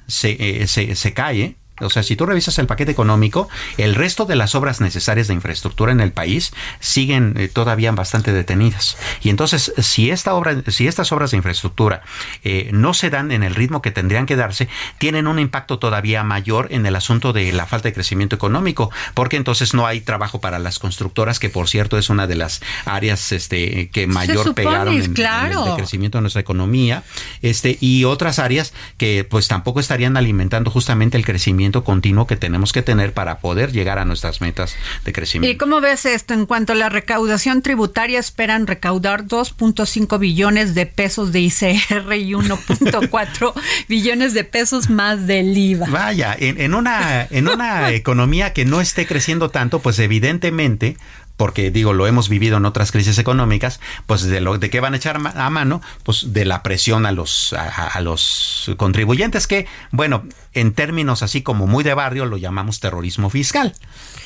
se, 0.07 0.63
eh, 0.63 0.67
se, 0.67 0.95
se 0.95 1.13
cae 1.13 1.57
o 1.81 1.91
sea, 1.91 2.03
si 2.03 2.17
tú 2.17 2.27
revisas 2.27 2.59
el 2.59 2.67
paquete 2.67 2.93
económico, 2.93 3.49
el 3.77 3.95
resto 3.95 4.25
de 4.25 4.37
las 4.37 4.55
obras 4.55 4.81
necesarias 4.81 5.29
de 5.29 5.35
infraestructura 5.35 5.93
en 5.93 6.01
el 6.01 6.13
país 6.13 6.53
siguen 6.79 7.35
eh, 7.37 7.49
todavía 7.49 7.93
bastante 7.93 8.33
detenidas. 8.33 8.97
Y 9.23 9.31
entonces, 9.31 9.73
si 9.79 10.11
esta 10.11 10.35
obra, 10.35 10.63
si 10.69 10.87
estas 10.87 11.13
obras 11.13 11.31
de 11.31 11.39
infraestructura 11.39 12.03
eh, 12.45 12.71
no 12.73 12.95
se 12.95 13.11
dan 13.11 13.31
en 13.33 13.43
el 13.43 13.55
ritmo 13.55 13.83
que 13.83 13.91
tendrían 13.91 14.27
que 14.27 14.37
darse, 14.37 14.69
tienen 14.99 15.27
un 15.27 15.39
impacto 15.39 15.79
todavía 15.79 16.23
mayor 16.25 16.69
en 16.71 16.87
el 16.87 16.97
asunto 16.97 17.33
de 17.33 17.53
la 17.53 17.67
falta 17.67 17.89
de 17.89 17.93
crecimiento 17.93 18.37
económico, 18.37 18.91
porque 19.15 19.37
entonces 19.37 19.75
no 19.75 19.87
hay 19.87 20.01
trabajo 20.01 20.41
para 20.41 20.59
las 20.59 20.79
constructoras, 20.79 21.39
que 21.39 21.51
por 21.51 21.69
cierto 21.69 21.99
es 21.99 22.11
una 22.11 22.27
de 22.27 22.35
las 22.35 22.61
áreas 22.85 23.33
este, 23.33 23.91
que 23.91 24.07
mayor 24.07 24.55
pegaron 24.55 24.95
en, 24.95 25.03
el 25.17 25.77
crecimiento 25.77 26.19
de 26.19 26.23
nuestra 26.23 26.41
economía, 26.41 27.05
este, 27.43 27.79
y 27.81 28.05
otras 28.05 28.39
áreas 28.39 28.73
que 28.97 29.27
pues 29.29 29.49
tampoco 29.49 29.81
estarían 29.81 30.17
alimentando 30.17 30.71
justamente 30.71 31.17
el 31.17 31.25
crecimiento 31.25 31.70
continuo 31.73 32.27
que 32.27 32.37
tenemos 32.37 32.73
que 32.73 32.83
tener 32.83 33.13
para 33.13 33.39
poder 33.39 33.73
llegar 33.73 33.99
a 33.99 34.05
nuestras 34.05 34.41
metas 34.41 34.77
de 35.05 35.13
crecimiento. 35.13 35.55
¿Y 35.55 35.57
cómo 35.57 35.81
ves 35.81 36.05
esto 36.07 36.35
en 36.35 36.47
cuanto 36.47 36.73
a 36.73 36.77
la 36.77 36.89
recaudación 36.89 37.63
tributaria? 37.63 38.19
Esperan 38.19 38.67
recaudar 38.67 39.25
2.5 39.25 40.19
billones 40.19 40.75
de 40.75 40.87
pesos 40.87 41.33
de 41.33 41.41
ICR 41.41 42.15
y 42.15 42.33
1.4 42.33 43.53
billones 43.89 44.35
de 44.35 44.45
pesos 44.45 44.91
más 44.91 45.27
del 45.27 45.57
IVA. 45.57 45.87
Vaya, 45.89 46.37
en, 46.39 46.75
una, 46.75 47.27
en 47.31 47.49
una 47.49 47.91
economía 47.93 48.53
que 48.53 48.65
no 48.65 48.81
esté 48.81 49.07
creciendo 49.07 49.51
tanto, 49.51 49.81
pues 49.81 49.99
evidentemente 49.99 50.97
porque 51.41 51.71
digo, 51.71 51.95
lo 51.95 52.07
hemos 52.07 52.29
vivido 52.29 52.59
en 52.59 52.67
otras 52.67 52.93
crisis 52.93 53.17
económicas, 53.17 53.81
pues 54.05 54.25
de 54.25 54.43
lo 54.43 54.59
de 54.59 54.69
qué 54.69 54.79
van 54.81 54.93
a 54.93 54.99
echar 54.99 55.17
a 55.17 55.49
mano, 55.49 55.81
pues 56.03 56.35
de 56.35 56.45
la 56.45 56.63
presión 56.63 57.07
a 57.07 57.13
los 57.13 57.55
a, 57.55 57.99
los 58.03 58.71
contribuyentes 58.77 59.47
que, 59.47 59.67
bueno, 59.91 60.25
en 60.55 60.73
términos 60.73 61.23
así 61.23 61.43
como 61.43 61.67
muy 61.67 61.85
de 61.85 61.95
barrio 61.95 62.27
lo 62.27 62.37
llamamos 62.37 62.81
terrorismo 62.81 63.31
fiscal. 63.31 63.75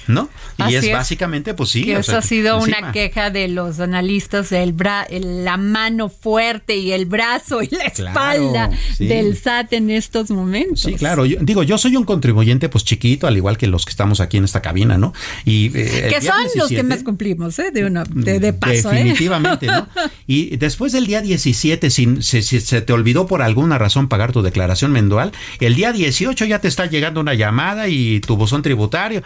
¿no? 0.06 0.28
Y 0.68 0.74
es, 0.74 0.90
básicamente, 0.90 1.54
pues 1.54 1.70
sí. 1.70 1.90
eso 1.90 2.16
ha 2.16 2.22
sido 2.22 2.58
una 2.58 2.92
queja 2.92 3.30
de 3.30 3.48
los 3.48 3.80
analistas, 3.80 4.52
el 4.52 4.72
bra 4.72 5.06
la 5.10 5.56
mano 5.56 6.08
fuerte 6.08 6.76
y 6.76 6.92
el 6.92 7.06
brazo 7.06 7.62
y 7.62 7.68
la 7.68 7.84
espalda 7.84 8.70
del 8.98 9.36
SAT 9.36 9.72
en 9.74 9.90
estos 9.90 10.30
momentos. 10.30 10.80
Sí, 10.80 10.94
claro. 10.94 11.24
digo, 11.24 11.62
yo 11.62 11.78
soy 11.78 11.96
un 11.96 12.04
contribuyente, 12.04 12.68
pues 12.68 12.84
chiquito, 12.84 13.26
al 13.26 13.36
igual 13.36 13.58
que 13.58 13.66
los 13.66 13.84
que 13.84 13.90
estamos 13.90 14.20
aquí 14.20 14.36
en 14.36 14.44
esta 14.44 14.62
cabina, 14.62 14.98
¿no? 14.98 15.12
Y, 15.44 15.66
eh, 15.74 16.08
que 16.10 16.20
son 16.20 16.36
los 16.56 16.68
que 16.68 16.82
más 16.82 17.02
cumplimos, 17.02 17.58
¿eh? 17.58 17.70
De, 17.70 17.84
una, 17.84 18.04
de, 18.04 18.52
paso. 18.52 18.92
¿eh? 18.92 18.96
Definitivamente, 18.96 19.66
¿no? 19.66 19.88
Y 20.26 20.56
después 20.56 20.92
del 20.92 21.06
día 21.06 21.20
17, 21.20 21.90
si, 21.90 22.22
si, 22.22 22.42
se 22.42 22.80
te 22.80 22.92
olvidó 22.92 23.26
por 23.26 23.42
alguna 23.42 23.78
razón 23.78 24.08
pagar 24.08 24.32
tu 24.32 24.42
declaración 24.42 24.92
mensual, 24.92 25.32
el 25.60 25.74
día 25.74 25.92
18 26.18 26.44
ya 26.44 26.60
te 26.60 26.68
está 26.68 26.86
llegando 26.86 27.20
una 27.20 27.34
llamada 27.34 27.88
y 27.88 28.20
tu 28.20 28.36
buzón 28.36 28.62
tributario 28.62 29.22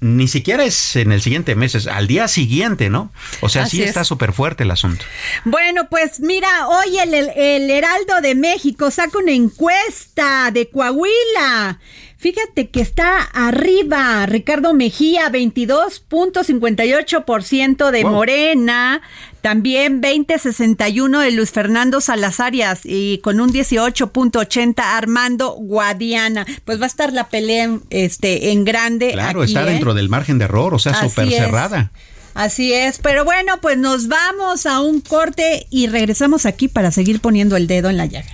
ni 0.00 0.28
siquiera 0.28 0.64
es 0.64 0.94
en 0.96 1.10
el 1.10 1.22
siguiente 1.22 1.54
mes, 1.54 1.74
es 1.74 1.86
al 1.86 2.06
día 2.06 2.28
siguiente, 2.28 2.90
¿no? 2.90 3.10
O 3.40 3.48
sea, 3.48 3.64
sí 3.66 3.82
está 3.82 4.04
súper 4.04 4.34
fuerte 4.34 4.64
el 4.64 4.70
asunto. 4.70 5.06
Bueno, 5.44 5.88
pues 5.88 6.20
mira, 6.20 6.68
hoy 6.68 6.98
el, 6.98 7.14
el, 7.14 7.70
Heraldo 7.70 8.20
de 8.20 8.34
México 8.34 8.90
saca 8.90 9.16
una 9.18 9.32
encuesta 9.32 10.50
de 10.50 10.68
Coahuila. 10.68 11.80
Fíjate 12.18 12.68
que 12.70 12.82
está 12.82 13.20
arriba 13.20 14.26
Ricardo 14.26 14.74
Mejía, 14.74 15.30
22.58% 15.30 17.90
de 17.90 18.04
Morena, 18.04 19.00
también 19.46 20.02
20.61 20.02 21.22
de 21.22 21.30
Luis 21.30 21.52
Fernando 21.52 22.00
Salazarias 22.00 22.80
y 22.82 23.18
con 23.18 23.38
un 23.38 23.52
18.80 23.52 24.74
Armando 24.80 25.50
Guadiana. 25.52 26.44
Pues 26.64 26.80
va 26.80 26.82
a 26.82 26.88
estar 26.88 27.12
la 27.12 27.28
pelea 27.28 27.78
este, 27.90 28.50
en 28.50 28.64
grande. 28.64 29.12
Claro, 29.12 29.44
está 29.44 29.62
¿eh? 29.62 29.66
dentro 29.66 29.94
del 29.94 30.08
margen 30.08 30.38
de 30.38 30.46
error, 30.46 30.74
o 30.74 30.80
sea, 30.80 30.94
súper 31.00 31.30
cerrada. 31.30 31.92
Así 32.34 32.72
es, 32.72 32.98
pero 32.98 33.24
bueno, 33.24 33.60
pues 33.62 33.78
nos 33.78 34.08
vamos 34.08 34.66
a 34.66 34.80
un 34.80 35.00
corte 35.00 35.68
y 35.70 35.86
regresamos 35.86 36.44
aquí 36.44 36.66
para 36.66 36.90
seguir 36.90 37.20
poniendo 37.20 37.56
el 37.56 37.68
dedo 37.68 37.88
en 37.88 37.98
la 37.98 38.06
llaga. 38.06 38.32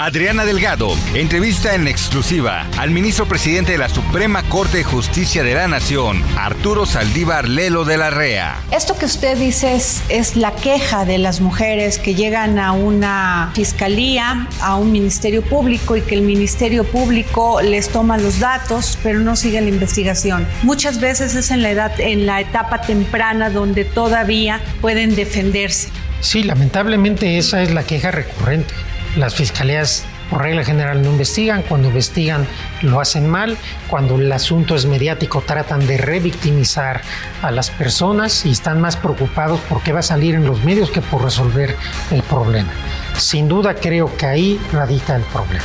Adriana 0.00 0.46
Delgado 0.46 0.96
entrevista 1.12 1.74
en 1.74 1.86
exclusiva 1.86 2.66
al 2.78 2.90
ministro 2.90 3.26
presidente 3.26 3.72
de 3.72 3.78
la 3.78 3.90
Suprema 3.90 4.42
Corte 4.44 4.78
de 4.78 4.84
Justicia 4.84 5.42
de 5.42 5.52
la 5.52 5.68
Nación, 5.68 6.24
Arturo 6.38 6.86
Saldívar 6.86 7.46
Lelo 7.46 7.84
de 7.84 7.98
la 7.98 8.08
REA. 8.08 8.62
Esto 8.70 8.96
que 8.96 9.04
usted 9.04 9.36
dice 9.36 9.74
es, 9.74 10.36
la 10.36 10.54
queja 10.54 11.04
de 11.04 11.18
las 11.18 11.42
mujeres 11.42 11.98
que 11.98 12.14
llegan 12.14 12.58
a 12.58 12.72
una 12.72 13.50
fiscalía, 13.54 14.48
a 14.62 14.76
un 14.76 14.90
ministerio 14.90 15.42
público 15.42 15.94
y 15.98 16.00
que 16.00 16.14
el 16.14 16.22
ministerio 16.22 16.84
público 16.84 17.60
les 17.60 17.90
toma 17.90 18.16
los 18.16 18.38
datos, 18.38 18.98
pero 19.02 19.20
no 19.20 19.36
sigue 19.36 19.60
la 19.60 19.68
investigación. 19.68 20.46
Muchas 20.62 20.98
veces 20.98 21.34
es 21.34 21.50
en 21.50 21.60
la 21.60 21.72
edad, 21.72 22.00
en 22.00 22.24
la 22.24 22.40
etapa 22.40 22.80
temprana 22.80 23.50
donde 23.50 23.84
todavía 23.84 24.62
pueden 24.80 25.14
defenderse. 25.14 25.90
Sí, 26.20 26.42
lamentablemente 26.42 27.36
esa 27.36 27.62
es 27.62 27.70
la 27.70 27.82
queja 27.82 28.10
recurrente. 28.10 28.72
Las 29.16 29.34
fiscalías 29.34 30.04
por 30.30 30.42
regla 30.42 30.64
general 30.64 31.02
no 31.02 31.10
investigan, 31.10 31.62
cuando 31.62 31.88
investigan 31.88 32.46
lo 32.82 33.00
hacen 33.00 33.28
mal, 33.28 33.58
cuando 33.88 34.14
el 34.14 34.30
asunto 34.30 34.76
es 34.76 34.86
mediático 34.86 35.42
tratan 35.44 35.86
de 35.86 35.98
revictimizar 35.98 37.02
a 37.42 37.50
las 37.50 37.70
personas 37.70 38.46
y 38.46 38.52
están 38.52 38.80
más 38.80 38.96
preocupados 38.96 39.60
por 39.62 39.82
qué 39.82 39.92
va 39.92 40.00
a 40.00 40.04
salir 40.04 40.36
en 40.36 40.46
los 40.46 40.62
medios 40.64 40.90
que 40.90 41.02
por 41.02 41.24
resolver 41.24 41.76
el 42.12 42.22
problema. 42.22 42.70
Sin 43.18 43.48
duda 43.48 43.74
creo 43.74 44.16
que 44.16 44.26
ahí 44.26 44.60
radica 44.72 45.16
el 45.16 45.22
problema. 45.22 45.64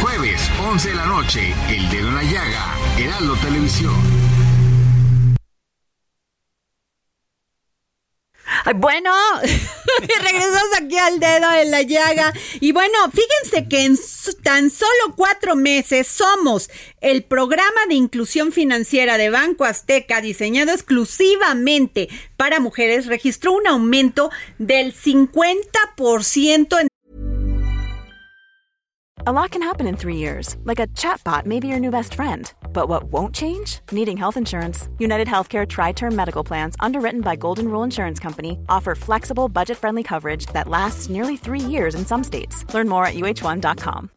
Jueves, 0.00 0.40
11 0.70 0.88
de 0.88 0.94
la 0.94 1.06
noche, 1.06 1.54
El 1.68 1.88
Dedo 1.90 2.08
en 2.08 2.14
la 2.14 2.22
Llaga, 2.22 2.74
Heraldo 2.96 3.34
Televisión. 3.36 4.37
Bueno, 8.76 9.10
regresamos 10.22 10.68
aquí 10.76 10.96
al 10.98 11.18
dedo 11.20 11.52
en 11.54 11.70
la 11.70 11.82
llaga. 11.82 12.32
Y 12.60 12.72
bueno, 12.72 12.98
fíjense 13.10 13.68
que 13.68 13.84
en 13.84 13.98
tan 14.42 14.70
solo 14.70 15.14
cuatro 15.16 15.56
meses 15.56 16.06
somos 16.06 16.70
el 17.00 17.24
programa 17.24 17.86
de 17.88 17.94
inclusión 17.94 18.52
financiera 18.52 19.16
de 19.16 19.30
Banco 19.30 19.64
Azteca, 19.64 20.20
diseñado 20.20 20.72
exclusivamente 20.72 22.08
para 22.36 22.60
mujeres, 22.60 23.06
registró 23.06 23.52
un 23.52 23.66
aumento 23.66 24.30
del 24.58 24.94
50% 24.94 26.80
en 26.80 26.88
A 29.28 29.32
lot 29.32 29.50
can 29.50 29.60
happen 29.60 29.86
in 29.86 29.94
three 29.94 30.16
years, 30.16 30.56
like 30.64 30.80
a 30.80 30.86
chatbot 30.96 31.44
may 31.44 31.60
be 31.60 31.68
your 31.68 31.78
new 31.78 31.90
best 31.90 32.14
friend. 32.14 32.50
But 32.72 32.88
what 32.88 33.12
won't 33.12 33.34
change? 33.34 33.80
Needing 33.92 34.16
health 34.16 34.38
insurance. 34.38 34.88
United 34.98 35.28
Healthcare 35.28 35.66
Tri 35.68 35.92
Term 35.92 36.16
Medical 36.16 36.42
Plans, 36.42 36.76
underwritten 36.80 37.20
by 37.20 37.36
Golden 37.36 37.68
Rule 37.68 37.82
Insurance 37.82 38.18
Company, 38.18 38.58
offer 38.70 38.94
flexible, 38.94 39.50
budget 39.50 39.76
friendly 39.76 40.02
coverage 40.02 40.46
that 40.54 40.66
lasts 40.66 41.10
nearly 41.10 41.36
three 41.36 41.60
years 41.60 41.94
in 41.94 42.06
some 42.06 42.24
states. 42.24 42.64
Learn 42.72 42.88
more 42.88 43.04
at 43.04 43.16
uh1.com. 43.16 44.08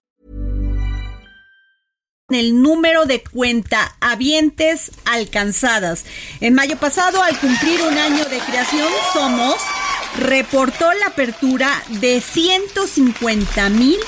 El 2.29 2.53
número 2.53 3.05
de 3.05 3.19
cuenta 3.19 3.89
habientes 3.99 4.91
alcanzadas. 5.03 6.05
En 6.39 6.55
mayo 6.55 6.77
pasado, 6.77 7.21
al 7.21 7.37
cumplir 7.37 7.81
un 7.81 7.97
año 7.97 8.23
de 8.29 8.39
creación, 8.39 8.87
Somos 9.11 9.57
reportó 10.19 10.89
la 10.93 11.07
apertura 11.07 11.83
de 11.99 12.21
150 12.21 13.69
mil 13.71 13.99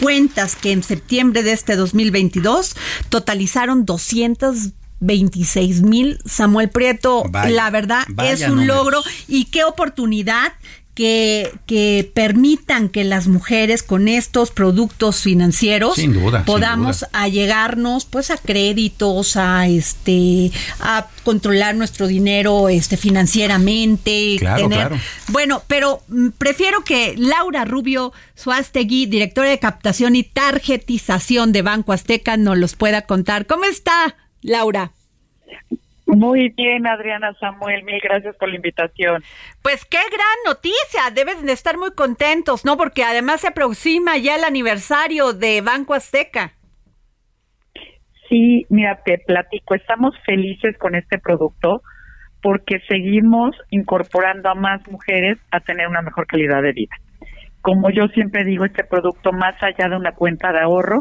cuentas 0.00 0.56
que 0.56 0.72
en 0.72 0.82
septiembre 0.82 1.42
de 1.42 1.52
este 1.52 1.76
2022 1.76 2.76
totalizaron 3.08 3.84
226 3.84 5.82
mil. 5.82 6.18
Samuel 6.24 6.70
Prieto, 6.70 7.24
la 7.48 7.70
verdad 7.70 8.04
es 8.24 8.48
un 8.48 8.66
logro 8.66 9.02
y 9.28 9.46
qué 9.46 9.64
oportunidad 9.64 10.52
que, 10.94 12.10
permitan 12.14 12.88
que 12.88 13.04
las 13.04 13.26
mujeres 13.26 13.82
con 13.82 14.08
estos 14.08 14.50
productos 14.50 15.22
financieros 15.22 15.98
podamos 16.44 17.06
allegarnos 17.12 18.04
pues 18.04 18.30
a 18.30 18.36
créditos, 18.36 19.36
a 19.36 19.66
este, 19.66 20.50
a 20.80 21.06
controlar 21.24 21.74
nuestro 21.74 22.06
dinero 22.06 22.68
este 22.68 22.96
financieramente. 22.96 24.36
Claro, 24.38 24.68
claro. 24.68 24.98
Bueno, 25.28 25.62
pero 25.66 26.02
mm, 26.08 26.28
prefiero 26.36 26.84
que 26.84 27.14
Laura 27.16 27.64
Rubio 27.64 28.12
Suastegui, 28.34 29.06
directora 29.06 29.48
de 29.48 29.58
captación 29.58 30.16
y 30.16 30.24
tarjetización 30.24 31.52
de 31.52 31.62
Banco 31.62 31.92
Azteca, 31.92 32.36
nos 32.36 32.58
los 32.58 32.74
pueda 32.74 33.02
contar. 33.02 33.46
¿Cómo 33.46 33.64
está, 33.64 34.16
Laura? 34.42 34.92
Muy 36.16 36.48
bien, 36.56 36.86
Adriana 36.86 37.32
Samuel, 37.38 37.84
mil 37.84 38.00
gracias 38.02 38.36
por 38.36 38.48
la 38.48 38.56
invitación. 38.56 39.22
Pues 39.62 39.84
qué 39.84 39.98
gran 39.98 40.36
noticia, 40.44 41.10
deben 41.14 41.46
de 41.46 41.52
estar 41.52 41.78
muy 41.78 41.92
contentos, 41.92 42.64
¿no? 42.64 42.76
Porque 42.76 43.04
además 43.04 43.42
se 43.42 43.48
aproxima 43.48 44.16
ya 44.18 44.36
el 44.36 44.44
aniversario 44.44 45.32
de 45.32 45.60
Banco 45.60 45.94
Azteca. 45.94 46.52
Sí, 48.28 48.66
mira, 48.70 49.00
te 49.04 49.18
platico, 49.18 49.74
estamos 49.74 50.14
felices 50.24 50.76
con 50.78 50.94
este 50.94 51.18
producto 51.18 51.82
porque 52.42 52.80
seguimos 52.88 53.54
incorporando 53.70 54.48
a 54.48 54.54
más 54.54 54.80
mujeres 54.88 55.38
a 55.50 55.60
tener 55.60 55.86
una 55.88 56.02
mejor 56.02 56.26
calidad 56.26 56.62
de 56.62 56.72
vida. 56.72 56.96
Como 57.60 57.90
yo 57.90 58.08
siempre 58.08 58.44
digo, 58.44 58.64
este 58.64 58.84
producto, 58.84 59.32
más 59.32 59.54
allá 59.62 59.88
de 59.90 59.96
una 59.96 60.12
cuenta 60.12 60.50
de 60.52 60.60
ahorro, 60.60 61.00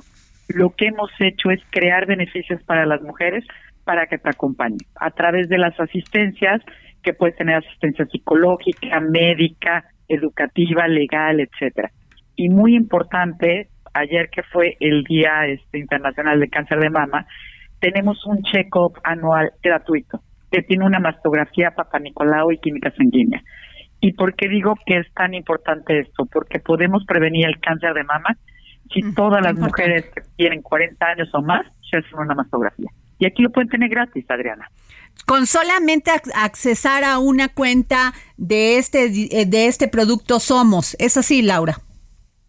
lo 0.49 0.71
que 0.71 0.87
hemos 0.87 1.09
hecho 1.19 1.51
es 1.51 1.61
crear 1.69 2.05
beneficios 2.05 2.61
para 2.63 2.85
las 2.85 3.01
mujeres 3.01 3.45
para 3.89 4.05
que 4.05 4.19
te 4.19 4.29
acompañen 4.29 4.77
a 4.99 5.09
través 5.09 5.49
de 5.49 5.57
las 5.57 5.73
asistencias, 5.79 6.61
que 7.01 7.15
puede 7.15 7.31
tener 7.31 7.55
asistencia 7.55 8.05
psicológica, 8.05 8.99
médica, 8.99 9.83
educativa, 10.07 10.87
legal, 10.87 11.39
etcétera. 11.39 11.89
Y 12.35 12.49
muy 12.49 12.75
importante, 12.75 13.69
ayer 13.95 14.29
que 14.29 14.43
fue 14.43 14.77
el 14.79 15.03
Día 15.05 15.47
este, 15.47 15.79
Internacional 15.79 16.39
de 16.39 16.49
Cáncer 16.49 16.77
de 16.77 16.91
Mama, 16.91 17.25
tenemos 17.79 18.23
un 18.27 18.43
check-up 18.43 18.93
anual 19.03 19.53
gratuito 19.63 20.19
que 20.51 20.61
tiene 20.61 20.85
una 20.85 20.99
mastografía 20.99 21.71
Papa 21.71 21.97
Nicolau 21.97 22.51
y 22.51 22.59
química 22.59 22.91
sanguínea. 22.91 23.41
¿Y 24.01 24.13
por 24.13 24.35
qué 24.35 24.49
digo 24.49 24.75
que 24.85 24.97
es 24.97 25.11
tan 25.15 25.33
importante 25.33 26.01
esto? 26.01 26.27
Porque 26.31 26.59
podemos 26.59 27.05
prevenir 27.07 27.47
el 27.47 27.59
cáncer 27.59 27.95
de 27.95 28.03
mama 28.03 28.37
si 28.93 29.15
todas 29.15 29.43
las 29.43 29.55
mujeres 29.55 30.05
que 30.13 30.21
tienen 30.35 30.61
40 30.61 31.03
años 31.07 31.29
o 31.33 31.41
más 31.41 31.65
se 31.89 31.97
hacen 31.97 32.19
una 32.19 32.35
mastografía. 32.35 32.91
Y 33.19 33.25
aquí 33.25 33.43
lo 33.43 33.49
pueden 33.51 33.69
tener 33.69 33.89
gratis, 33.89 34.25
Adriana. 34.29 34.69
Con 35.25 35.45
solamente 35.45 36.11
accesar 36.33 37.03
a 37.03 37.19
una 37.19 37.49
cuenta 37.49 38.13
de 38.37 38.77
este, 38.77 39.05
eh, 39.05 39.45
de 39.45 39.67
este 39.67 39.87
producto 39.87 40.39
Somos. 40.39 40.95
¿Es 40.99 41.17
así, 41.17 41.41
Laura? 41.41 41.75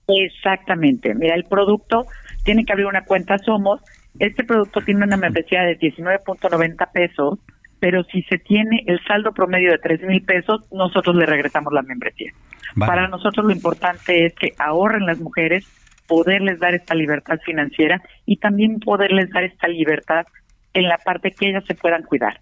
Exactamente. 0.09 1.15
Mira, 1.15 1.35
el 1.35 1.45
producto 1.45 2.07
tiene 2.45 2.65
que 2.65 2.73
abrir 2.73 2.87
una 2.87 3.05
cuenta 3.05 3.37
Somos. 3.39 3.81
Este 4.19 4.45
producto 4.45 4.81
tiene 4.81 5.05
una 5.05 5.17
membresía 5.17 5.63
de 5.63 5.79
19.90 5.79 6.93
pesos 6.93 7.39
pero 7.81 8.05
si 8.05 8.23
se 8.23 8.39
tiene 8.39 8.85
el 8.87 9.03
saldo 9.05 9.33
promedio 9.33 9.73
de 9.73 9.79
tres 9.79 10.03
mil 10.03 10.23
pesos, 10.23 10.61
nosotros 10.71 11.17
le 11.17 11.27
regresamos 11.27 11.73
la 11.73 11.83
membresía. 11.83 12.31
Para 12.79 13.09
nosotros 13.09 13.47
lo 13.47 13.53
importante 13.53 14.27
es 14.27 14.35
que 14.35 14.53
ahorren 14.59 15.07
las 15.07 15.19
mujeres, 15.19 15.67
poderles 16.07 16.61
dar 16.61 16.75
esta 16.75 16.95
libertad 16.95 17.39
financiera 17.45 18.03
y 18.27 18.37
también 18.37 18.79
poderles 18.81 19.31
dar 19.31 19.45
esta 19.45 19.67
libertad 19.67 20.27
en 20.75 20.89
la 20.89 20.99
parte 20.99 21.31
que 21.33 21.49
ellas 21.49 21.65
se 21.67 21.75
puedan 21.75 22.03
cuidar. 22.03 22.41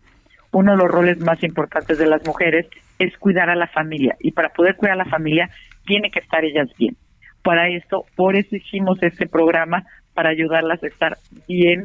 Uno 0.53 0.73
de 0.73 0.79
los 0.79 0.89
roles 0.89 1.19
más 1.21 1.43
importantes 1.43 1.99
de 1.99 2.07
las 2.07 2.25
mujeres 2.27 2.67
es 2.99 3.17
cuidar 3.19 3.51
a 3.51 3.57
la 3.57 3.67
familia 3.69 4.17
y 4.21 4.33
para 4.33 4.49
poder 4.51 4.77
cuidar 4.77 4.95
a 4.95 5.05
la 5.05 5.11
familia 5.11 5.51
tiene 5.87 6.11
que 6.11 6.21
estar 6.21 6.45
ellas 6.45 6.69
bien. 6.79 6.97
Para 7.43 7.69
esto, 7.69 8.05
por 8.17 8.37
eso 8.37 8.57
hicimos 8.57 9.03
este 9.03 9.27
programa 9.27 9.85
para 10.15 10.31
ayudarlas 10.31 10.83
a 10.83 10.87
estar 10.89 11.17
bien 11.47 11.85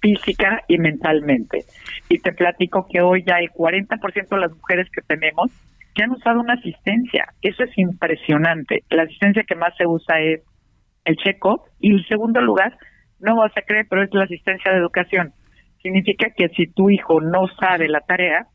física 0.00 0.60
y 0.68 0.78
mentalmente. 0.78 1.64
Y 2.08 2.18
te 2.18 2.32
platico 2.32 2.86
que 2.90 3.00
hoy 3.00 3.24
ya 3.26 3.38
el 3.38 3.50
40% 3.50 4.28
de 4.28 4.40
las 4.40 4.52
mujeres 4.52 4.88
que 4.90 5.00
tenemos 5.00 5.50
que 5.94 6.02
han 6.02 6.10
usado 6.10 6.40
una 6.40 6.54
asistencia. 6.54 7.26
Eso 7.40 7.64
es 7.64 7.78
impresionante. 7.78 8.82
La 8.90 9.04
asistencia 9.04 9.44
que 9.48 9.54
más 9.54 9.74
se 9.76 9.86
usa 9.86 10.20
es 10.20 10.42
el 11.04 11.16
check-up 11.16 11.62
y 11.80 11.92
en 11.92 12.04
segundo 12.04 12.40
lugar, 12.40 12.76
no 13.20 13.36
vas 13.36 13.56
a 13.56 13.62
creer, 13.62 13.86
pero 13.88 14.02
es 14.02 14.12
la 14.12 14.24
asistencia 14.24 14.72
de 14.72 14.78
educación. 14.78 15.32
Significa 15.84 16.28
que 16.34 16.48
si 16.56 16.66
tu 16.66 16.88
hijo 16.88 17.20
no 17.20 17.46
sabe 17.60 17.88
la 17.88 18.00
tarea, 18.00 18.46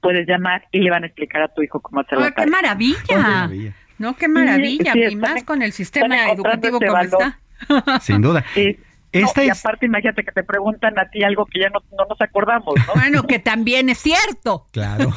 puedes 0.00 0.26
llamar 0.26 0.64
y 0.72 0.80
le 0.80 0.90
van 0.90 1.04
a 1.04 1.06
explicar 1.06 1.42
a 1.42 1.54
tu 1.54 1.62
hijo 1.62 1.78
cómo 1.80 2.00
hacer 2.00 2.18
la 2.18 2.32
tarea. 2.32 2.44
¡Qué 2.44 2.50
maravilla! 2.50 3.74
No, 3.98 4.16
qué 4.16 4.26
maravilla. 4.26 4.92
y 4.96 5.14
más 5.14 5.44
con 5.44 5.62
el 5.62 5.70
sistema 5.70 6.30
educativo 6.32 6.80
como 6.80 6.98
está. 6.98 7.38
Sin 8.00 8.22
duda. 8.22 8.44
Y 9.10 9.48
aparte, 9.48 9.86
imagínate 9.86 10.22
que 10.22 10.32
te 10.32 10.42
preguntan 10.42 10.98
a 10.98 11.08
ti 11.08 11.22
algo 11.22 11.46
que 11.46 11.60
ya 11.60 11.70
no, 11.70 11.80
nos 12.08 12.20
acordamos, 12.20 12.74
¿no? 12.86 12.94
Bueno, 12.94 13.22
que 13.22 13.38
también 13.38 13.88
es 13.88 13.98
cierto. 13.98 14.66
Claro. 14.70 15.12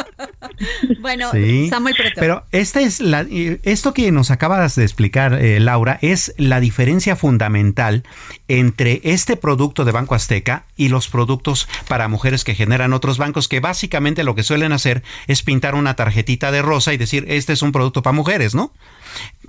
bueno, 1.00 1.30
Samuel 1.68 1.94
Pero 2.16 2.44
esta 2.50 2.80
es 2.80 3.00
la, 3.00 3.24
esto 3.30 3.94
que 3.94 4.10
nos 4.10 4.32
acabas 4.32 4.74
de 4.74 4.82
explicar, 4.82 5.34
eh, 5.34 5.60
Laura, 5.60 5.98
es 6.02 6.34
la 6.38 6.58
diferencia 6.58 7.14
fundamental 7.14 8.02
entre 8.48 9.00
este 9.04 9.36
producto 9.36 9.84
de 9.84 9.92
Banco 9.92 10.16
Azteca 10.16 10.64
y 10.76 10.88
los 10.88 11.08
productos 11.08 11.68
para 11.88 12.08
mujeres 12.08 12.42
que 12.42 12.54
generan 12.54 12.92
otros 12.92 13.18
bancos, 13.18 13.46
que 13.46 13.60
básicamente 13.60 14.24
lo 14.24 14.34
que 14.34 14.42
suelen 14.42 14.72
hacer 14.72 15.02
es 15.28 15.42
pintar 15.44 15.76
una 15.76 15.94
tarjetita 15.94 16.50
de 16.50 16.62
rosa 16.62 16.92
y 16.92 16.96
decir, 16.96 17.26
este 17.28 17.52
es 17.52 17.62
un 17.62 17.70
producto 17.70 18.02
para 18.02 18.14
mujeres, 18.14 18.56
¿no? 18.56 18.72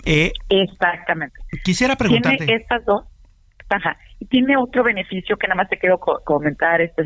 Eh, 0.05 0.33
Exactamente. 0.49 1.39
Quisiera 1.63 1.95
preguntarte. 1.95 2.45
Tiene 2.45 2.61
estas 2.61 2.85
dos 2.85 3.05
Ajá. 3.69 3.97
Y 4.19 4.25
tiene 4.25 4.57
otro 4.57 4.83
beneficio 4.83 5.37
que 5.37 5.47
nada 5.47 5.61
más 5.61 5.69
te 5.69 5.77
quiero 5.77 5.99
comentar. 5.99 6.81
Este, 6.81 7.03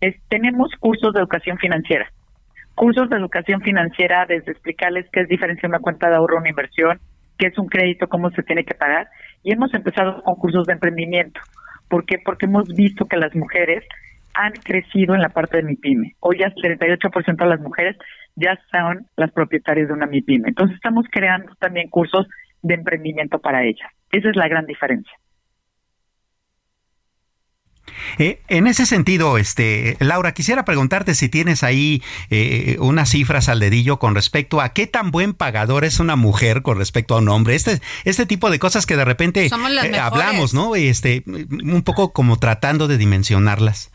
es, 0.00 0.16
tenemos 0.28 0.70
cursos 0.78 1.12
de 1.12 1.20
educación 1.20 1.58
financiera. 1.58 2.10
Cursos 2.74 3.08
de 3.08 3.16
educación 3.16 3.60
financiera 3.62 4.26
desde 4.26 4.52
explicarles 4.52 5.06
qué 5.12 5.20
es 5.20 5.28
diferencia 5.28 5.68
una 5.68 5.78
cuenta 5.78 6.08
de 6.08 6.16
ahorro, 6.16 6.38
una 6.38 6.50
inversión, 6.50 7.00
qué 7.38 7.48
es 7.48 7.58
un 7.58 7.68
crédito, 7.68 8.08
cómo 8.08 8.30
se 8.30 8.42
tiene 8.42 8.64
que 8.64 8.74
pagar. 8.74 9.08
Y 9.42 9.52
hemos 9.52 9.72
empezado 9.74 10.22
con 10.22 10.34
cursos 10.36 10.66
de 10.66 10.74
emprendimiento. 10.74 11.40
¿Por 11.88 12.04
qué? 12.04 12.18
Porque 12.24 12.46
hemos 12.46 12.68
visto 12.68 13.06
que 13.06 13.16
las 13.16 13.34
mujeres 13.34 13.84
han 14.34 14.52
crecido 14.52 15.14
en 15.14 15.22
la 15.22 15.30
parte 15.30 15.58
de 15.58 15.62
mi 15.62 15.76
pyme. 15.76 16.14
Hoy 16.20 16.38
ya 16.38 16.46
el 16.46 16.78
38% 16.78 17.36
de 17.36 17.46
las 17.46 17.60
mujeres 17.60 17.96
ya 18.36 18.58
son 18.70 19.06
las 19.16 19.32
propietarias 19.32 19.88
de 19.88 19.94
una 19.94 20.06
MIPYME. 20.06 20.48
Entonces 20.48 20.76
estamos 20.76 21.06
creando 21.10 21.54
también 21.58 21.88
cursos 21.88 22.26
de 22.62 22.74
emprendimiento 22.74 23.38
para 23.38 23.64
ellas. 23.64 23.90
Esa 24.12 24.28
es 24.28 24.36
la 24.36 24.48
gran 24.48 24.66
diferencia. 24.66 25.12
Eh, 28.18 28.40
en 28.48 28.66
ese 28.66 28.86
sentido, 28.86 29.38
este, 29.38 29.96
Laura, 30.00 30.32
quisiera 30.32 30.64
preguntarte 30.64 31.14
si 31.14 31.28
tienes 31.28 31.62
ahí 31.62 32.02
eh, 32.30 32.76
unas 32.80 33.10
cifras 33.10 33.48
al 33.48 33.60
dedillo 33.60 33.98
con 33.98 34.14
respecto 34.14 34.60
a 34.60 34.70
qué 34.70 34.86
tan 34.86 35.10
buen 35.10 35.34
pagador 35.34 35.84
es 35.84 36.00
una 36.00 36.16
mujer 36.16 36.62
con 36.62 36.78
respecto 36.78 37.14
a 37.14 37.18
un 37.18 37.28
hombre. 37.28 37.54
Este, 37.54 37.80
este 38.04 38.26
tipo 38.26 38.50
de 38.50 38.58
cosas 38.58 38.86
que 38.86 38.96
de 38.96 39.04
repente 39.04 39.46
eh, 39.46 39.98
hablamos, 39.98 40.54
¿no? 40.54 40.76
Este, 40.76 41.22
un 41.26 41.82
poco 41.82 42.12
como 42.12 42.38
tratando 42.38 42.88
de 42.88 42.98
dimensionarlas. 42.98 43.90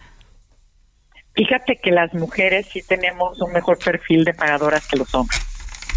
Fíjate 1.33 1.79
que 1.81 1.91
las 1.91 2.13
mujeres 2.13 2.67
sí 2.71 2.81
tenemos 2.85 3.39
un 3.41 3.53
mejor 3.53 3.77
perfil 3.77 4.25
de 4.25 4.33
pagadoras 4.33 4.85
que 4.87 4.97
los 4.97 5.13
hombres, 5.15 5.41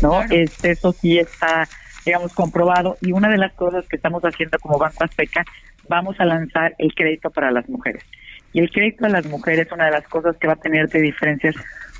¿no? 0.00 0.22
Este, 0.22 0.70
eso 0.70 0.92
sí 0.92 1.18
está, 1.18 1.68
digamos, 2.06 2.32
comprobado. 2.32 2.96
Y 3.00 3.10
una 3.10 3.28
de 3.28 3.38
las 3.38 3.52
cosas 3.54 3.84
que 3.88 3.96
estamos 3.96 4.22
haciendo 4.22 4.58
como 4.60 4.78
Banco 4.78 5.02
Azteca 5.02 5.44
vamos 5.88 6.18
a 6.18 6.24
lanzar 6.24 6.74
el 6.78 6.94
crédito 6.94 7.30
para 7.30 7.50
las 7.50 7.68
mujeres. 7.68 8.04
Y 8.52 8.60
el 8.60 8.70
crédito 8.70 9.06
a 9.06 9.08
las 9.08 9.26
mujeres, 9.26 9.70
una 9.72 9.86
de 9.86 9.90
las 9.90 10.06
cosas 10.08 10.36
que 10.36 10.46
va 10.46 10.54
a 10.54 10.56
tener 10.56 10.88
de 10.88 11.00
diferencias, 11.00 11.56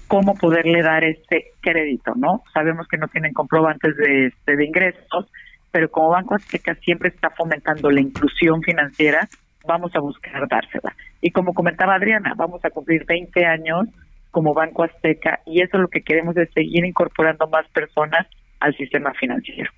cómo 0.06 0.34
poderle 0.34 0.82
dar 0.82 1.04
este 1.04 1.52
crédito, 1.60 2.12
¿no? 2.16 2.42
Sabemos 2.52 2.86
que 2.88 2.96
no 2.96 3.08
tienen 3.08 3.32
comprobantes 3.32 3.96
de, 3.96 4.26
este, 4.26 4.56
de 4.56 4.64
ingresos, 4.64 5.30
pero 5.72 5.90
como 5.90 6.10
Banco 6.10 6.36
Azteca 6.36 6.74
siempre 6.76 7.08
está 7.08 7.30
fomentando 7.30 7.90
la 7.90 8.00
inclusión 8.00 8.62
financiera, 8.62 9.28
vamos 9.66 9.94
a 9.96 10.00
buscar 10.00 10.46
dársela. 10.48 10.94
Y 11.20 11.30
como 11.30 11.54
comentaba 11.54 11.94
Adriana, 11.94 12.34
vamos 12.36 12.64
a 12.64 12.70
cumplir 12.70 13.04
20 13.06 13.44
años 13.46 13.88
como 14.30 14.54
Banco 14.54 14.84
Azteca 14.84 15.40
y 15.46 15.62
eso 15.62 15.76
es 15.76 15.80
lo 15.80 15.88
que 15.88 16.02
queremos 16.02 16.36
es 16.36 16.50
seguir 16.52 16.84
incorporando 16.84 17.48
más 17.48 17.66
personas 17.68 18.26
al 18.60 18.76
sistema 18.76 19.12
financiero. 19.14 19.70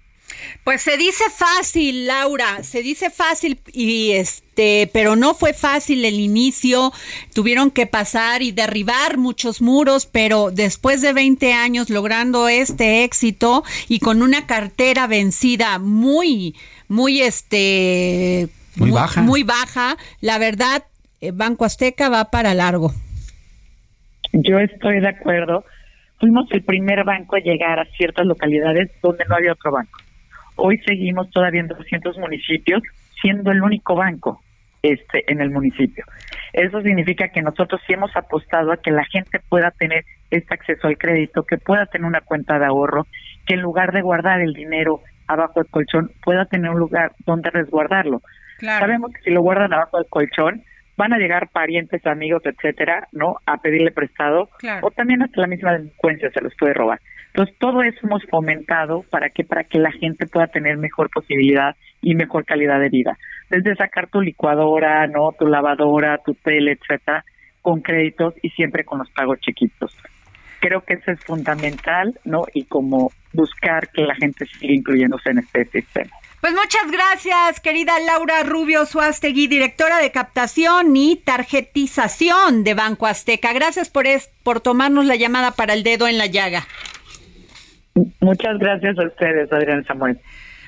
Pues 0.65 0.83
se 0.83 0.97
dice 0.97 1.25
fácil, 1.31 2.07
Laura, 2.07 2.63
se 2.63 2.83
dice 2.83 3.11
fácil 3.11 3.61
y 3.73 4.13
este, 4.13 4.91
pero 4.93 5.15
no 5.15 5.35
fue 5.35 5.53
fácil 5.53 6.05
el 6.05 6.19
inicio. 6.19 6.93
Tuvieron 7.35 7.71
que 7.71 7.87
pasar 7.87 8.43
y 8.43 8.53
derribar 8.53 9.17
muchos 9.17 9.63
muros, 9.63 10.07
pero 10.07 10.51
después 10.51 11.03
de 11.03 11.13
20 11.13 11.53
años 11.53 11.91
logrando 11.91 12.49
este 12.49 13.05
éxito 13.05 13.63
y 13.89 14.01
con 14.01 14.23
una 14.23 14.47
cartera 14.47 15.07
vencida 15.07 15.79
muy 15.79 16.57
muy 16.89 17.23
este 17.23 18.49
muy, 18.77 18.91
baja. 18.91 19.23
Muy 19.23 19.43
baja, 19.43 19.97
la 20.21 20.39
verdad 20.39 20.85
eh, 21.21 21.31
Banco 21.33 21.65
Azteca 21.65 22.09
va 22.09 22.31
para 22.31 22.55
largo. 22.55 22.93
Yo 24.33 24.59
estoy 24.59 25.01
de 25.01 25.09
acuerdo. 25.09 25.65
Fuimos 26.19 26.51
el 26.51 26.63
primer 26.63 27.05
banco 27.05 27.37
a 27.37 27.41
llegar 27.41 27.79
a 27.79 27.85
ciertas 27.97 28.27
localidades 28.27 28.91
donde 29.03 29.25
no 29.29 29.37
había 29.37 29.53
otro 29.53 29.71
banco. 29.71 30.06
Hoy 30.57 30.79
seguimos 30.87 31.31
todavía 31.31 31.61
en 31.61 31.69
200 31.69 32.19
municipios 32.19 32.83
siendo 33.21 33.51
el 33.51 33.63
único 33.63 33.95
banco 33.95 34.43
este 34.83 35.31
en 35.31 35.41
el 35.41 35.51
municipio. 35.51 36.05
Eso 36.53 36.81
significa 36.81 37.29
que 37.29 37.43
nosotros 37.43 37.81
sí 37.87 37.93
hemos 37.93 38.15
apostado 38.17 38.73
a 38.73 38.77
que 38.77 38.91
la 38.91 39.05
gente 39.05 39.41
pueda 39.49 39.71
tener 39.73 40.05
este 40.31 40.55
acceso 40.55 40.87
al 40.87 40.97
crédito, 40.97 41.43
que 41.45 41.59
pueda 41.59 41.87
tener 41.87 42.07
una 42.07 42.21
cuenta 42.21 42.59
de 42.59 42.67
ahorro, 42.67 43.07
que 43.47 43.55
en 43.55 43.61
lugar 43.61 43.93
de 43.93 44.03
guardar 44.03 44.41
el 44.41 44.53
dinero 44.53 45.01
abajo 45.27 45.61
del 45.61 45.71
colchón 45.71 46.11
pueda 46.25 46.47
tener 46.47 46.71
un 46.71 46.79
lugar 46.79 47.13
donde 47.27 47.51
resguardarlo. 47.51 48.23
Sabemos 48.61 49.13
que 49.13 49.21
si 49.23 49.31
lo 49.31 49.43
guardan 49.43 49.73
abajo 49.75 49.99
del 49.99 50.09
colchón 50.09 50.63
van 50.97 51.13
a 51.13 51.19
llegar 51.19 51.49
parientes, 51.49 52.07
amigos, 52.07 52.43
etcétera, 52.47 53.07
¿no? 53.13 53.37
A 53.45 53.59
pedirle 53.59 53.91
prestado 53.91 54.49
o 54.83 54.91
también 54.93 55.23
hasta 55.23 55.43
la 55.43 55.47
misma 55.47 55.73
delincuencia 55.73 56.31
se 56.31 56.41
los 56.41 56.55
puede 56.59 56.73
robar. 56.73 57.01
Entonces, 57.37 57.55
todo 57.59 57.83
eso 57.83 57.99
hemos 58.03 58.25
fomentado 58.31 59.03
para 59.11 59.29
que 59.29 59.45
para 59.45 59.63
que 59.65 59.79
la 59.79 59.93
gente 59.93 60.27
pueda 60.27 60.47
tener 60.47 60.79
mejor 60.79 61.11
posibilidad 61.11 61.77
y 62.01 62.15
mejor 62.15 62.47
calidad 62.47 62.81
de 62.81 62.89
vida. 62.89 63.19
Desde 63.51 63.77
sacar 63.77 64.07
tu 64.07 64.23
licuadora, 64.23 65.07
no, 65.07 65.33
tu 65.39 65.47
lavadora, 65.47 66.17
tu 66.25 66.33
tele, 66.33 66.79
etcétera, 66.81 67.27
con 67.61 67.83
créditos 67.83 68.33
y 68.41 68.49
siempre 68.49 68.85
con 68.85 69.01
los 69.01 69.11
pagos 69.11 69.39
chiquitos. 69.41 69.95
Creo 70.61 70.81
que 70.81 70.95
eso 70.95 71.11
es 71.11 71.23
fundamental, 71.25 72.19
¿no? 72.25 72.45
Y 72.55 72.65
como 72.65 73.13
buscar 73.35 73.91
que 73.91 74.01
la 74.07 74.15
gente 74.15 74.47
siga 74.47 74.73
incluyéndose 74.73 75.29
en 75.29 75.41
este 75.41 75.67
sistema. 75.67 76.11
Pues 76.41 76.55
muchas 76.55 76.91
gracias, 76.91 77.61
querida 77.61 77.93
Laura 78.01 78.45
Rubio 78.45 78.87
Suastegui, 78.87 79.47
directora 79.47 79.99
de 79.99 80.11
captación 80.11 80.97
y 80.97 81.17
tarjetización 81.17 82.65
de 82.65 82.73
Banco 82.73 83.07
Azteca. 83.07 83.53
Gracias 83.53 83.91
por, 83.91 84.07
por 84.43 84.61
tomarnos 84.61 85.05
la 85.05 85.17
llamada 85.17 85.51
para 85.51 85.75
el 85.75 85.83
dedo 85.83 86.09
en 86.09 86.17
la 86.17 86.27
llaga. 86.27 86.67
Muchas 88.21 88.59
gracias 88.59 88.99
a 88.99 89.07
ustedes, 89.07 89.53
Adrián 89.53 89.85
Samuel. 89.87 90.19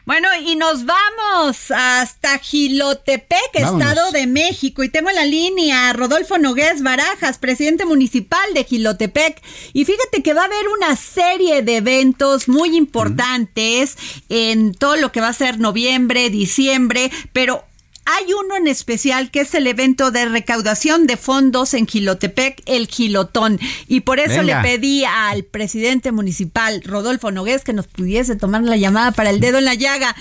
Bueno, 0.08 0.28
y 0.42 0.56
nos 0.56 0.86
vamos 0.86 1.70
hasta 1.70 2.38
Gilotepec, 2.38 3.50
Estado 3.52 4.10
de 4.10 4.26
México. 4.26 4.82
Y 4.82 4.88
tengo 4.88 5.10
en 5.10 5.16
la 5.16 5.26
línea 5.26 5.90
a 5.90 5.92
Rodolfo 5.92 6.38
Nogués 6.38 6.82
Barajas, 6.82 7.36
presidente 7.38 7.84
municipal 7.84 8.54
de 8.54 8.64
Gilotepec. 8.64 9.42
Y 9.74 9.84
fíjate 9.84 10.22
que 10.22 10.32
va 10.32 10.42
a 10.42 10.46
haber 10.46 10.66
una 10.78 10.96
serie 10.96 11.60
de 11.60 11.76
eventos 11.76 12.48
muy 12.48 12.74
importantes 12.74 13.98
en 14.30 14.72
todo 14.72 14.96
lo 14.96 15.12
que 15.12 15.20
va 15.20 15.28
a 15.28 15.34
ser 15.34 15.60
noviembre, 15.60 16.30
diciembre, 16.30 17.10
pero 17.34 17.67
hay 18.10 18.32
uno 18.32 18.56
en 18.56 18.66
especial 18.66 19.30
que 19.30 19.40
es 19.40 19.54
el 19.54 19.66
evento 19.66 20.10
de 20.10 20.24
recaudación 20.24 21.06
de 21.06 21.18
fondos 21.18 21.74
en 21.74 21.86
Gilotepec, 21.86 22.62
el 22.64 22.86
Gilotón. 22.86 23.58
Y 23.86 24.00
por 24.00 24.18
eso 24.18 24.42
le 24.42 24.56
pedí 24.62 25.04
al 25.04 25.44
presidente 25.44 26.10
municipal, 26.10 26.80
Rodolfo 26.84 27.30
Nogués, 27.30 27.64
que 27.64 27.74
nos 27.74 27.86
pudiese 27.86 28.34
tomar 28.34 28.62
la 28.62 28.78
llamada 28.78 29.12
para 29.12 29.28
el 29.28 29.40
dedo 29.40 29.58
en 29.58 29.66
la 29.66 29.74
llaga. 29.74 30.16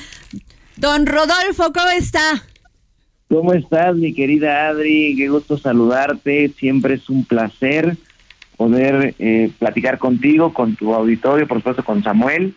Don 0.76 1.06
Rodolfo, 1.06 1.72
¿cómo 1.72 1.90
está? 1.98 2.44
¿Cómo 3.30 3.54
estás, 3.54 3.96
mi 3.96 4.14
querida 4.14 4.68
Adri? 4.68 5.16
Qué 5.16 5.30
gusto 5.30 5.58
saludarte. 5.58 6.52
Siempre 6.60 6.96
es 6.96 7.10
un 7.10 7.24
placer 7.24 7.96
poder 8.58 9.16
eh, 9.18 9.50
platicar 9.60 9.98
contigo, 9.98 10.54
con 10.54 10.76
tu 10.76 10.94
auditorio, 10.94 11.48
por 11.48 11.60
supuesto 11.60 11.86
con 11.86 12.04
Samuel 12.04 12.54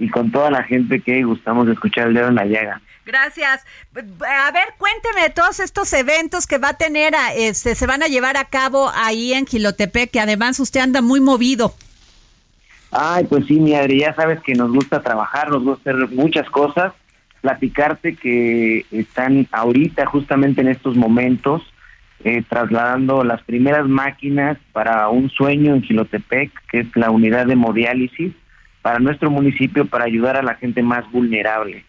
y 0.00 0.08
con 0.08 0.32
toda 0.32 0.50
la 0.50 0.64
gente 0.64 1.00
que 1.00 1.22
gustamos 1.22 1.66
de 1.66 1.74
escuchar 1.74 2.08
el 2.08 2.14
dedo 2.14 2.28
en 2.28 2.34
la 2.34 2.46
llaga. 2.46 2.80
Gracias. 3.04 3.64
A 3.94 4.50
ver, 4.50 4.64
cuénteme 4.78 5.22
de 5.22 5.30
todos 5.30 5.60
estos 5.60 5.92
eventos 5.92 6.46
que 6.46 6.58
va 6.58 6.70
a 6.70 6.76
tener, 6.76 7.12
este, 7.36 7.74
se 7.74 7.86
van 7.86 8.02
a 8.02 8.06
llevar 8.06 8.36
a 8.36 8.46
cabo 8.46 8.90
ahí 8.94 9.32
en 9.32 9.46
Gilotepec, 9.46 10.10
que 10.10 10.20
además 10.20 10.58
usted 10.58 10.80
anda 10.80 11.02
muy 11.02 11.20
movido. 11.20 11.74
Ay, 12.90 13.24
pues 13.24 13.46
sí, 13.46 13.60
mi 13.60 13.74
Adri, 13.74 14.00
ya 14.00 14.14
sabes 14.14 14.40
que 14.40 14.54
nos 14.54 14.72
gusta 14.72 15.02
trabajar, 15.02 15.50
nos 15.50 15.62
gusta 15.62 15.90
hacer 15.90 16.08
muchas 16.08 16.48
cosas. 16.50 16.92
Platicarte 17.40 18.16
que 18.16 18.84
están 18.90 19.46
ahorita, 19.52 20.06
justamente 20.06 20.60
en 20.60 20.68
estos 20.68 20.96
momentos, 20.96 21.62
eh, 22.24 22.42
trasladando 22.48 23.24
las 23.24 23.42
primeras 23.42 23.86
máquinas 23.88 24.58
para 24.72 25.08
un 25.08 25.30
sueño 25.30 25.74
en 25.74 25.82
Gilotepec, 25.82 26.50
que 26.70 26.80
es 26.80 26.96
la 26.96 27.10
unidad 27.10 27.46
de 27.46 27.54
hemodiálisis, 27.54 28.32
para 28.82 28.98
nuestro 28.98 29.30
municipio, 29.30 29.86
para 29.86 30.04
ayudar 30.04 30.36
a 30.36 30.42
la 30.42 30.54
gente 30.54 30.82
más 30.82 31.10
vulnerable. 31.10 31.84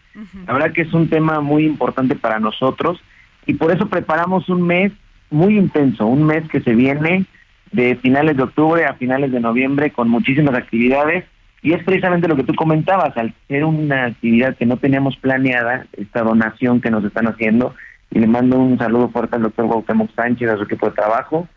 La 0.46 0.52
verdad 0.52 0.72
que 0.72 0.82
es 0.82 0.92
un 0.92 1.08
tema 1.08 1.40
muy 1.40 1.64
importante 1.64 2.14
para 2.14 2.38
nosotros 2.38 3.00
y 3.46 3.54
por 3.54 3.72
eso 3.72 3.88
preparamos 3.88 4.48
un 4.48 4.66
mes 4.66 4.92
muy 5.30 5.56
intenso, 5.56 6.06
un 6.06 6.24
mes 6.24 6.46
que 6.50 6.60
se 6.60 6.74
viene 6.74 7.24
de 7.72 7.96
finales 7.96 8.36
de 8.36 8.42
octubre 8.42 8.84
a 8.84 8.94
finales 8.94 9.32
de 9.32 9.40
noviembre 9.40 9.90
con 9.90 10.10
muchísimas 10.10 10.54
actividades 10.54 11.24
y 11.62 11.72
es 11.72 11.82
precisamente 11.84 12.28
lo 12.28 12.36
que 12.36 12.42
tú 12.42 12.54
comentabas, 12.54 13.16
al 13.16 13.32
ser 13.46 13.64
una 13.64 14.06
actividad 14.06 14.56
que 14.56 14.66
no 14.66 14.78
teníamos 14.78 15.16
planeada, 15.16 15.86
esta 15.92 16.22
donación 16.22 16.80
que 16.80 16.90
nos 16.90 17.04
están 17.04 17.28
haciendo, 17.28 17.74
y 18.10 18.18
le 18.18 18.26
mando 18.26 18.58
un 18.58 18.78
saludo 18.78 19.08
fuerte 19.10 19.36
al 19.36 19.42
doctor 19.42 19.66
Guautemoc 19.66 20.12
Sánchez, 20.14 20.50
a 20.50 20.56
su 20.56 20.64
equipo 20.64 20.86
de 20.86 20.96
trabajo, 20.96 21.48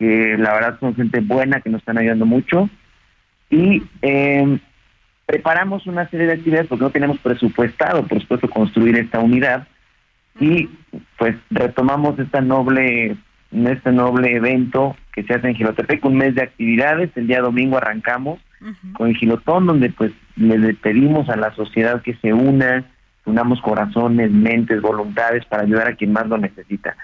que 0.00 0.36
la 0.36 0.52
verdad 0.54 0.80
son 0.80 0.96
gente 0.96 1.20
buena, 1.20 1.60
que 1.60 1.70
nos 1.70 1.80
están 1.80 1.96
ayudando 1.96 2.26
mucho. 2.26 2.68
Y 3.50 3.84
eh, 4.02 4.58
preparamos 5.26 5.86
una 5.86 6.08
serie 6.08 6.26
de 6.26 6.34
actividades 6.34 6.68
porque 6.68 6.84
no 6.84 6.90
tenemos 6.90 7.18
presupuestado, 7.18 8.06
por 8.06 8.20
supuesto, 8.20 8.50
construir 8.50 8.96
esta 8.96 9.20
unidad. 9.20 9.66
Y 10.40 10.68
pues 11.18 11.36
retomamos 11.50 12.18
esta 12.18 12.40
noble 12.40 13.16
este 13.52 13.92
noble 13.92 14.34
evento 14.34 14.96
que 15.12 15.22
se 15.24 15.34
hace 15.34 15.48
en 15.48 15.54
Gilotepec, 15.54 16.04
un 16.04 16.16
mes 16.16 16.34
de 16.34 16.42
actividades, 16.42 17.10
el 17.16 17.26
día 17.26 17.40
domingo 17.40 17.76
arrancamos 17.76 18.40
con 18.94 19.08
el 19.08 19.16
Gilotón, 19.16 19.66
donde 19.66 19.90
pues 19.90 20.12
le 20.36 20.74
pedimos 20.74 21.28
a 21.28 21.36
la 21.36 21.52
sociedad 21.54 22.00
que 22.00 22.14
se 22.14 22.32
una, 22.32 22.84
unamos 23.24 23.60
corazones, 23.60 24.30
mentes, 24.30 24.80
voluntades 24.80 25.44
para 25.46 25.64
ayudar 25.64 25.88
a 25.88 25.96
quien 25.96 26.12
más 26.12 26.28
lo 26.28 26.38
necesita. 26.38 26.96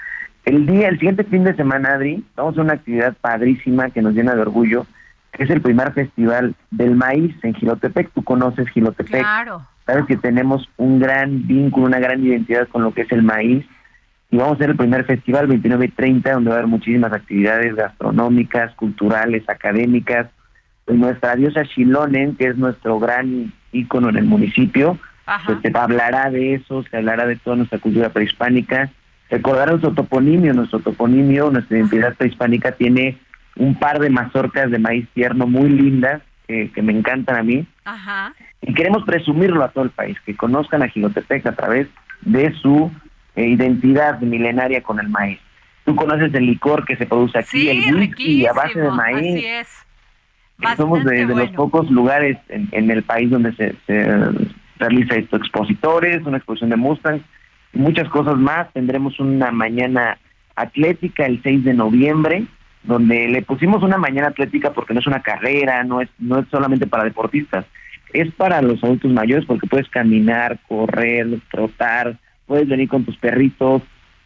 El 0.44 0.66
día, 0.66 0.88
el 0.88 0.98
siguiente 0.98 1.24
fin 1.24 1.44
de 1.44 1.54
semana, 1.56 1.94
Adri, 1.94 2.24
vamos 2.36 2.56
a 2.56 2.62
una 2.62 2.74
actividad 2.74 3.14
padrísima 3.20 3.90
que 3.90 4.00
nos 4.00 4.14
llena 4.14 4.34
de 4.34 4.40
orgullo, 4.40 4.86
es 5.32 5.50
el 5.50 5.60
primer 5.60 5.92
festival 5.92 6.54
del 6.70 6.96
maíz 6.96 7.34
en 7.42 7.54
Gilotepec. 7.54 8.10
Tú 8.12 8.22
conoces 8.24 8.68
Gilotepec. 8.70 9.20
Claro. 9.20 9.62
Sabes 9.86 10.06
que 10.06 10.16
tenemos 10.16 10.68
un 10.76 10.98
gran 10.98 11.46
vínculo, 11.46 11.86
una 11.86 11.98
gran 11.98 12.24
identidad 12.24 12.68
con 12.68 12.82
lo 12.82 12.92
que 12.92 13.02
es 13.02 13.12
el 13.12 13.22
maíz. 13.22 13.64
Y 14.30 14.36
vamos 14.36 14.52
a 14.52 14.54
hacer 14.56 14.70
el 14.70 14.76
primer 14.76 15.04
festival 15.04 15.46
29 15.46 15.86
y 15.86 15.88
30, 15.88 16.32
donde 16.32 16.50
va 16.50 16.56
a 16.56 16.58
haber 16.58 16.68
muchísimas 16.68 17.12
actividades 17.12 17.74
gastronómicas, 17.74 18.74
culturales, 18.74 19.48
académicas. 19.48 20.28
Pues 20.84 20.98
nuestra 20.98 21.34
diosa 21.36 21.62
Shilonen, 21.62 22.36
que 22.36 22.48
es 22.48 22.56
nuestro 22.56 22.98
gran 22.98 23.52
ícono 23.72 24.10
en 24.10 24.16
el 24.16 24.24
municipio, 24.24 24.98
pues 25.46 25.58
se 25.62 25.72
hablará 25.74 26.30
de 26.30 26.54
eso, 26.54 26.82
se 26.84 26.96
hablará 26.96 27.26
de 27.26 27.36
toda 27.36 27.56
nuestra 27.56 27.78
cultura 27.78 28.08
prehispánica. 28.10 28.90
Recordará 29.30 29.72
nuestro 29.72 29.92
toponimio, 29.92 30.54
nuestro 30.54 30.80
toponimio, 30.80 31.50
nuestra 31.50 31.76
identidad 31.76 32.14
prehispánica 32.14 32.72
tiene 32.72 33.18
un 33.58 33.74
par 33.74 33.98
de 33.98 34.08
mazorcas 34.08 34.70
de 34.70 34.78
maíz 34.78 35.06
tierno 35.14 35.46
muy 35.46 35.68
lindas 35.68 36.22
que 36.46 36.80
me 36.82 36.92
encantan 36.94 37.36
a 37.36 37.42
mí. 37.42 37.66
Ajá. 37.84 38.32
Y 38.62 38.72
queremos 38.72 39.04
presumirlo 39.04 39.62
a 39.62 39.68
todo 39.68 39.84
el 39.84 39.90
país, 39.90 40.18
que 40.24 40.34
conozcan 40.34 40.82
a 40.82 40.88
Gilotepec 40.88 41.44
a 41.46 41.54
través 41.54 41.88
de 42.22 42.52
su 42.54 42.90
eh, 43.36 43.46
identidad 43.46 44.20
milenaria 44.20 44.82
con 44.82 44.98
el 44.98 45.08
maíz. 45.08 45.38
Tú 45.84 45.94
conoces 45.94 46.34
el 46.34 46.46
licor 46.46 46.84
que 46.84 46.96
se 46.96 47.06
produce 47.06 47.38
aquí, 47.38 47.68
el 47.68 47.94
whisky 47.94 48.46
a 48.46 48.52
base 48.52 48.80
de 48.80 48.90
maíz. 48.90 49.36
Así 49.36 49.46
es. 49.46 49.68
Somos 50.76 51.04
de, 51.04 51.24
los 51.24 51.50
pocos 51.50 51.88
lugares 51.88 52.36
en, 52.48 52.90
el 52.90 53.04
país 53.04 53.30
donde 53.30 53.52
se, 53.54 53.76
realiza 54.78 55.14
esto, 55.14 55.36
expositores, 55.36 56.26
una 56.26 56.38
exposición 56.38 56.70
de 56.70 56.76
Mustang, 56.76 57.20
muchas 57.72 58.08
cosas 58.08 58.36
más. 58.36 58.72
Tendremos 58.72 59.20
una 59.20 59.52
mañana 59.52 60.18
atlética 60.56 61.26
el 61.26 61.40
6 61.42 61.64
de 61.64 61.74
noviembre, 61.74 62.44
donde 62.88 63.28
le 63.28 63.42
pusimos 63.42 63.82
una 63.82 63.98
mañana 63.98 64.28
atlética 64.28 64.72
porque 64.72 64.94
no 64.94 65.00
es 65.00 65.06
una 65.06 65.20
carrera, 65.20 65.84
no 65.84 66.00
es, 66.00 66.08
no 66.18 66.38
es 66.38 66.48
solamente 66.48 66.86
para 66.86 67.04
deportistas, 67.04 67.66
es 68.14 68.32
para 68.32 68.62
los 68.62 68.82
adultos 68.82 69.12
mayores 69.12 69.44
porque 69.44 69.66
puedes 69.66 69.90
caminar, 69.90 70.58
correr, 70.66 71.26
trotar, 71.50 72.16
puedes 72.46 72.66
venir 72.66 72.88
con 72.88 73.04
tus 73.04 73.18
perritos. 73.18 73.82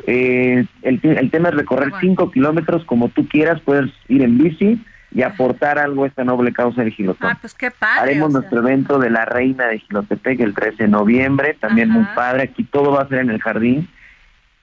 Eh, 0.06 0.64
el, 0.82 1.00
el, 1.02 1.30
tema 1.32 1.48
es 1.48 1.56
recorrer 1.56 1.92
cinco 2.00 2.30
kilómetros 2.30 2.84
como 2.84 3.08
tú 3.08 3.26
quieras, 3.26 3.60
puedes 3.60 3.90
ir 4.06 4.22
en 4.22 4.38
bici 4.38 4.80
y 5.10 5.22
aportar 5.22 5.80
algo 5.80 6.04
a 6.04 6.06
esta 6.06 6.22
noble 6.22 6.52
causa 6.52 6.84
de 6.84 6.92
Gilotepec. 6.92 7.30
Ah, 7.30 7.38
pues 7.40 7.54
qué 7.54 7.72
padre. 7.72 8.12
Haremos 8.12 8.32
nuestro 8.32 8.60
evento 8.60 9.00
de 9.00 9.10
la 9.10 9.24
Reina 9.24 9.66
de 9.66 9.80
Gilotepec 9.80 10.38
el 10.38 10.54
13 10.54 10.84
de 10.84 10.88
noviembre, 10.88 11.56
también 11.58 11.90
muy 11.90 12.04
padre, 12.14 12.44
aquí 12.44 12.62
todo 12.62 12.92
va 12.92 13.02
a 13.02 13.08
ser 13.08 13.18
en 13.18 13.30
el 13.30 13.42
jardín 13.42 13.88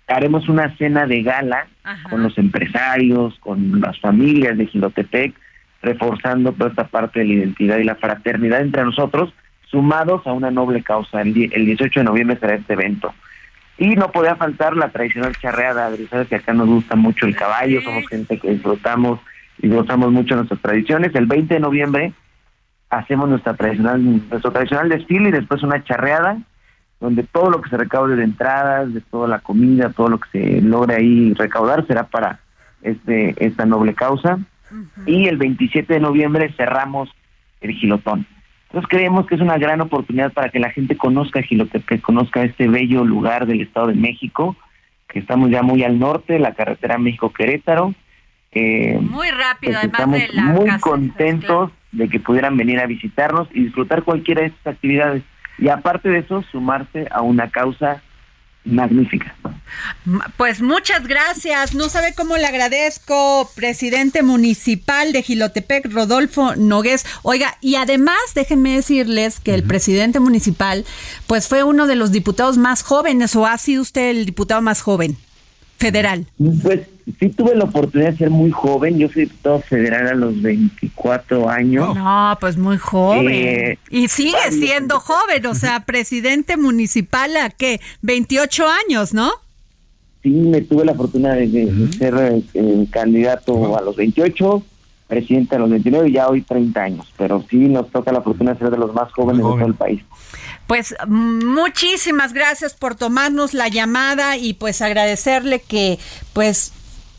haremos 0.10 0.49
una 0.49 0.76
cena 0.78 1.05
de 1.05 1.22
gala 1.22 1.68
con 2.10 2.24
los 2.24 2.38
empresarios, 2.38 3.38
con 3.39 3.80
las 3.80 3.99
familias 3.99 4.57
de 4.57 4.68
Gilotepec, 4.68 5.34
reforzando 5.82 6.51
toda 6.51 6.72
esta 6.72 6.88
parte 6.88 7.20
de 7.20 7.26
la 7.26 7.34
identidad 7.34 7.78
y 7.78 7.84
la 7.84 7.95
fraternidad 7.95 8.62
entre 8.62 8.84
nosotros, 8.84 9.34
sumados 9.70 10.26
a 10.26 10.34
una 10.34 10.51
noble 10.51 10.84
causa. 10.84 11.22
El, 11.22 11.34
18 11.34 11.99
de 11.99 12.03
noviembre 12.03 12.38
será 12.39 12.55
este 12.55 12.74
evento. 12.74 13.14
Y 13.78 13.95
no 13.95 14.12
podía 14.12 14.36
faltar 14.36 14.76
la 14.76 14.89
tradicional 14.89 15.36
charreada, 15.38 15.89
sabes 16.10 16.28
que 16.28 16.36
acá 16.36 16.53
nos 16.53 16.68
gusta 16.68 16.95
mucho 16.95 17.26
el 17.26 17.36
caballo, 17.36 17.82
somos 17.82 18.07
gente 18.10 18.38
que 18.38 18.51
disfrutamos 18.51 19.20
y 19.62 19.70
gozamos 19.70 20.12
mucho 20.12 20.36
nuestras 20.36 20.60
tradiciones. 20.60 21.16
El 21.16 21.28
20 21.28 21.53
de 21.53 21.60
noviembre 21.62 22.14
hacemos 22.89 23.30
nuestra 23.30 23.53
tradicional, 23.53 24.03
nuestro 24.03 24.51
tradicional 24.51 24.89
desfile 24.89 25.30
y 25.30 25.34
después 25.34 25.64
una 25.64 25.84
charreada 25.84 26.39
donde 27.00 27.24
todo 27.24 27.50
lo 27.50 27.62
que 27.62 27.70
se 27.70 27.78
recaude 27.78 28.16
de 28.16 28.24
entradas, 28.24 28.93
de 28.93 29.02
toda 29.02 29.28
la 29.28 29.39
comida, 29.39 29.91
todo 29.91 30.10
lo 30.10 30.20
que 30.20 30.30
se 30.32 30.62
logre 30.62 30.95
ahí 30.95 31.34
recaudar 31.34 31.86
será 31.88 32.08
para 32.08 32.39
este 32.82 33.34
esta 33.45 33.66
noble 33.66 33.93
causa. 33.93 34.39
Y 35.06 35.28
el 35.28 35.38
27 35.38 35.93
de 35.93 36.00
noviembre 36.00 36.54
cerramos 36.56 37.10
el 37.62 37.72
Gilotón. 37.72 38.28
Entonces 38.68 38.88
creemos 38.88 39.26
que 39.26 39.36
es 39.36 39.41
una 39.41 39.58
gran 39.58 39.82
oportunidad 39.82 40.32
para 40.32 40.50
que 40.50 40.60
la 40.60 40.70
gente 40.70 40.95
conozca 40.95 41.41
Gilotepec, 41.41 41.86
que 41.88 42.02
conozca 42.02 42.43
este 42.43 42.68
bello 42.68 43.04
lugar 43.04 43.47
del 43.47 43.62
Estado 43.62 43.88
de 43.88 43.95
México, 43.95 44.56
que 45.08 45.20
estamos 45.20 45.50
ya 45.50 45.64
muy 45.64 45.84
al 45.84 45.97
norte, 45.97 46.38
la 46.38 46.54
carretera 46.54 47.00
México-Querétaro. 47.00 47.95
Eh, 48.52 49.00
muy 49.02 49.30
rápido, 49.32 49.80
pues 49.82 49.93
además 49.93 50.12
de 50.12 50.30
la 50.34 50.43
muy 50.43 50.80
contentos 50.80 51.72
de 51.91 52.10
que 52.10 52.20
pudieran 52.20 52.58
venir 52.58 52.80
a 52.80 52.86
visitarnos 52.86 53.47
y 53.54 53.64
disfrutar 53.64 54.04
cualquiera 54.04 54.41
de 54.41 54.47
estas 54.47 54.76
actividades 54.76 55.24
y 55.60 55.70
aparte 55.70 56.10
de 56.10 56.20
eso, 56.20 56.43
sumarse 56.51 57.07
a 57.12 57.22
una 57.22 57.49
causa 57.49 58.01
magnífica. 58.66 59.36
Pues 60.38 60.62
muchas 60.62 61.07
gracias. 61.07 61.76
No 61.76 61.89
sabe 61.89 62.14
cómo 62.16 62.38
le 62.38 62.45
agradezco, 62.45 63.49
presidente 63.55 64.24
municipal 64.24 65.12
de 65.12 65.24
Gilotepec, 65.24 65.91
Rodolfo 65.91 66.55
Nogués. 66.55 67.05
Oiga, 67.24 67.57
y 67.62 67.76
además 67.76 68.18
déjenme 68.36 68.76
decirles 68.76 69.39
que 69.39 69.53
el 69.53 69.64
presidente 69.64 70.20
municipal, 70.20 70.86
pues 71.28 71.47
fue 71.47 71.64
uno 71.64 71.88
de 71.88 71.95
los 71.95 72.12
diputados 72.12 72.57
más 72.57 72.84
jóvenes, 72.84 73.36
o 73.36 73.45
ha 73.45 73.57
sido 73.57 73.82
usted 73.82 74.10
el 74.10 74.26
diputado 74.26 74.62
más 74.62 74.82
joven 74.82 75.18
federal. 75.80 76.25
Pues 76.61 76.82
sí 77.19 77.30
tuve 77.30 77.55
la 77.55 77.63
oportunidad 77.63 78.11
de 78.11 78.17
ser 78.17 78.30
muy 78.30 78.51
joven. 78.51 78.99
Yo 78.99 79.07
soy 79.09 79.23
diputado 79.23 79.61
federal 79.61 80.07
a 80.07 80.13
los 80.13 80.41
24 80.41 81.49
años. 81.49 81.95
No, 81.95 82.38
pues 82.39 82.57
muy 82.57 82.77
joven. 82.77 83.30
Eh, 83.32 83.80
y 83.89 84.09
sigue 84.09 84.51
siendo 84.51 84.99
joven, 84.99 85.45
o 85.45 85.55
sea, 85.55 85.86
presidente 85.86 86.57
municipal 86.57 87.36
a 87.38 87.49
qué, 87.49 87.80
28 88.01 88.65
años, 88.88 89.13
¿no? 89.13 89.32
Sí, 90.21 90.30
me 90.30 90.61
tuve 90.61 90.84
la 90.84 90.93
fortuna 90.93 91.34
de, 91.34 91.47
de 91.47 91.93
ser 91.93 92.43
eh, 92.53 92.88
candidato 92.91 93.77
a 93.77 93.82
los 93.82 93.95
28, 93.95 94.63
presidente 95.07 95.55
a 95.55 95.59
los 95.59 95.69
29 95.69 96.09
y 96.09 96.11
ya 96.11 96.27
hoy 96.27 96.41
30 96.41 96.82
años. 96.82 97.13
Pero 97.17 97.43
sí 97.49 97.57
nos 97.57 97.89
toca 97.89 98.11
la 98.11 98.21
fortuna 98.21 98.53
de 98.53 98.59
ser 98.59 98.69
de 98.69 98.77
los 98.77 98.93
más 98.93 99.11
jóvenes 99.13 99.38
de 99.38 99.51
todo 99.51 99.65
el 99.65 99.75
país. 99.75 100.01
Pues 100.70 100.93
muchísimas 101.07 102.32
gracias 102.32 102.76
por 102.76 102.93
tomarnos 102.95 103.55
la 103.55 103.67
llamada 103.70 104.38
y 104.38 104.53
pues 104.53 104.82
agradecerle 104.84 105.59
que 105.61 105.97
pues 106.34 106.72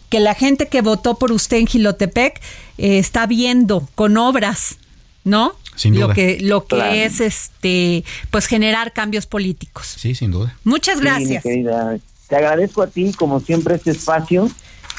que 0.08 0.20
la 0.20 0.34
gente 0.34 0.68
que 0.68 0.82
votó 0.82 1.18
por 1.18 1.32
usted 1.32 1.56
en 1.58 1.66
Gilotepec 1.66 2.40
eh, 2.78 2.98
está 2.98 3.26
viendo 3.26 3.88
con 3.96 4.16
obras, 4.16 4.78
¿no? 5.24 5.52
Sin 5.74 5.94
duda. 5.94 6.06
Lo 6.08 6.14
que 6.14 6.38
lo 6.40 6.60
que 6.64 6.76
Claro. 6.76 6.92
es 6.92 7.20
este 7.20 8.04
pues 8.30 8.46
generar 8.46 8.92
cambios 8.92 9.26
políticos. 9.26 9.86
Sí, 9.98 10.14
sin 10.14 10.30
duda. 10.30 10.56
Muchas 10.62 10.98
Sí, 10.98 11.00
mi 11.04 11.06
gracias. 11.10 11.42
querida. 11.42 11.96
Te 12.28 12.36
agradezco 12.36 12.82
a 12.82 12.86
ti, 12.86 13.12
como 13.14 13.40
siempre, 13.40 13.74
este 13.74 13.90
espacio. 13.90 14.48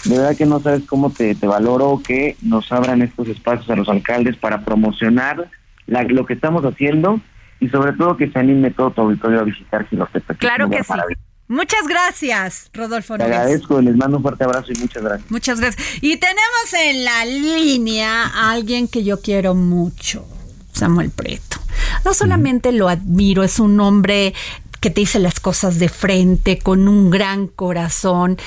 De 0.04 0.18
verdad 0.18 0.36
que 0.36 0.46
no 0.46 0.60
sabes 0.62 0.84
cómo 0.88 1.10
te, 1.12 1.36
te 1.36 1.48
valoro 1.48 2.02
que 2.06 2.36
nos 2.42 2.70
abran 2.72 3.02
estos 3.02 3.30
espacios 3.30 3.70
a 3.70 3.76
los 3.78 3.88
alcaldes 3.88 4.36
para 4.36 4.66
promocionar 4.66 5.50
la- 5.88 6.04
lo 6.04 6.26
que 6.26 6.34
estamos 6.34 6.66
haciendo 6.66 7.22
y 7.62 7.70
sobre 7.70 7.94
todo 7.94 8.18
que 8.18 8.30
se 8.30 8.40
anime 8.40 8.72
todo 8.72 8.92
tu 8.92 9.02
auditorio 9.02 9.40
a 9.40 9.44
visitar 9.44 9.88
Gilotepec. 9.88 10.38
Claro 10.38 10.70
que 10.70 10.80
lugar 10.80 11.06
sí. 11.08 11.16
Muchas 11.48 11.86
gracias, 11.88 12.70
Rodolfo 12.74 13.18
Te 13.18 13.24
agradezco, 13.24 13.82
les 13.82 13.96
mando 13.96 14.18
un 14.18 14.24
fuerte 14.24 14.46
abrazo 14.46 14.72
y 14.72 14.80
muchas 14.80 15.04
gracias. 15.04 15.32
Muchas 15.32 15.60
gracias. 15.60 15.86
Y 16.02 16.18
tenemos 16.18 16.74
en 16.82 17.04
la 17.04 17.26
línea 17.26 18.24
a 18.26 18.52
alguien 18.52 18.88
que 18.88 19.04
yo 19.04 19.22
quiero 19.22 19.54
mucho, 19.54 20.26
Samuel 20.72 21.12
Preto. 21.12 21.58
No 22.06 22.14
solamente 22.14 22.72
lo 22.72 22.90
admiro, 22.90 23.44
es 23.44 23.60
un 23.60 23.80
hombre 23.82 24.34
que 24.80 24.90
te 24.90 25.02
dice 25.02 25.20
las 25.20 25.40
cosas 25.40 25.78
de 25.78 25.90
frente, 25.90 26.58
con 26.58 26.88
un 26.88 27.12
gran 27.12 27.48
corazón. 27.48 28.38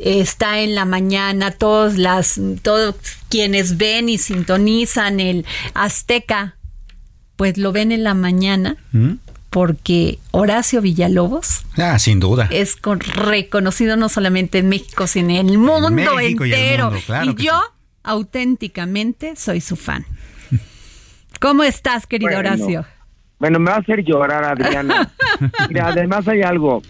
Está 0.00 0.60
en 0.60 0.74
la 0.74 0.84
mañana, 0.84 1.52
todos 1.52 1.96
las, 1.96 2.38
todos 2.62 2.96
quienes 3.30 3.78
ven 3.78 4.10
y 4.10 4.18
sintonizan 4.18 5.18
el 5.18 5.46
Azteca, 5.72 6.57
pues 7.38 7.56
lo 7.56 7.72
ven 7.72 7.90
en 7.92 8.04
la 8.04 8.12
mañana, 8.12 8.76
¿Mm? 8.92 9.12
porque 9.48 10.18
Horacio 10.32 10.82
Villalobos 10.82 11.62
Ah, 11.78 11.98
sin 11.98 12.20
duda. 12.20 12.48
es 12.50 12.76
con- 12.76 13.00
reconocido 13.00 13.96
no 13.96 14.10
solamente 14.10 14.58
en 14.58 14.68
México, 14.68 15.06
sino 15.06 15.30
en 15.30 15.48
el 15.48 15.56
mundo 15.56 15.88
México 15.90 16.44
y 16.44 16.52
el 16.52 16.58
entero. 16.58 16.84
mundo, 16.90 17.00
claro 17.06 17.30
y 17.30 17.34
yo, 17.42 17.58
auténticamente, 18.02 19.36
soy 19.36 19.60
su 19.60 19.76
fan. 19.76 20.04
¿Cómo 21.40 21.62
estás, 21.62 22.06
querido 22.06 22.32
Bueno. 22.32 22.50
Horacio? 22.50 22.84
Bueno, 23.38 23.58
me 23.60 23.70
va 23.70 23.76
a 23.76 23.80
hacer 23.80 24.04
llorar, 24.04 24.44
Adriana. 24.44 25.10
Mira, 25.68 25.88
además 25.88 26.26
hay 26.26 26.42
algo. 26.42 26.82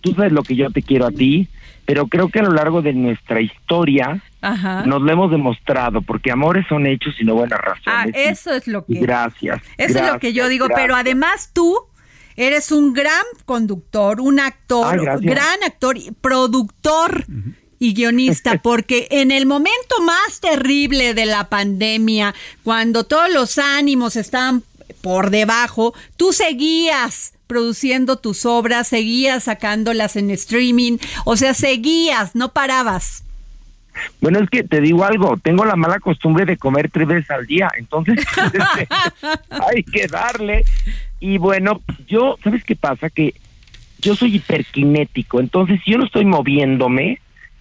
Tú 0.00 0.12
sabes 0.14 0.30
lo 0.32 0.42
que 0.44 0.54
yo 0.54 0.70
te 0.70 0.80
quiero 0.80 1.06
a 1.06 1.10
ti, 1.10 1.48
pero 1.88 2.06
creo 2.06 2.28
que 2.28 2.40
a 2.40 2.42
lo 2.42 2.50
largo 2.50 2.82
de 2.82 2.92
nuestra 2.92 3.40
historia 3.40 4.20
Ajá. 4.42 4.84
nos 4.84 5.00
lo 5.00 5.10
hemos 5.10 5.30
demostrado, 5.30 6.02
porque 6.02 6.30
amores 6.30 6.66
son 6.68 6.86
hechos 6.86 7.14
y 7.18 7.24
no 7.24 7.34
buenas 7.34 7.58
razones. 7.58 7.86
Ah, 7.86 8.04
eso 8.14 8.52
es 8.52 8.68
lo 8.68 8.84
que. 8.84 9.00
gracias. 9.00 9.62
Eso 9.78 9.98
es 9.98 10.06
lo 10.06 10.18
que 10.18 10.34
yo 10.34 10.42
gracias, 10.42 10.50
digo, 10.50 10.66
pero 10.74 10.94
además 10.94 11.50
tú 11.54 11.74
eres 12.36 12.72
un 12.72 12.92
gran 12.92 13.24
conductor, 13.46 14.20
un 14.20 14.38
actor, 14.38 15.00
gracias. 15.00 15.34
gran 15.34 15.62
actor, 15.64 15.96
productor 16.20 17.24
y 17.78 17.94
guionista, 17.94 18.58
porque 18.62 19.08
en 19.10 19.30
el 19.30 19.46
momento 19.46 20.02
más 20.02 20.40
terrible 20.42 21.14
de 21.14 21.24
la 21.24 21.48
pandemia, 21.48 22.34
cuando 22.64 23.04
todos 23.04 23.32
los 23.32 23.56
ánimos 23.56 24.16
estaban 24.16 24.62
por 25.08 25.30
debajo, 25.30 25.94
tú 26.18 26.34
seguías 26.34 27.32
produciendo 27.46 28.16
tus 28.16 28.44
obras, 28.44 28.88
seguías 28.88 29.44
sacándolas 29.44 30.16
en 30.16 30.28
streaming, 30.28 30.98
o 31.24 31.34
sea, 31.34 31.54
seguías, 31.54 32.36
no 32.36 32.50
parabas. 32.50 33.24
Bueno, 34.20 34.38
es 34.38 34.50
que 34.50 34.64
te 34.64 34.82
digo 34.82 35.06
algo, 35.06 35.38
tengo 35.38 35.64
la 35.64 35.76
mala 35.76 35.98
costumbre 35.98 36.44
de 36.44 36.58
comer 36.58 36.90
tres 36.90 37.08
veces 37.08 37.30
al 37.30 37.46
día, 37.46 37.70
entonces 37.78 38.18
este, 38.52 38.86
hay 39.48 39.82
que 39.82 40.08
darle. 40.08 40.62
Y 41.20 41.38
bueno, 41.38 41.80
yo, 42.06 42.36
¿sabes 42.44 42.62
qué 42.62 42.76
pasa? 42.76 43.08
Que 43.08 43.32
yo 44.00 44.14
soy 44.14 44.36
hiperkinético, 44.36 45.40
entonces 45.40 45.80
si 45.86 45.92
yo 45.92 45.96
no 45.96 46.04
estoy 46.04 46.26
moviéndome, 46.26 47.18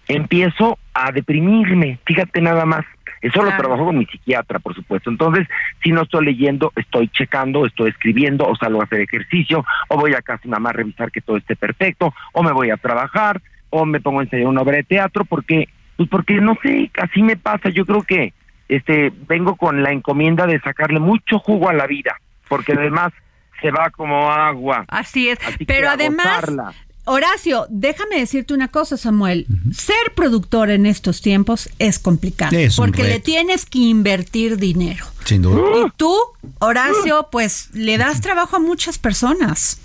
empiezo 0.09 0.77
a 0.93 1.13
deprimirme, 1.13 1.97
fíjate 2.05 2.41
nada 2.41 2.65
más. 2.65 2.83
Eso 3.21 3.43
lo 3.43 3.55
trabajo 3.55 3.85
con 3.85 3.97
mi 3.97 4.05
psiquiatra, 4.05 4.59
por 4.59 4.75
supuesto. 4.75 5.09
Entonces, 5.09 5.47
si 5.83 5.91
no 5.91 6.03
estoy 6.03 6.25
leyendo, 6.25 6.71
estoy 6.75 7.07
checando, 7.09 7.65
estoy 7.65 7.89
escribiendo, 7.89 8.47
o 8.47 8.55
salgo 8.55 8.81
a 8.81 8.85
hacer 8.85 9.01
ejercicio, 9.01 9.65
o 9.87 9.97
voy 9.97 10.13
a 10.13 10.21
casa 10.21 10.41
de 10.43 10.49
mamá 10.49 10.69
a 10.69 10.73
revisar 10.73 11.11
que 11.11 11.21
todo 11.21 11.37
esté 11.37 11.55
perfecto, 11.55 12.13
o 12.33 12.43
me 12.43 12.51
voy 12.51 12.69
a 12.69 12.77
trabajar, 12.77 13.41
o 13.69 13.85
me 13.85 13.99
pongo 13.99 14.19
a 14.19 14.23
ensayar 14.23 14.47
una 14.47 14.61
obra 14.61 14.77
de 14.77 14.83
teatro, 14.83 15.25
porque, 15.25 15.69
pues 15.95 16.09
porque 16.09 16.35
no 16.35 16.57
sé, 16.61 16.91
así 17.01 17.23
me 17.23 17.37
pasa. 17.37 17.69
Yo 17.69 17.85
creo 17.85 18.03
que 18.03 18.33
este 18.69 19.11
vengo 19.27 19.55
con 19.55 19.81
la 19.81 19.91
encomienda 19.91 20.45
de 20.45 20.59
sacarle 20.59 20.99
mucho 20.99 21.39
jugo 21.39 21.69
a 21.69 21.73
la 21.73 21.87
vida, 21.87 22.17
porque 22.47 22.73
además 22.73 23.13
se 23.61 23.71
va 23.71 23.89
como 23.89 24.31
agua. 24.31 24.85
Así 24.87 25.29
es. 25.29 25.39
Así 25.45 25.65
Pero 25.65 25.89
además, 25.89 26.41
gozarla. 26.41 26.73
Horacio, 27.09 27.67
déjame 27.69 28.19
decirte 28.19 28.53
una 28.53 28.67
cosa, 28.67 28.97
Samuel. 28.97 29.47
Ser 29.71 30.13
productor 30.13 30.69
en 30.69 30.85
estos 30.85 31.21
tiempos 31.21 31.69
es 31.79 31.99
complicado. 31.99 32.55
Es 32.55 32.77
un 32.77 32.85
porque 32.85 33.03
le 33.03 33.21
tienes 33.21 33.65
que 33.65 33.79
invertir 33.79 34.57
dinero. 34.57 35.05
Sin 35.23 35.41
duda. 35.41 35.85
Y 35.85 35.91
tú, 35.95 36.13
Horacio, 36.59 37.29
pues 37.31 37.69
le 37.73 37.97
das 37.97 38.19
trabajo 38.19 38.57
a 38.57 38.59
muchas 38.59 38.97
personas. 38.97 39.79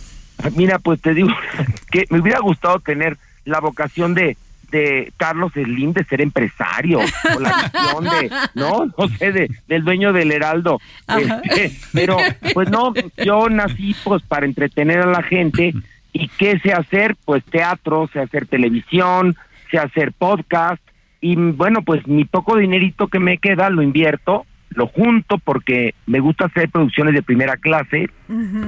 Mira, 0.56 0.80
pues 0.80 1.00
te 1.00 1.14
digo 1.14 1.28
que 1.92 2.06
me 2.10 2.20
hubiera 2.20 2.40
gustado 2.40 2.80
tener 2.80 3.16
la 3.44 3.60
vocación 3.60 4.14
de 4.14 4.36
de 4.72 5.12
Carlos 5.18 5.52
Slim 5.52 5.92
de 5.92 6.02
ser 6.04 6.22
empresario 6.22 6.98
o 6.98 7.40
la 7.40 7.70
visión 7.70 8.04
de 8.04 8.30
no 8.54 8.86
no 8.86 9.08
sé 9.18 9.30
de 9.30 9.50
del 9.68 9.84
dueño 9.84 10.14
del 10.14 10.32
Heraldo. 10.32 10.80
Este, 11.06 11.78
pero 11.92 12.16
pues 12.54 12.70
no 12.70 12.94
yo 13.22 13.50
nací 13.50 13.94
pues 14.02 14.22
para 14.22 14.46
entretener 14.46 15.00
a 15.00 15.06
la 15.06 15.22
gente 15.22 15.74
y 16.12 16.28
qué 16.28 16.58
sé 16.60 16.72
hacer 16.72 17.16
pues 17.24 17.44
teatro 17.44 18.08
sé 18.12 18.20
hacer 18.20 18.46
televisión 18.46 19.36
sé 19.70 19.78
hacer 19.78 20.12
podcast 20.12 20.82
y 21.20 21.36
bueno 21.36 21.82
pues 21.82 22.06
mi 22.06 22.24
poco 22.24 22.56
dinerito 22.56 23.08
que 23.08 23.18
me 23.18 23.38
queda 23.38 23.70
lo 23.70 23.82
invierto 23.82 24.46
lo 24.74 24.86
junto 24.86 25.38
porque 25.38 25.94
me 26.06 26.20
gusta 26.20 26.46
hacer 26.46 26.68
producciones 26.70 27.14
de 27.14 27.22
primera 27.22 27.56
clase 27.56 28.08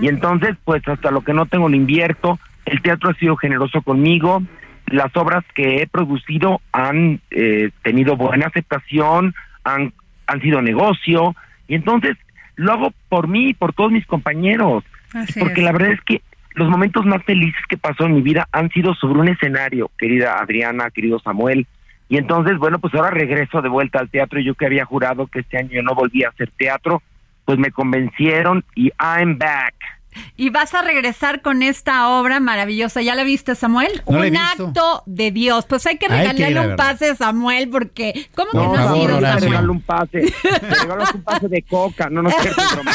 y 0.01 0.09
entonces, 0.09 0.57
pues 0.65 0.87
hasta 0.87 1.11
lo 1.11 1.23
que 1.23 1.33
no 1.33 1.47
tengo 1.47 1.69
lo 1.69 1.77
invierto. 1.77 2.39
El 2.67 2.83
teatro 2.83 3.11
ha 3.11 3.15
sido 3.15 3.37
generoso 3.37 3.83
conmigo. 3.83 4.43
Las 4.87 5.17
obras 5.17 5.45
que 5.55 5.83
he 5.83 5.87
producido 5.87 6.61
han 6.73 7.21
eh, 7.31 7.71
tenido 7.83 8.17
buena 8.17 8.47
aceptación, 8.47 9.35
han, 9.65 9.93
han 10.27 10.41
sido 10.43 10.61
negocio. 10.61 11.35
Y 11.69 11.77
entonces 11.77 12.17
lo 12.57 12.73
hago 12.73 12.93
por 13.09 13.29
mí 13.29 13.51
y 13.51 13.55
por 13.55 13.73
todos 13.73 13.91
mis 13.91 14.07
compañeros. 14.07 14.85
Así 15.15 15.41
porque 15.41 15.61
es. 15.61 15.65
la 15.65 15.73
verdad 15.73 15.93
es 15.93 16.01
que 16.03 16.21
los 16.55 16.69
momentos 16.69 17.05
más 17.05 17.23
felices 17.25 17.61
que 17.69 17.77
pasó 17.77 18.07
en 18.07 18.15
mi 18.15 18.23
vida 18.23 18.49
han 18.53 18.71
sido 18.71 18.95
sobre 18.95 19.21
un 19.21 19.29
escenario, 19.29 19.91
querida 19.99 20.39
Adriana, 20.39 20.91
querido 20.91 21.19
Samuel. 21.19 21.67
Y 22.09 22.17
entonces, 22.17 22.59
bueno, 22.59 22.79
pues 22.79 22.95
ahora 22.95 23.11
regreso 23.11 23.61
de 23.61 23.69
vuelta 23.69 23.99
al 23.99 24.11
teatro. 24.11 24.39
Yo 24.41 24.55
que 24.55 24.67
había 24.67 24.85
jurado 24.85 25.27
que 25.27 25.41
este 25.41 25.59
año 25.59 25.83
no 25.83 25.95
volvía 25.95 26.29
a 26.29 26.31
hacer 26.31 26.51
teatro, 26.57 27.03
pues 27.45 27.59
me 27.59 27.71
convencieron 27.71 28.65
y 28.75 28.93
I'm 29.01 29.39
back. 29.39 29.75
Y 30.37 30.51
vas 30.51 30.75
a 30.75 30.83
regresar 30.83 31.43
con 31.43 31.63
esta 31.63 32.09
obra 32.09 32.41
maravillosa. 32.41 33.03
¿Ya 33.03 33.15
la 33.15 33.25
viste, 33.25 33.55
Samuel? 33.55 33.91
No 34.09 34.19
la 34.19 34.27
he 34.27 34.31
un 34.31 34.35
visto. 34.35 34.67
acto 34.67 35.03
de 35.07 35.31
Dios. 35.31 35.67
Pues 35.67 35.87
hay 35.87 35.99
que 35.99 36.07
Hay 36.07 36.11
que 36.11 36.17
regalarle 36.33 36.49
ir, 36.51 36.55
la 36.57 36.63
un 36.69 36.77
pase 36.77 37.11
a 37.11 37.15
Samuel, 37.15 37.69
porque 37.71 38.27
¿cómo 38.35 38.51
que 38.53 38.57
No, 38.59 38.63
no, 38.65 38.71
por 38.71 38.79
has 38.81 38.87
favor, 38.87 38.99
ido, 38.99 39.09
te 39.09 39.15
Horacio. 39.17 39.49
regalo 39.49 39.57
Samuel? 39.57 39.71
un 39.71 39.81
pase. 39.83 40.35
Un 41.15 41.23
pase 41.23 41.49
de 41.49 41.63
coca. 41.63 42.11
No, 42.11 42.23
no 42.23 42.29
es 42.29 42.37
cierto, 42.37 42.63
broma. 42.75 42.91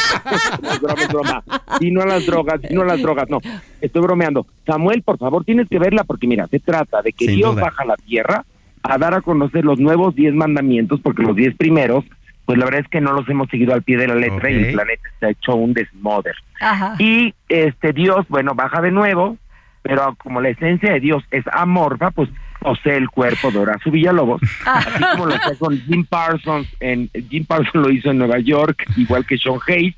Es 0.72 0.80
broma, 0.80 1.02
es 1.02 1.08
broma. 1.08 1.44
Y 1.80 1.90
no 1.90 2.02
a 2.02 2.06
las 2.06 2.26
drogas, 2.26 2.60
y 2.68 2.74
no 2.74 2.82
a 2.82 2.86
las 2.86 3.00
drogas, 3.02 3.28
no. 3.28 3.38
Estoy 3.80 4.02
bromeando. 4.02 4.46
Samuel, 4.66 5.02
por 5.02 5.18
favor, 5.18 5.44
tienes 5.44 5.68
que 5.68 5.78
verla 5.78 6.04
porque, 6.04 6.26
mira, 6.26 6.46
se 6.48 6.60
trata 6.60 7.02
de 7.02 7.12
que 7.12 7.26
Sin 7.26 7.36
Dios 7.36 7.52
duda. 7.54 7.62
baja 7.64 7.82
a 7.82 7.86
la 7.86 7.96
tierra 7.96 8.44
a 8.82 8.96
dar 8.98 9.14
a 9.14 9.20
conocer 9.20 9.64
los 9.64 9.78
nuevos 9.78 10.14
diez 10.14 10.34
mandamientos, 10.34 11.00
porque 11.02 11.22
los 11.22 11.36
diez 11.36 11.54
primeros, 11.56 12.04
pues 12.44 12.58
la 12.58 12.64
verdad 12.64 12.80
es 12.80 12.88
que 12.88 13.00
no 13.00 13.12
los 13.12 13.28
hemos 13.28 13.48
seguido 13.48 13.74
al 13.74 13.82
pie 13.82 13.96
de 13.96 14.08
la 14.08 14.14
letra 14.14 14.50
y 14.50 14.54
el 14.54 14.72
planeta 14.72 15.08
está 15.08 15.30
hecho 15.30 15.54
un 15.54 15.72
desmoder. 15.72 16.34
Ajá. 16.60 16.96
Y 16.98 17.34
este 17.48 17.92
Dios, 17.92 18.26
bueno, 18.28 18.54
baja 18.54 18.80
de 18.80 18.90
nuevo 18.90 19.38
pero 19.82 20.14
como 20.16 20.40
la 20.40 20.50
esencia 20.50 20.92
de 20.92 21.00
Dios 21.00 21.24
es 21.30 21.44
amorfa, 21.52 22.10
pues 22.10 22.28
posee 22.60 22.96
el 22.96 23.08
cuerpo 23.08 23.50
de 23.50 23.58
Horacio 23.58 23.90
Villalobos, 23.90 24.42
así 24.66 25.04
como 25.12 25.26
lo 25.26 25.34
hace 25.34 25.56
con 25.58 25.78
Jim 25.80 26.04
Parsons, 26.04 26.68
en, 26.80 27.10
Jim 27.30 27.44
Parsons 27.46 27.74
lo 27.74 27.90
hizo 27.90 28.10
en 28.10 28.18
Nueva 28.18 28.38
York, 28.38 28.84
igual 28.96 29.24
que 29.24 29.38
Sean 29.38 29.58
Hayes, 29.66 29.94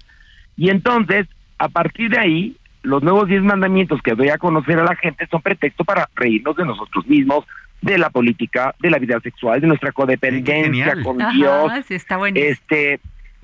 y 0.57 0.71
entonces, 0.71 1.27
a 1.59 1.69
partir 1.69 2.11
de 2.11 2.19
ahí, 2.19 2.57
los 2.83 3.03
nuevos 3.03 3.29
diez 3.29 3.43
mandamientos 3.43 4.01
que 4.03 4.15
doy 4.15 4.29
a 4.29 4.39
conocer 4.39 4.79
a 4.79 4.85
la 4.85 4.97
gente 4.97 5.27
son 5.29 5.41
pretexto 5.41 5.85
para 5.85 6.09
reírnos 6.15 6.57
de 6.57 6.65
nosotros 6.65 7.07
mismos, 7.07 7.45
de 7.83 7.99
la 7.99 8.11
política, 8.11 8.75
de 8.81 8.91
la 8.91 8.99
vida 8.99 9.21
sexual, 9.21 9.61
de 9.61 9.67
nuestra 9.67 9.93
codependencia 9.93 10.95
con 11.03 11.19
Dios, 11.33 11.73
está 11.91 12.19
este, 12.35 13.01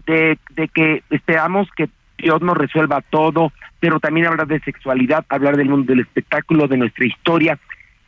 de, 0.07 0.39
de 0.51 0.69
que 0.69 1.03
esperamos 1.11 1.69
que 1.77 1.89
Dios 2.17 2.41
nos 2.41 2.57
resuelva 2.57 3.03
todo, 3.03 3.53
pero 3.81 4.01
también 4.01 4.27
hablar 4.27 4.47
de 4.47 4.61
sexualidad, 4.61 5.25
hablar 5.29 5.57
del 5.57 5.69
mundo 5.69 5.93
del 5.93 6.01
espectáculo, 6.01 6.67
de 6.67 6.77
nuestra 6.77 7.05
historia. 7.05 7.59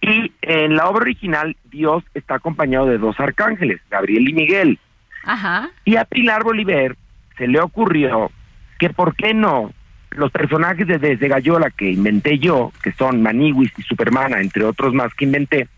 Y 0.01 0.33
en 0.43 0.76
la 0.76 0.89
obra 0.89 1.03
original, 1.03 1.57
Dios 1.64 2.03
está 2.14 2.37
acompañado 2.37 2.87
de 2.87 2.99
dos 2.99 3.18
arcángeles, 3.20 3.81
Gabriel 3.91 4.28
y 4.28 4.33
Miguel. 4.33 4.78
Ajá. 5.24 5.70
Y 5.85 5.97
a 5.97 6.05
Pilar 6.05 6.43
Bolívar 6.43 6.97
se 7.37 7.47
le 7.47 7.61
ocurrió 7.61 8.31
que 8.78 8.91
por 8.91 9.14
qué 9.14 9.35
no 9.35 9.72
los 10.12 10.33
personajes 10.33 10.87
de 10.87 10.99
Desde 10.99 11.28
Gallola 11.28 11.70
que 11.70 11.91
inventé 11.91 12.39
yo, 12.39 12.72
que 12.83 12.93
son 12.93 13.22
Maniwis 13.22 13.72
y 13.76 13.83
Supermana, 13.83 14.41
entre 14.41 14.64
otros 14.64 14.93
más 14.93 15.14
que 15.14 15.24
inventé, 15.24 15.68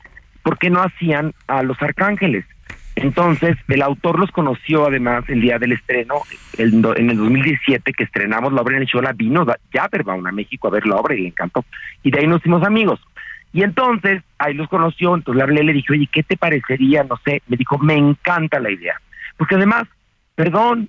¿por 0.43 0.59
qué 0.59 0.71
no 0.71 0.83
hacían 0.83 1.35
a 1.47 1.63
los 1.63 1.81
arcángeles? 1.83 2.45
Entonces, 2.95 3.57
el 3.69 3.83
autor 3.83 4.19
los 4.19 4.31
conoció 4.31 4.87
además 4.87 5.25
el 5.29 5.41
día 5.41 5.59
del 5.59 5.73
estreno, 5.73 6.17
el, 6.59 6.75
en 6.97 7.11
el 7.11 7.17
2017 7.17 7.93
que 7.93 8.05
estrenamos 8.05 8.53
la 8.53 8.61
obra 8.61 8.77
en 8.77 8.83
el 8.83 8.89
show, 8.89 9.01
la 9.01 9.13
vino 9.13 9.47
Jabberbaum 9.73 10.27
a 10.27 10.33
México 10.33 10.69
a 10.69 10.73
ver 10.73 10.87
la 10.87 10.97
obra 10.97 11.15
y 11.15 11.23
le 11.23 11.29
encantó. 11.29 11.65
Y 12.03 12.11
de 12.11 12.21
ahí 12.21 12.27
nos 12.27 12.41
hicimos 12.41 12.63
amigos. 12.65 13.01
Y 13.55 13.63
entonces, 13.63 14.23
ahí 14.39 14.55
los 14.55 14.69
conoció, 14.69 15.15
entonces 15.15 15.37
le 15.37 15.43
hablé, 15.43 15.63
le 15.63 15.73
dije, 15.73 15.93
oye, 15.93 16.09
¿qué 16.11 16.23
te 16.23 16.37
parecería? 16.37 17.05
No 17.05 17.19
sé, 17.25 17.43
me 17.49 17.57
dijo, 17.57 17.79
me 17.79 17.95
encanta 17.95 18.61
la 18.61 18.71
idea. 18.71 19.01
Porque 19.39 19.55
además, 19.55 19.85
perdón, 20.35 20.89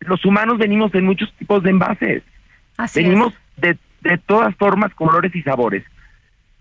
los 0.00 0.24
humanos 0.24 0.58
venimos 0.58 0.94
en 0.94 1.04
muchos 1.04 1.32
tipos 1.34 1.62
de 1.62 1.70
envases. 1.70 2.22
venimos 2.94 3.34
de, 3.56 3.78
de 4.02 4.18
todas 4.18 4.54
formas, 4.56 4.92
colores 4.94 5.34
y 5.34 5.42
sabores. 5.42 5.84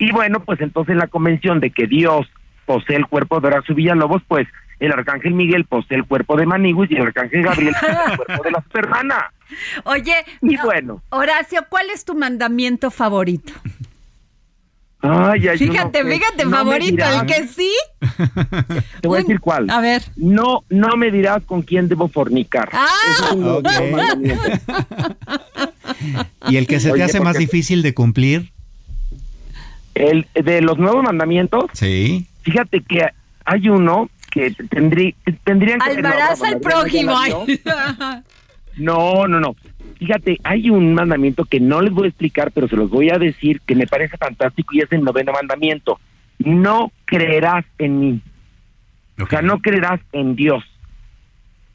Y 0.02 0.12
bueno, 0.12 0.44
pues 0.44 0.60
entonces 0.62 0.96
la 0.96 1.06
convención 1.06 1.60
de 1.60 1.70
que 1.70 1.86
Dios 1.86 2.26
posee 2.66 2.96
el 2.96 3.06
cuerpo 3.06 3.40
de 3.40 3.50
Horacio 3.50 3.76
Villalobos, 3.76 4.24
pues 4.28 4.48
el 4.80 4.92
arcángel 4.92 5.36
Miguel 5.36 5.66
posee 5.66 5.96
el 5.98 6.06
cuerpo 6.06 6.36
de 6.38 6.48
Maniguis 6.48 6.90
y 6.90 6.96
el 6.96 7.04
arcángel 7.04 7.44
Gabriel 7.44 7.76
posee 7.80 7.96
el 8.10 8.18
cuerpo 8.18 8.44
de 8.44 8.52
la 8.52 8.62
supermana. 8.64 9.32
Oye, 9.84 10.16
y 10.42 10.58
bueno. 10.58 11.04
Horacio, 11.12 11.68
¿cuál 11.70 11.92
es 11.94 12.04
tu 12.04 12.16
mandamiento 12.16 12.90
favorito? 12.90 13.54
Ay, 15.02 15.48
ay, 15.50 15.58
fíjate, 15.60 16.04
fíjate, 16.04 16.48
favorito, 16.50 17.06
el 17.06 17.28
que 17.28 17.48
sí. 17.48 17.72
Te 19.02 19.08
voy 19.08 19.20
a 19.20 19.22
decir 19.22 19.40
cuál. 19.40 19.70
A 19.70 19.82
ver. 19.82 20.02
No, 20.16 20.64
no 20.70 20.98
me 20.98 21.12
dirás 21.12 21.44
con 21.44 21.62
quién 21.62 21.88
debo 21.88 22.08
fornicar. 22.08 22.70
Ah, 22.74 22.88
¿Y 26.50 26.58
el 26.58 26.66
que 26.66 26.80
se 26.80 26.92
te 26.92 27.04
hace 27.04 27.20
más 27.20 27.38
difícil 27.38 27.84
de 27.84 27.94
cumplir? 27.94 28.52
El 29.96 30.28
de 30.34 30.62
los 30.62 30.78
nuevos 30.78 31.04
mandamientos. 31.04 31.66
Sí. 31.74 32.28
Fíjate 32.44 32.82
que 32.82 33.08
hay 33.46 33.70
uno 33.70 34.10
que 34.32 34.52
tendrí, 34.52 35.16
tendrían 35.44 35.80
que... 35.80 35.92
Alvarás 35.92 36.42
al 36.42 36.60
prójimo. 36.60 37.14
No, 38.78 39.28
no, 39.28 39.42
no. 39.42 39.56
Fíjate, 40.00 40.40
hay 40.44 40.70
un 40.70 40.94
mandamiento 40.94 41.44
que 41.46 41.60
no 41.60 41.82
les 41.82 41.94
voy 41.94 42.06
a 42.06 42.10
explicar, 42.10 42.52
pero 42.52 42.70
se 42.70 42.78
los 42.78 42.90
voy 42.90 43.10
a 43.10 43.20
decir, 43.20 43.62
que 43.62 43.76
me 43.76 43.86
parece 43.86 44.18
fantástico 44.18 44.74
y 44.74 44.80
es 44.80 44.92
el 44.92 45.04
noveno 45.04 45.34
mandamiento. 45.34 46.00
No 46.40 46.92
creerás 47.06 47.66
en 47.78 48.00
mí. 48.00 48.22
O 49.22 49.28
sea, 49.28 49.42
no 49.42 49.60
creerás 49.60 50.00
en 50.14 50.36
Dios. 50.36 50.64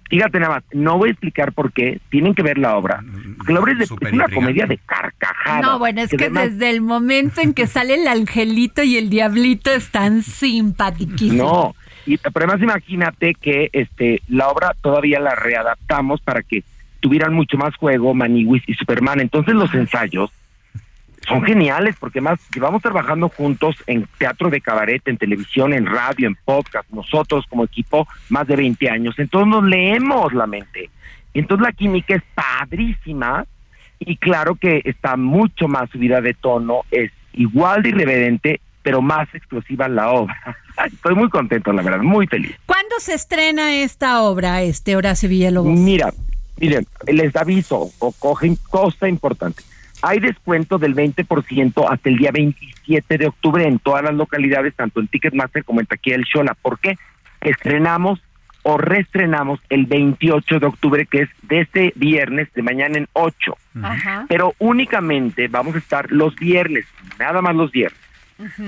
Fíjate 0.09 0.39
nada 0.39 0.55
más, 0.55 0.65
no 0.73 0.99
voy 0.99 1.09
a 1.09 1.13
explicar 1.13 1.53
por 1.53 1.73
qué, 1.73 2.01
tienen 2.11 2.35
que 2.35 2.43
ver 2.43 2.59
la 2.59 2.77
obra. 2.77 3.03
Porque 3.37 3.53
la 3.53 3.61
obra 3.61 3.73
es, 3.73 3.89
de, 3.89 4.13
una 4.13 4.29
comedia 4.29 4.67
de 4.67 4.79
carcajadas. 4.79 5.63
No, 5.63 5.79
bueno, 5.79 6.03
es 6.03 6.11
que, 6.11 6.31
desde 6.31 6.71
el 6.71 6.81
momento 6.81 7.41
en 7.41 7.55
que 7.55 7.67
sale 7.67 7.95
el 7.95 8.07
angelito 8.07 8.83
y 8.83 8.97
el 8.97 9.11
diablito 9.11 9.71
están 9.73 10.23
simpaticísimos. 10.23 11.37
No, 11.37 11.75
y, 12.07 12.19
pero 12.19 12.47
además 12.47 12.63
imagínate 12.63 13.35
que 13.35 13.69
este 13.73 14.23
la 14.29 14.49
obra 14.49 14.75
todavía 14.81 15.19
la 15.19 15.35
readaptamos 15.35 16.21
para 16.21 16.43
que 16.43 16.63
tuvieran 17.01 17.35
mucho 17.35 17.57
más 17.57 17.75
juego 17.75 18.15
Maniwis 18.15 18.63
y 18.69 18.75
Superman. 18.75 19.21
Entonces 19.21 19.55
los 19.55 19.75
ensayos 19.75 20.31
son 21.27 21.43
geniales 21.43 21.97
porque 21.99 22.21
más 22.21 22.39
llevamos 22.55 22.83
trabajando 22.83 23.29
juntos 23.29 23.77
en 23.87 24.07
teatro 24.19 24.51
de 24.51 24.61
cabaret, 24.61 25.03
en 25.07 25.17
televisión, 25.17 25.73
en 25.73 25.87
radio, 25.87 26.29
en 26.29 26.37
podcast, 26.45 26.89
nosotros 26.91 27.45
como 27.49 27.65
equipo 27.65 28.07
más 28.29 28.47
de 28.47 28.57
20 28.57 28.89
años. 28.89 29.19
Entonces 29.19 29.49
nos 29.49 29.65
leemos 29.65 30.33
la 30.33 30.47
mente. 30.47 30.91
Entonces 31.35 31.67
la 31.67 31.73
química 31.73 32.15
es 32.15 32.23
padrísima 32.35 33.45
y 33.99 34.17
claro 34.17 34.55
que 34.55 34.83
está 34.85 35.17
mucho 35.17 35.69
más 35.69 35.91
subida 35.91 36.21
de 36.21 36.35
tono, 36.35 36.83
es 36.91 37.11
igual 37.33 37.83
de 37.83 37.91
irreverente, 37.91 38.61
pero 38.83 39.03
más 39.03 39.29
explosiva 39.35 39.89
la 39.89 40.11
obra. 40.11 40.57
Estoy 40.87 41.15
muy 41.15 41.29
contento, 41.29 41.73
la 41.73 41.83
verdad, 41.83 42.03
muy 42.03 42.27
feliz. 42.27 42.55
¿Cuándo 42.67 42.97
se 43.01 43.15
estrena 43.15 43.75
esta 43.75 44.23
obra, 44.23 44.63
este 44.63 44.97
Horacio 44.97 45.29
Villalobos? 45.29 45.79
Mira, 45.79 46.13
miren, 46.59 46.87
les 47.07 47.35
aviso, 47.35 47.91
o 47.99 48.13
cogen 48.13 48.57
cosa 48.71 49.09
importante 49.09 49.63
hay 50.03 50.21
descuento 50.21 50.79
del 50.79 50.95
20% 50.95 51.87
hasta 51.91 52.09
el 52.09 52.17
día 52.17 52.31
27 52.33 53.19
de 53.19 53.27
octubre 53.27 53.67
en 53.67 53.79
todas 53.79 54.05
las 54.05 54.15
localidades, 54.15 54.75
tanto 54.75 55.01
en 55.01 55.09
Ticketmaster 55.09 55.65
como 55.65 55.81
en 55.81 55.87
Taquilla 55.87 56.17
del 56.17 56.27
Shola. 56.27 56.55
¿Por 56.55 56.79
qué? 56.79 56.97
Estrenamos 57.41 58.21
o 58.63 58.79
reestrenamos 58.79 59.61
el 59.69 59.87
28 59.87 60.59
de 60.59 60.67
octubre, 60.67 61.07
que 61.07 61.23
es 61.23 61.29
de 61.43 61.61
este 61.61 61.93
viernes, 61.95 62.53
de 62.53 62.63
mañana 62.63 62.99
en 62.99 63.09
8. 63.13 63.57
Pero 64.29 64.55
únicamente 64.59 65.47
vamos 65.47 65.77
a 65.77 65.79
estar 65.79 66.11
los 66.11 66.35
viernes, 66.35 66.85
nada 67.19 67.41
más 67.43 67.55
los 67.55 67.71
viernes. 67.71 68.01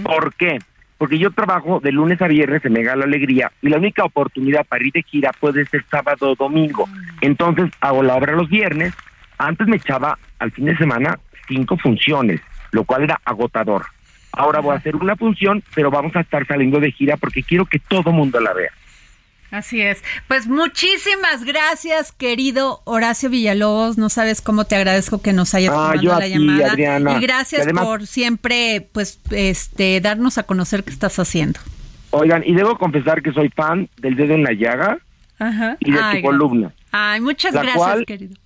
¿Por 0.04 0.34
qué? 0.34 0.58
Porque 0.98 1.18
yo 1.18 1.32
trabajo 1.32 1.80
de 1.80 1.92
lunes 1.92 2.22
a 2.22 2.28
viernes 2.28 2.64
en 2.64 2.72
Mega 2.72 2.96
La 2.96 3.04
Alegría 3.04 3.50
y 3.60 3.68
la 3.68 3.78
única 3.78 4.04
oportunidad 4.04 4.64
para 4.66 4.84
ir 4.84 4.92
de 4.92 5.02
gira 5.02 5.32
puede 5.32 5.64
ser 5.66 5.84
sábado 5.90 6.30
o 6.30 6.34
domingo. 6.36 6.86
Mm. 6.86 6.92
Entonces 7.20 7.70
hago 7.80 8.02
la 8.02 8.14
obra 8.14 8.34
los 8.34 8.48
viernes 8.48 8.94
antes 9.38 9.66
me 9.66 9.76
echaba 9.76 10.18
al 10.38 10.50
fin 10.52 10.66
de 10.66 10.76
semana 10.76 11.18
cinco 11.46 11.76
funciones, 11.78 12.40
lo 12.72 12.84
cual 12.84 13.04
era 13.04 13.20
agotador. 13.24 13.86
Ahora 14.32 14.60
voy 14.60 14.74
a 14.74 14.78
hacer 14.78 14.94
una 14.96 15.16
función, 15.16 15.62
pero 15.74 15.90
vamos 15.90 16.14
a 16.14 16.20
estar 16.20 16.46
saliendo 16.46 16.78
de 16.80 16.92
gira 16.92 17.16
porque 17.16 17.42
quiero 17.42 17.66
que 17.66 17.78
todo 17.78 18.12
mundo 18.12 18.38
la 18.40 18.52
vea. 18.52 18.70
Así 19.50 19.80
es. 19.80 20.04
Pues 20.26 20.46
muchísimas 20.46 21.44
gracias, 21.44 22.12
querido 22.12 22.82
Horacio 22.84 23.30
Villalobos. 23.30 23.96
No 23.96 24.10
sabes 24.10 24.42
cómo 24.42 24.66
te 24.66 24.76
agradezco 24.76 25.22
que 25.22 25.32
nos 25.32 25.54
hayas 25.54 25.72
ah, 25.74 25.94
tomado 25.96 26.20
la 26.20 26.28
llamada. 26.28 27.16
Y 27.16 27.20
gracias 27.20 27.66
por 27.72 28.06
siempre, 28.06 28.86
pues, 28.92 29.20
este, 29.30 30.00
darnos 30.02 30.36
a 30.36 30.42
conocer 30.42 30.84
qué 30.84 30.90
estás 30.90 31.18
haciendo. 31.18 31.60
Oigan, 32.10 32.42
y 32.44 32.54
debo 32.54 32.76
confesar 32.76 33.22
que 33.22 33.32
soy 33.32 33.48
fan 33.48 33.88
del 33.96 34.16
dedo 34.16 34.34
en 34.34 34.42
la 34.42 34.52
llaga 34.52 34.98
y 35.80 35.92
de 35.92 35.98
tu 35.98 36.22
columna. 36.22 36.72
Ay, 36.92 37.20
muchas 37.20 37.52
gracias, 37.54 38.04
querido. 38.06 38.36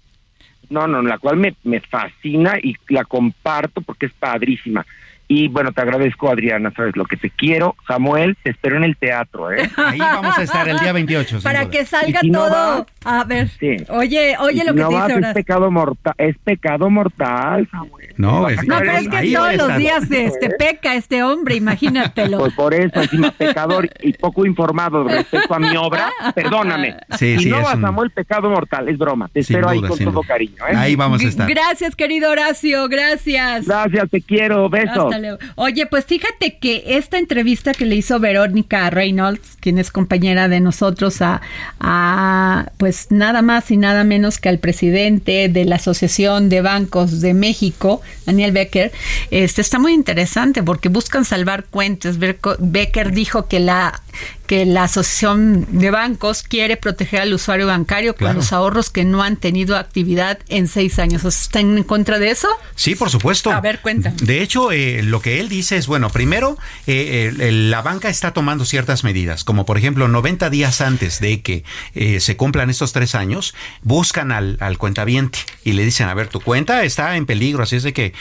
No, 0.72 0.86
no, 0.86 1.02
la 1.02 1.18
cual 1.18 1.36
me, 1.36 1.54
me 1.64 1.80
fascina 1.80 2.58
y 2.62 2.74
la 2.88 3.04
comparto 3.04 3.82
porque 3.82 4.06
es 4.06 4.12
padrísima. 4.12 4.86
Y 5.34 5.48
bueno, 5.48 5.72
te 5.72 5.80
agradezco, 5.80 6.30
Adriana, 6.30 6.70
sabes 6.76 6.94
lo 6.94 7.06
que 7.06 7.16
te 7.16 7.30
quiero. 7.30 7.74
Samuel, 7.88 8.36
te 8.42 8.50
espero 8.50 8.76
en 8.76 8.84
el 8.84 8.98
teatro, 8.98 9.50
¿eh? 9.50 9.70
Ahí 9.78 9.98
vamos 9.98 10.36
a 10.36 10.42
estar 10.42 10.68
el 10.68 10.78
día 10.78 10.92
28. 10.92 11.40
Para 11.42 11.70
que 11.70 11.86
salga 11.86 12.20
todo. 12.20 12.86
a 13.06 13.24
ver, 13.24 13.48
oye, 13.88 14.36
oye 14.38 14.62
lo 14.62 14.74
que 14.74 14.82
te 14.82 14.88
dice 14.88 15.28
Es 15.28 15.34
pecado 15.34 15.70
mortal, 15.70 16.12
es 16.18 16.36
pecado 16.36 16.90
mortal, 16.90 17.66
Samuel. 17.70 18.12
No, 18.18 18.46
es, 18.46 18.62
no 18.68 18.78
pero 18.78 18.92
es 18.92 19.08
que 19.08 19.32
todos 19.32 19.56
los 19.56 19.76
días 19.78 20.10
este, 20.10 20.50
peca 20.50 20.96
este 20.96 21.22
hombre, 21.22 21.54
imagínatelo. 21.54 22.36
Pues 22.36 22.52
por 22.52 22.74
eso, 22.74 23.00
encima 23.00 23.30
pecador 23.30 23.88
y 24.02 24.12
poco 24.12 24.44
informado 24.44 25.04
respecto 25.04 25.54
a 25.54 25.58
mi 25.58 25.74
obra, 25.78 26.10
perdóname. 26.34 26.98
Sí, 27.16 27.36
y 27.38 27.38
sí, 27.38 27.48
no 27.48 27.62
va 27.62 27.80
Samuel, 27.80 28.10
pecado 28.10 28.50
mortal, 28.50 28.86
es 28.90 28.98
broma. 28.98 29.30
Te 29.32 29.40
espero 29.40 29.70
ahí 29.70 29.80
con 29.80 29.98
todo 29.98 30.20
cariño, 30.20 30.62
¿eh? 30.68 30.76
Ahí 30.76 30.94
vamos 30.94 31.24
a 31.24 31.28
estar. 31.28 31.48
Gracias, 31.48 31.96
querido 31.96 32.30
Horacio, 32.30 32.86
gracias. 32.88 33.66
Gracias, 33.66 34.10
te 34.10 34.20
quiero, 34.20 34.68
besos. 34.68 35.21
Oye, 35.56 35.86
pues 35.86 36.04
fíjate 36.04 36.58
que 36.58 36.84
esta 36.86 37.18
entrevista 37.18 37.72
que 37.72 37.86
le 37.86 37.96
hizo 37.96 38.18
Verónica 38.20 38.90
Reynolds, 38.90 39.56
quien 39.60 39.78
es 39.78 39.90
compañera 39.90 40.48
de 40.48 40.60
nosotros, 40.60 41.18
a, 41.20 42.70
pues 42.76 43.06
nada 43.10 43.42
más 43.42 43.70
y 43.70 43.76
nada 43.76 44.04
menos 44.04 44.38
que 44.38 44.48
al 44.48 44.58
presidente 44.58 45.48
de 45.48 45.64
la 45.64 45.76
Asociación 45.76 46.48
de 46.48 46.60
Bancos 46.60 47.20
de 47.20 47.34
México, 47.34 48.02
Daniel 48.26 48.52
Becker, 48.52 48.92
este 49.30 49.60
está 49.60 49.78
muy 49.78 49.92
interesante 49.92 50.62
porque 50.62 50.88
buscan 50.88 51.24
salvar 51.24 51.64
cuentas. 51.64 52.18
Becker 52.18 53.12
dijo 53.12 53.46
que 53.46 53.60
la 53.60 54.01
que 54.46 54.66
la 54.66 54.84
Asociación 54.84 55.66
de 55.70 55.90
Bancos 55.90 56.42
quiere 56.42 56.76
proteger 56.76 57.22
al 57.22 57.32
usuario 57.32 57.66
bancario 57.66 58.14
con 58.14 58.34
los 58.34 58.52
ahorros 58.52 58.90
que 58.90 59.04
no 59.04 59.22
han 59.22 59.36
tenido 59.36 59.76
actividad 59.76 60.38
en 60.48 60.68
seis 60.68 60.98
años. 60.98 61.24
¿Están 61.24 61.78
en 61.78 61.84
contra 61.84 62.18
de 62.18 62.30
eso? 62.30 62.48
Sí, 62.74 62.94
por 62.94 63.08
supuesto. 63.08 63.50
A 63.50 63.60
ver, 63.60 63.80
cuenta. 63.80 64.12
De 64.22 64.42
hecho, 64.42 64.70
eh, 64.72 65.02
lo 65.02 65.20
que 65.20 65.40
él 65.40 65.48
dice 65.48 65.76
es, 65.76 65.86
bueno, 65.86 66.10
primero, 66.10 66.58
eh, 66.86 67.32
la 67.40 67.80
banca 67.82 68.08
está 68.08 68.32
tomando 68.32 68.64
ciertas 68.64 69.04
medidas, 69.04 69.44
como 69.44 69.64
por 69.64 69.78
ejemplo, 69.78 70.08
90 70.08 70.50
días 70.50 70.80
antes 70.80 71.20
de 71.20 71.40
que 71.40 71.64
eh, 71.94 72.20
se 72.20 72.36
cumplan 72.36 72.68
estos 72.68 72.92
tres 72.92 73.14
años, 73.14 73.54
buscan 73.82 74.32
al, 74.32 74.58
al 74.60 74.76
cuentaviente 74.76 75.38
y 75.64 75.72
le 75.72 75.84
dicen, 75.84 76.08
a 76.08 76.14
ver, 76.14 76.28
tu 76.28 76.40
cuenta 76.40 76.84
está 76.84 77.16
en 77.16 77.26
peligro, 77.26 77.62
así 77.62 77.76
es 77.76 77.84
de 77.84 77.92
que... 77.92 78.12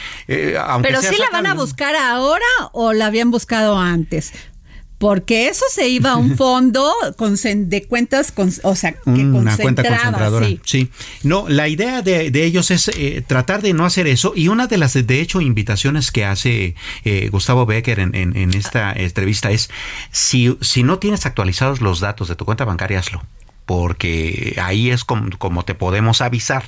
aunque 0.65 0.87
Pero 0.87 1.01
sí 1.01 1.15
la 1.19 1.29
van 1.29 1.47
a 1.47 1.53
buscar 1.55 1.95
ahora 1.95 2.45
o 2.71 2.93
la 2.93 3.07
habían 3.07 3.31
buscado 3.31 3.77
antes 3.77 4.31
porque 5.01 5.47
eso 5.47 5.65
se 5.71 5.89
iba 5.89 6.11
a 6.11 6.15
un 6.15 6.37
fondo 6.37 6.93
de 7.55 7.83
cuentas, 7.87 8.31
con, 8.31 8.51
o 8.61 8.75
sea, 8.75 8.91
que 8.91 9.09
Una 9.09 9.57
cuenta 9.57 9.81
concentradora. 9.83 10.47
Sí. 10.63 10.89
No, 11.23 11.49
la 11.49 11.67
idea 11.67 12.03
de, 12.03 12.29
ellos 12.45 12.69
es 12.69 12.87
eh, 12.89 13.23
tratar 13.25 13.63
de 13.63 13.73
no 13.73 13.83
hacer 13.83 14.05
eso 14.05 14.33
y 14.35 14.47
una 14.47 14.67
de 14.67 14.77
las, 14.77 14.93
de 14.93 15.19
hecho, 15.19 15.41
invitaciones 15.41 16.11
que 16.11 16.23
hace 16.23 16.75
eh, 17.03 17.29
Gustavo 17.31 17.65
Becker 17.65 17.99
en, 17.99 18.53
esta 18.53 18.93
entrevista 18.93 19.49
es, 19.49 19.71
si, 20.11 20.55
si 20.61 20.83
no 20.83 20.99
tienes 20.99 21.25
actualizados 21.25 21.81
los 21.81 21.99
datos 21.99 22.27
de 22.27 22.35
tu 22.35 22.45
cuenta 22.45 22.63
bancaria, 22.63 22.99
hazlo 22.99 23.23
porque 23.65 24.59
ahí 24.61 24.89
es 24.91 25.03
como 25.05 25.63
te 25.63 25.73
podemos 25.75 26.21
avisar. 26.21 26.63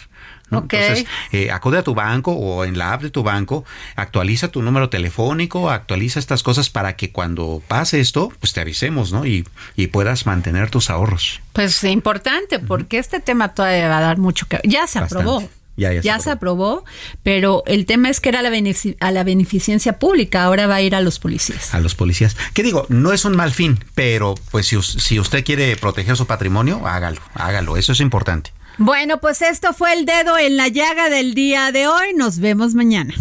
Entonces, 0.52 1.06
eh, 1.32 1.52
acude 1.52 1.80
a 1.80 1.84
tu 1.84 1.96
banco 1.96 2.32
o 2.32 2.66
en 2.66 2.78
la 2.78 2.94
app 2.94 3.02
de 3.02 3.10
tu 3.10 3.24
banco, 3.24 3.66
actualiza 3.96 4.50
tu 4.50 4.62
número 4.62 4.90
telefónico, 4.90 5.70
actualiza 5.70 6.20
estas 6.20 6.44
cosas 6.44 6.70
para 6.70 6.96
que 6.96 7.12
cuando 7.12 7.62
pase 7.68 8.00
esto, 8.00 8.32
pues 8.40 8.54
te 8.54 8.62
avisemos, 8.62 9.12
¿no? 9.12 9.26
Y, 9.26 9.46
puedas 9.92 10.26
mantener 10.26 10.72
tus 10.72 10.90
ahorros. 10.90 11.42
Pues 11.52 11.84
importante, 11.84 12.58
porque 12.58 12.98
este 12.98 13.20
tema 13.20 13.54
todavía 13.54 13.90
va 13.90 14.00
a 14.00 14.02
dar 14.02 14.18
mucho 14.18 14.48
que... 14.48 14.60
Ya 14.64 14.88
se 14.88 14.98
aprobó. 14.98 15.48
Ya, 15.76 16.20
se, 16.20 16.30
aprobó. 16.30 16.86
pero 17.24 17.64
el 17.66 17.86
tema 17.86 18.10
es 18.10 18.20
que 18.20 18.30
era 18.30 18.44
la 18.44 18.52
a 19.00 19.12
la 19.12 19.24
beneficencia 19.24 19.98
pública, 19.98 20.44
ahora 20.44 20.68
va 20.68 20.76
a 20.76 20.82
ir 20.82 20.94
a 20.94 21.02
los 21.02 21.18
policías. 21.18 21.74
A 21.74 21.80
los 21.80 21.96
policías. 21.96 22.38
¿Qué 22.54 22.62
digo? 22.62 22.86
No 22.90 23.12
es 23.12 23.26
un 23.26 23.36
mal 23.36 23.52
fin, 23.52 23.84
pero 23.96 24.36
pues 24.52 24.68
si, 24.68 24.80
si 24.82 25.20
usted 25.20 25.44
quiere 25.44 25.76
proteger 25.76 26.16
su 26.16 26.28
patrimonio, 26.28 26.86
hágalo, 26.86 27.22
hágalo, 27.34 27.76
eso 27.78 27.92
es 27.92 28.00
importante. 28.02 28.52
Bueno, 28.78 29.20
pues 29.20 29.42
esto 29.42 29.74
fue 29.74 29.94
el 29.94 30.06
dedo 30.06 30.38
en 30.38 30.58
la 30.58 30.68
llaga 30.68 31.10
del 31.10 31.34
día 31.34 31.72
de 31.72 31.88
hoy. 31.88 32.14
Nos 32.16 32.40
vemos 32.40 32.74
mañana. 32.74 33.14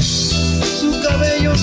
Su 0.00 0.92
cabello 1.02 1.54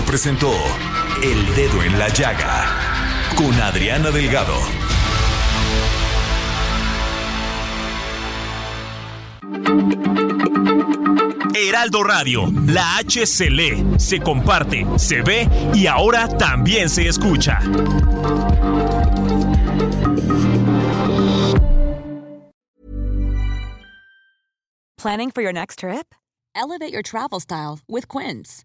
Presentó 0.00 0.50
El 1.22 1.54
Dedo 1.54 1.82
en 1.82 1.98
la 1.98 2.08
Llaga 2.08 2.64
con 3.36 3.52
Adriana 3.60 4.10
Delgado. 4.10 4.56
Heraldo 11.54 12.02
Radio, 12.02 12.50
la 12.66 12.96
H 12.96 13.26
se 13.26 13.50
lee, 13.50 13.84
se 13.98 14.20
comparte, 14.20 14.86
se 14.96 15.20
ve 15.20 15.46
y 15.74 15.86
ahora 15.86 16.26
también 16.26 16.88
se 16.88 17.06
escucha. 17.06 17.60
Planning 24.96 25.30
for 25.30 25.42
your 25.42 25.52
next 25.52 25.80
trip? 25.80 26.14
Elevate 26.54 26.92
your 26.92 27.02
travel 27.02 27.40
style 27.40 27.80
with 27.88 28.08
Quince. 28.08 28.64